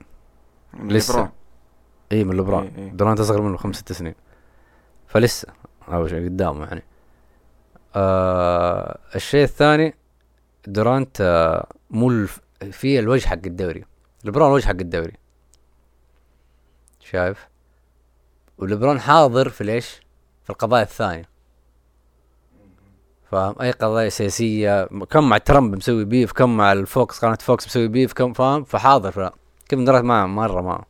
لسه. 0.80 1.30
إي 2.12 2.24
من 2.24 2.38
لبران 2.38 2.72
إي 2.78 2.84
إي. 2.84 2.90
دورانت 2.90 3.20
أصغر 3.20 3.42
منه 3.42 3.54
بخمس 3.54 3.76
ست 3.76 3.92
سنين. 3.92 4.16
فلسه 5.14 5.48
أول 5.88 6.10
شيء 6.10 6.26
قدامه 6.26 6.66
يعني. 6.66 6.84
آه 7.96 9.00
الشيء 9.16 9.44
الثاني 9.44 9.96
دورانت 10.68 11.18
آه 11.22 11.68
مو 11.90 12.10
الف- 12.10 12.42
في 12.72 13.00
الوجه 13.00 13.28
حق 13.28 13.40
الدوري. 13.46 13.86
لبران 14.24 14.52
وجه 14.52 14.66
حق 14.66 14.70
الدوري. 14.72 15.14
شايف؟ 17.00 17.48
ولبران 18.58 19.00
حاضر 19.00 19.50
في 19.50 19.64
ليش؟ 19.64 20.02
في 20.44 20.50
القضايا 20.50 20.84
الثانية. 20.84 21.30
فاهم؟ 23.32 23.56
أي 23.62 23.72
قضايا 23.72 24.10
سياسية 24.10 24.86
كم 24.86 25.30
مع 25.30 25.38
ترامب 25.38 25.76
مسوي 25.76 26.06
beef 26.06 26.32
كم 26.32 26.58
مع 26.58 26.72
الفوكس 26.72 27.20
قناة 27.20 27.38
فوكس 27.42 27.68
مسوي 27.68 27.88
beef 27.88 28.14
كم 28.14 28.34
فاهم؟ 28.34 28.64
فحاضر 28.64 29.12
فلا. 29.12 29.34
كيفن 29.70 29.80
دورانت 29.80 30.06
ما 30.06 30.26
مرة 30.28 30.62
ما 30.62 30.84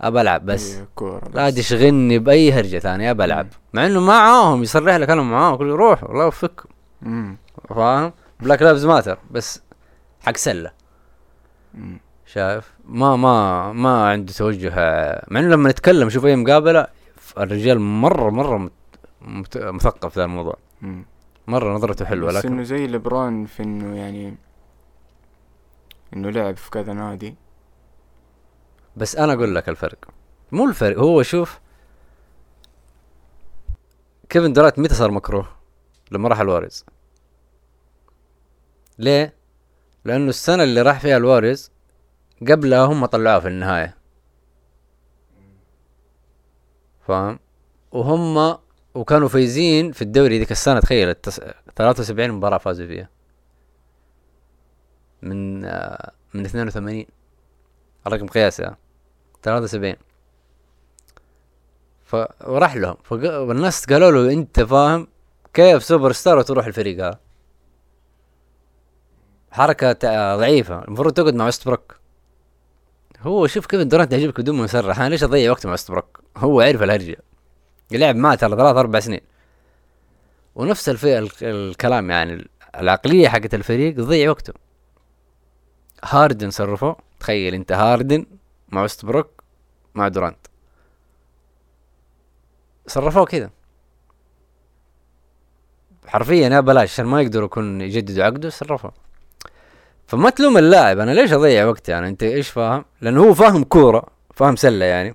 أبى 0.00 0.20
ألعب 0.20 0.46
بس. 0.46 0.74
إي، 0.78 0.84
كورة 0.94 1.22
لا 1.34 1.46
بس. 1.46 1.54
تشغلني 1.54 2.18
بأي 2.18 2.52
هرجة 2.52 2.78
ثانية 2.78 3.10
أبى 3.10 3.24
ألعب. 3.24 3.46
مع 3.72 3.86
إنه 3.86 4.00
معاهم 4.00 4.62
يصرح 4.62 4.96
لك 4.96 5.10
أنا 5.10 5.22
معاهم 5.22 5.54
يقول 5.54 5.68
روح 5.70 6.04
والله 6.04 6.24
يوفقكم. 6.24 6.68
فاهم؟ 7.68 8.12
Black 8.40 8.62
Lives 8.62 8.86
Matter 8.86 9.18
بس 9.30 9.62
حق 10.20 10.36
سلة. 10.36 10.70
شايف؟ 12.26 12.72
ما 12.84 13.16
ما 13.16 13.72
ما 13.72 14.08
عنده 14.08 14.32
توجه. 14.32 14.70
مع 15.30 15.40
إنه 15.40 15.48
لما 15.48 15.70
نتكلم 15.70 16.08
شوف 16.10 16.26
أي 16.26 16.36
مقابلة 16.36 16.86
الرجال 17.38 17.80
مرة 17.80 18.30
مرة 18.30 18.56
مت- 18.58 18.72
مت- 19.22 19.58
مثقف 19.58 20.12
في 20.12 20.20
ذا 20.20 20.24
الموضوع. 20.24 20.56
مرة 21.46 21.74
نظرته 21.74 22.04
حلوة 22.04 22.28
بس 22.28 22.36
لكن 22.36 22.52
إنه 22.52 22.62
زي 22.62 22.86
ليبرون 22.86 23.46
في 23.46 23.62
إنه 23.62 23.96
يعني 23.96 24.34
إنه 26.16 26.30
لعب 26.30 26.56
في 26.56 26.70
كذا 26.70 26.92
نادي. 26.92 27.34
بس 29.00 29.16
أنا 29.16 29.32
أقول 29.32 29.54
لك 29.54 29.68
الفرق. 29.68 29.98
مو 30.52 30.68
الفرق 30.68 30.98
هو 30.98 31.22
شوف 31.22 31.60
كيفن 34.28 34.52
دورانت 34.52 34.78
متى 34.78 34.94
صار 34.94 35.10
مكروه؟ 35.10 35.48
لما 36.10 36.28
راح 36.28 36.40
الواريرز. 36.40 36.84
ليه؟ 38.98 39.34
لأنه 40.04 40.28
السنة 40.28 40.62
اللي 40.62 40.82
راح 40.82 41.00
فيها 41.00 41.16
الواريرز 41.16 41.72
قبلها 42.48 42.84
هم 42.84 43.06
طلعوه 43.06 43.40
في 43.40 43.48
النهاية. 43.48 43.96
فاهم؟ 47.06 47.38
وهم 47.92 48.58
وكانوا 48.94 49.28
فايزين 49.28 49.92
في 49.92 50.02
الدوري 50.02 50.38
ذيك 50.38 50.52
السنة 50.52 50.80
تخيل 50.80 51.08
التس... 51.08 51.40
73 51.76 52.30
مباراة 52.30 52.58
فازوا 52.58 52.86
فيها. 52.86 53.08
من 55.22 55.64
آه، 55.64 56.12
من 56.34 56.44
82 56.44 57.04
الرقم 58.06 58.26
قياسي 58.26 58.74
ها 59.46 59.60
73 59.60 59.94
ف 62.04 62.16
وراح 62.46 62.76
لهم. 62.76 62.96
فق... 63.04 63.38
والناس 63.38 63.86
قالوا 63.86 64.10
له 64.10 64.32
أنت 64.32 64.60
فاهم 64.60 65.08
كيف 65.54 65.84
سوبر 65.84 66.12
ستار 66.12 66.38
وتروح 66.38 66.66
الفريق 66.66 67.04
هذا؟ 67.04 67.18
حركة 69.50 70.36
ضعيفة. 70.36 70.84
المفروض 70.84 71.12
تقعد 71.12 71.34
مع 71.34 71.44
ويست 71.44 71.66
بروك 71.66 71.96
هو 73.20 73.46
شوف 73.46 73.66
كيف 73.66 73.80
دورانت 73.80 74.12
يعجبك 74.12 74.40
بدون 74.40 74.56
ما 74.56 74.64
يصرح 74.64 75.00
أنا 75.00 75.08
ليش 75.08 75.24
أضيع 75.24 75.50
وقت 75.50 75.66
مع 75.66 75.72
ويست 75.72 75.90
بروك 75.90 76.20
هو 76.36 76.60
عرف 76.60 76.82
الهرجة. 76.82 77.16
لعب 77.90 78.16
معه 78.16 78.34
ترى 78.34 78.56
ثلاث 78.56 78.76
أربع 78.76 79.00
سنين. 79.00 79.20
ونفس 80.54 80.88
الفي... 80.88 81.18
ال... 81.18 81.30
الكلام 81.42 82.10
يعني 82.10 82.48
العقلية 82.80 83.28
حقت 83.28 83.54
الفريق 83.54 83.96
تضيع 83.96 84.30
وقته. 84.30 84.52
هاردن 86.04 86.50
صرفه. 86.50 86.96
تخيل 87.20 87.54
أنت 87.54 87.72
هاردن. 87.72 88.26
مع 88.70 88.82
ويست 88.82 89.04
بروك 89.04 89.42
مع 89.94 90.08
دورانت. 90.08 90.46
صرفوه 92.86 93.24
كذا. 93.24 93.50
حرفيا 96.06 96.48
يا 96.48 96.60
بلاش 96.60 96.92
عشان 96.92 97.06
ما 97.06 97.22
يقدروا 97.22 97.46
يكون 97.46 97.80
يجددوا 97.80 98.24
عقده 98.24 98.50
صرفوه. 98.50 98.92
فما 100.06 100.30
تلوم 100.30 100.58
اللاعب 100.58 100.98
أنا 100.98 101.10
ليش 101.10 101.32
أضيع 101.32 101.64
وقتي 101.66 101.92
يعني 101.92 102.08
أنت 102.08 102.22
إيش 102.22 102.48
فاهم؟ 102.48 102.84
لأنه 103.00 103.24
هو 103.24 103.34
فاهم 103.34 103.64
كورة 103.64 104.06
فاهم 104.34 104.56
سلة 104.56 104.84
يعني. 104.84 105.14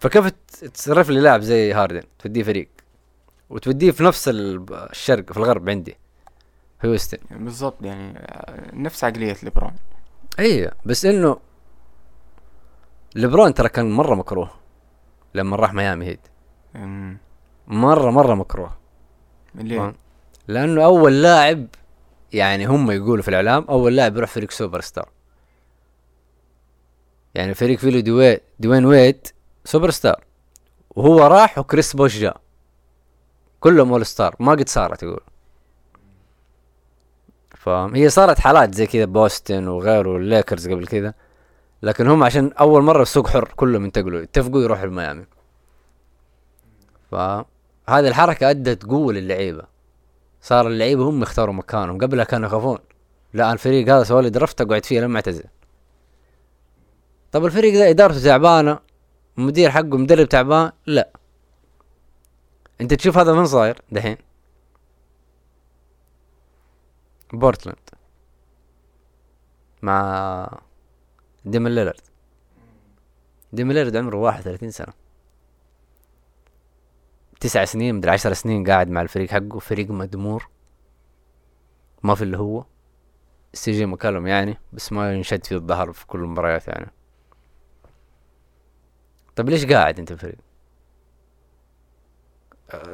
فكيف 0.00 0.26
تصرف 0.74 1.10
لي 1.10 1.20
لاعب 1.20 1.40
زي 1.40 1.72
هاردن؟ 1.72 2.02
توديه 2.18 2.42
فريق. 2.42 2.68
وتوديه 3.50 3.90
في 3.90 4.02
نفس 4.02 4.28
ال- 4.28 4.74
الشرق 4.74 5.32
في 5.32 5.38
الغرب 5.38 5.68
عندي. 5.70 5.96
هيوستن 6.80 7.18
بالضبط 7.30 7.82
يعني 7.82 8.26
نفس 8.72 9.04
عقلية 9.04 9.36
ليبرون. 9.42 9.72
اي 10.38 10.70
بس 10.84 11.04
إنه 11.04 11.38
ليبرون 13.14 13.54
ترى 13.54 13.68
كان 13.68 13.90
مرة 13.90 14.14
مكروه 14.14 14.50
لما 15.34 15.56
راح 15.56 15.74
ميامي 15.74 16.06
هيت 16.06 16.20
مم. 16.74 17.18
مره 17.66 18.10
مرة 18.10 18.34
مكروه. 18.34 18.76
ليه؟ 19.54 19.94
لأنه 20.48 20.84
أول 20.84 21.22
لاعب 21.22 21.66
يعني 22.32 22.66
هم 22.66 22.90
يقولوا 22.90 23.22
في 23.22 23.28
الإعلام 23.28 23.64
أول 23.68 23.96
لاعب 23.96 24.16
يروح 24.16 24.30
فريق 24.30 24.50
سوبر 24.50 24.80
ستار 24.80 25.08
يعني 27.34 27.54
فريق 27.54 27.78
فيه 27.78 27.90
له 27.90 28.00
دوي 28.00 28.40
دوين 28.60 28.84
ويد 28.84 29.26
سوبر 29.64 29.90
ستار 29.90 30.24
وهو 30.90 31.26
راح 31.26 31.58
وكريس 31.58 31.96
بوش 31.96 32.18
جاء 32.18 32.40
كلهم 33.60 33.92
all 33.92 34.06
star 34.06 34.36
ما 34.40 34.52
قد 34.52 34.68
صارت 34.68 35.02
يقول. 35.02 35.20
فاهم؟ 37.56 37.94
هي 37.94 38.08
صارت 38.08 38.38
حالات 38.38 38.74
زي 38.74 38.86
كذا 38.86 39.04
بوستن 39.04 39.68
وغيره 39.68 40.16
الليكرز 40.16 40.68
قبل 40.68 40.86
كذا. 40.86 41.14
لكن 41.82 42.08
هم 42.08 42.22
عشان 42.22 42.52
أول 42.52 42.82
مرة 42.82 43.02
السوق 43.02 43.28
حر 43.28 43.52
كلهم 43.56 43.84
ينتقلوا 43.84 44.22
اتفقوا 44.22 44.62
يروحوا 44.62 44.84
الميامي 44.84 45.26
فهذه 47.10 48.08
الحركة 48.08 48.50
أدت 48.50 48.86
قوة 48.86 49.12
للعيبة. 49.12 49.62
صار 50.40 50.66
اللعيبة 50.66 51.08
هم 51.08 51.22
يختاروا 51.22 51.54
مكانهم. 51.54 51.98
قبلها 51.98 52.24
كانوا 52.24 52.48
يخافون. 52.48 52.78
لا 53.34 53.52
الفريق 53.52 53.88
هذا 53.94 54.04
سوى 54.04 54.22
لي 54.22 54.30
درفت 54.30 54.60
اقعد 54.60 54.84
فيه 54.84 55.00
لما 55.00 55.16
اعتزل 55.16 55.44
طب 57.32 57.44
الفريق 57.44 57.74
ذا 57.74 57.90
إدارته 57.90 58.24
تعبانة؟ 58.24 58.78
المدير 59.38 59.70
حقه 59.70 59.96
مدرب 59.96 60.28
تعبان؟ 60.28 60.72
لا. 60.86 61.08
أنت 62.80 62.94
تشوف 62.94 63.18
هذا 63.18 63.32
من 63.32 63.46
صاير 63.46 63.82
دحين؟ 63.92 64.16
بورتلاند. 67.32 67.78
مع 69.82 70.60
ديمن 71.50 71.74
ليلرد 71.74 72.00
ديمن 73.52 73.74
ليلرد 73.74 73.96
عمره 73.96 74.16
واحد 74.16 74.40
وثلاثين 74.40 74.70
سنة. 74.70 74.92
تسع 77.40 77.64
سنين 77.64 77.94
مدري 77.94 78.10
عشر 78.10 78.32
سنين 78.32 78.64
قاعد 78.64 78.90
مع 78.90 79.00
الفريق 79.00 79.30
حقه 79.30 79.58
فريق 79.58 79.90
مدمور. 79.90 80.48
ما 82.02 82.14
في 82.14 82.22
اللي 82.22 82.38
هو. 82.38 82.64
سي 83.52 83.72
جي 83.72 83.86
مكالم 83.86 84.26
يعني 84.26 84.58
بس 84.72 84.92
ما 84.92 85.14
ينشد 85.14 85.46
فيه 85.46 85.54
الظهر 85.54 85.92
في 85.92 86.06
كل 86.06 86.18
المباريات 86.18 86.68
يعني. 86.68 86.90
طب 89.36 89.48
ليش 89.48 89.66
قاعد 89.66 89.98
أنت 89.98 90.12
الفريق؟ 90.12 90.38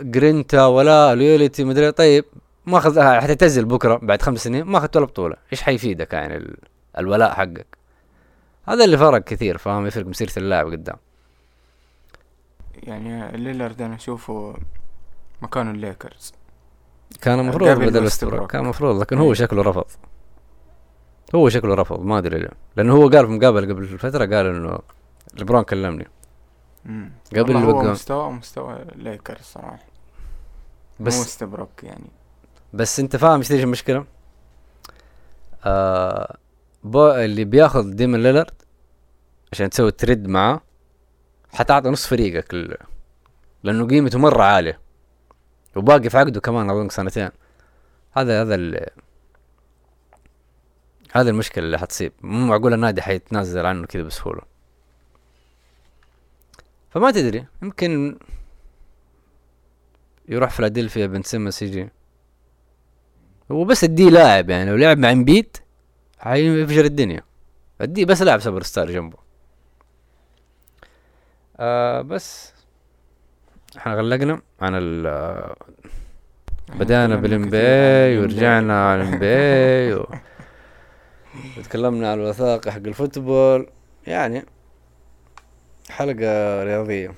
جرينتا 0.00 0.66
ولا 0.66 1.14
loyalty 1.14 1.64
مدري 1.64 1.92
طيب 1.92 2.24
ما 2.66 2.78
اخذ 2.78 3.00
حتعتزل 3.00 3.64
بكرة 3.64 3.96
بعد 3.96 4.22
خمس 4.22 4.44
سنين 4.44 4.64
ما 4.64 4.78
اخذت 4.78 4.96
ولا 4.96 5.06
بطولة. 5.06 5.36
إيش 5.52 5.62
حيفيدك 5.62 6.12
يعني 6.12 6.36
ال... 6.36 6.56
الولاء 6.98 7.34
حقك؟ 7.34 7.83
هذا 8.68 8.84
اللي 8.84 8.98
فرق 8.98 9.24
كثير 9.24 9.58
فاهم 9.58 9.86
يفرق 9.86 10.06
مسيرة 10.06 10.32
اللاعب 10.36 10.66
قدام 10.66 10.96
يعني 12.74 13.36
ليلارد 13.36 13.82
أنا 13.82 13.94
أشوفه 13.94 14.56
مكانه 15.42 15.70
الليكرز 15.70 16.32
كان 17.22 17.40
المفروض 17.40 17.68
قبل 17.68 17.86
بدل. 17.86 18.02
ويستبروك 18.02 18.50
كان 18.52 18.62
المفروض 18.62 19.00
لكن 19.00 19.18
هو 19.18 19.28
إيه. 19.28 19.34
شكله 19.34 19.62
رفض 19.62 19.84
هو 21.34 21.48
شكله 21.48 21.74
رفض 21.74 22.00
ما 22.00 22.18
أدري 22.18 22.38
ليه 22.38 22.50
لأنه 22.76 22.94
هو 22.94 23.08
قال 23.08 23.26
في 23.26 23.32
مقابلة 23.32 23.74
قبل 23.74 23.98
فترة 23.98 24.36
قال 24.36 24.46
إنه 24.46 24.78
ليبرون 25.34 25.62
كلمني 25.62 26.08
مم. 26.84 27.12
قبل 27.36 27.56
هو 27.56 27.70
الوقت. 27.70 27.86
مستوى 27.86 28.30
مستوى 28.30 28.82
الليكرز 28.82 29.42
صراحة 29.42 29.78
مو 31.00 31.06
بس 31.06 31.20
ويستبروك 31.20 31.84
يعني 31.84 32.10
بس 32.72 33.00
أنت 33.00 33.16
فاهم 33.16 33.38
إيش 33.38 33.52
المشكلة؟ 33.52 34.04
آه 35.64 36.36
اللي 36.86 37.44
بياخذ 37.44 37.90
ديمن 37.90 38.22
ليلارد 38.22 38.50
عشان 39.52 39.70
تسوي 39.70 39.90
trade 39.90 40.28
معاه 40.28 40.60
حتعطي 41.52 41.88
نص 41.88 42.06
فريقك. 42.06 42.78
لأنه 43.62 43.86
قيمته 43.86 44.18
مرة 44.18 44.42
عالية 44.42 44.80
وباقي 45.76 46.10
في 46.10 46.18
عقده 46.18 46.40
كمان 46.40 46.70
أظن 46.70 46.88
سنتين. 46.88 47.30
هذا 48.12 48.42
هذا 48.42 48.54
ال... 48.54 48.86
هذا 51.12 51.30
المشكلة 51.30 51.64
اللي 51.64 51.78
حتصيب. 51.78 52.12
مو 52.22 52.46
معقول 52.46 52.74
النادي 52.74 53.02
حيتنازل 53.02 53.66
عنه 53.66 53.86
كذا 53.86 54.02
بسهولة. 54.02 54.42
فما 56.90 57.10
تدري 57.10 57.46
يمكن 57.62 58.18
يروح 60.28 60.50
فيلادلفيا 60.50 61.06
بن 61.06 61.22
سيمنز 61.22 61.62
يجي 61.62 61.88
هو 63.50 63.64
بس 63.64 63.84
لاعب 63.84 64.50
يعني 64.50 64.70
لو 64.70 64.76
لعب 64.76 64.98
مع 64.98 65.12
امبيد 65.12 65.56
حيفجر 66.18 66.84
الدنيا. 66.84 67.22
اديه 67.80 68.04
بس 68.04 68.22
لاعب 68.22 68.40
سوبر 68.40 68.62
ستار 68.62 68.90
جنبه. 68.90 69.18
آه 71.56 72.00
بس. 72.02 72.54
إحنا 73.76 73.94
غلقنا 73.94 74.42
عن 74.60 74.74
ال 74.74 75.06
آه، 75.06 75.56
بدأنا 76.68 77.16
بال 77.16 77.50
MVP 77.50 78.18
ورجعنا 78.18 78.90
على 78.90 79.02
ال 79.02 79.18
MVP 79.18 79.94
و... 79.94 80.06
وتكلمنا 81.58 82.12
عن 82.12 82.20
الوثائق 82.20 82.68
حق 82.68 82.76
ال 82.76 82.85
football. 82.85 83.68
يعني 84.06 84.44
حلقة 85.90 86.62
رياضية. 86.64 87.14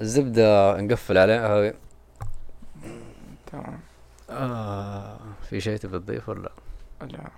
الزبدة 0.00 0.80
نقفل 0.80 1.18
عليها 1.18 1.74
تمام. 3.52 3.80
آه 4.30 5.18
في 5.50 5.60
شيء 5.60 5.76
تبي 5.76 5.98
تضيفه 5.98 6.32
ولا 6.32 6.52
لا 7.02 7.30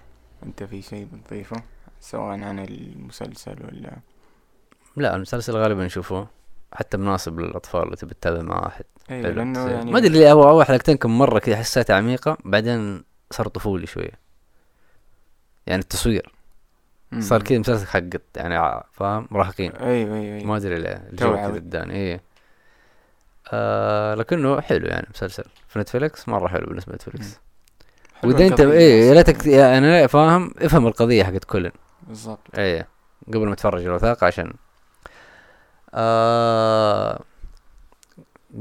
انت 0.43 0.63
في 0.63 0.83
شيء 0.83 1.09
بتضيفه؟ 1.13 1.63
سواء 2.01 2.31
عن 2.43 2.59
المسلسل 2.59 3.57
ولا 3.65 3.97
لا 4.97 5.17
المسلسل 5.17 5.57
غالبا 5.57 5.85
نشوفه. 5.85 6.27
حتى 6.75 6.97
مناسب 6.97 7.41
للأطفال 7.41 7.83
اللي 7.83 7.97
تبي 7.97 8.15
تتابع 8.15 8.43
مع 8.43 8.67
احد 8.67 8.85
أيوه. 9.11 9.31
لأنه. 9.31 9.69
يعني 9.71 9.91
ما 9.91 9.99
أدري 9.99 10.09
ليه 10.09 10.31
اول 10.31 10.65
حلقتين 10.65 10.97
كم 10.97 11.19
مرة 11.19 11.39
كذا 11.39 11.57
حسيتها 11.57 11.97
عميقة 11.97 12.39
بعدين 12.45 13.05
صار 13.31 13.49
طفولي 13.49 13.87
شوية. 13.87 14.21
يعني 15.67 15.83
التصوير. 15.83 16.33
صار 17.19 17.43
كذا 17.43 17.59
مسلسل 17.59 17.87
حقت 17.87 18.23
يعني 18.37 18.83
فاهم؟ 18.93 19.29
مراهقين 19.31 19.73
أيوه 19.73 20.17
أيوه 20.17 20.37
أيوه. 20.37 20.47
ما 20.47 20.57
أدري 20.57 20.79
ليه. 20.79 21.09
الجو. 21.11 21.35
كذا 21.37 21.57
اداني 21.57 21.95
إيه. 21.95 22.23
آه 23.53 24.15
لكنه 24.15 24.61
حلو 24.61 24.87
يعني 24.87 25.07
مسلسل. 25.15 25.45
في 25.69 25.79
نتفليكس 25.79 26.29
مرة 26.29 26.49
حلو 26.49 26.67
بالنسبة 26.67 26.93
لنتفليكس. 26.93 27.41
واذا 28.25 28.47
انت 28.47 28.61
إيه 28.61 29.09
يا. 29.09 29.15
ليتك 29.15 29.47
يعني 29.47 30.09
فاهم 30.09 30.51
افهم 30.59 30.87
القضية 30.87 31.25
حقت 31.25 31.45
كلن. 31.45 31.73
بالضبط. 32.09 32.59
إيه 32.59 32.89
قبل 33.29 33.49
ما 33.49 33.55
تفرج 33.55 33.85
الوثائق 33.85 34.25
عشان 34.25 34.53
آه 35.95 37.21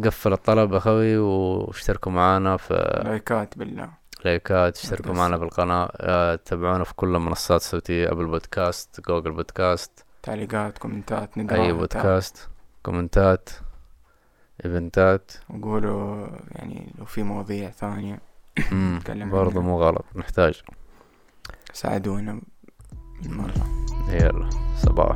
قفل 0.04 0.34
الطلب 0.34 0.74
أخوي 0.74 1.18
واشتركوا 1.18 2.12
معانا 2.12 2.58
في 2.58 3.02
لايكات 3.06 3.58
بالله. 3.58 3.90
لايكات 4.26 4.78
اشتركوا. 4.78 5.14
معنا 5.14 5.38
بالقناة 5.38 5.92
آه 5.98 6.36
تابعونا 6.36 6.84
في 6.84 6.94
كل 6.94 7.16
المنصات 7.16 7.62
الصوتية 7.62 8.12
Apple 8.12 8.26
Podcast 8.26 9.02
Google 9.08 9.32
Podcast 9.32 10.06
تعليقات 10.24 10.78
كومنتات 10.78 11.38
نقراها 11.38 11.66
أي 11.66 11.74
بودكاست 11.74 12.50
كومنتات 12.84 13.50
إيفنتات. 14.66 15.32
وقولوا 15.50 16.28
يعني 16.52 16.94
لو 17.00 17.06
في 17.06 17.24
مواضيع 17.24 17.70
ثانية. 17.70 18.31
عنها. 19.10 19.62
مو 19.62 19.82
غلط 19.82 20.06
نحتاج. 20.16 20.62
ساعدونا 21.74 22.42
بالمرة. 23.22 23.86
يلا 24.10 24.50
صباح. 24.78 25.16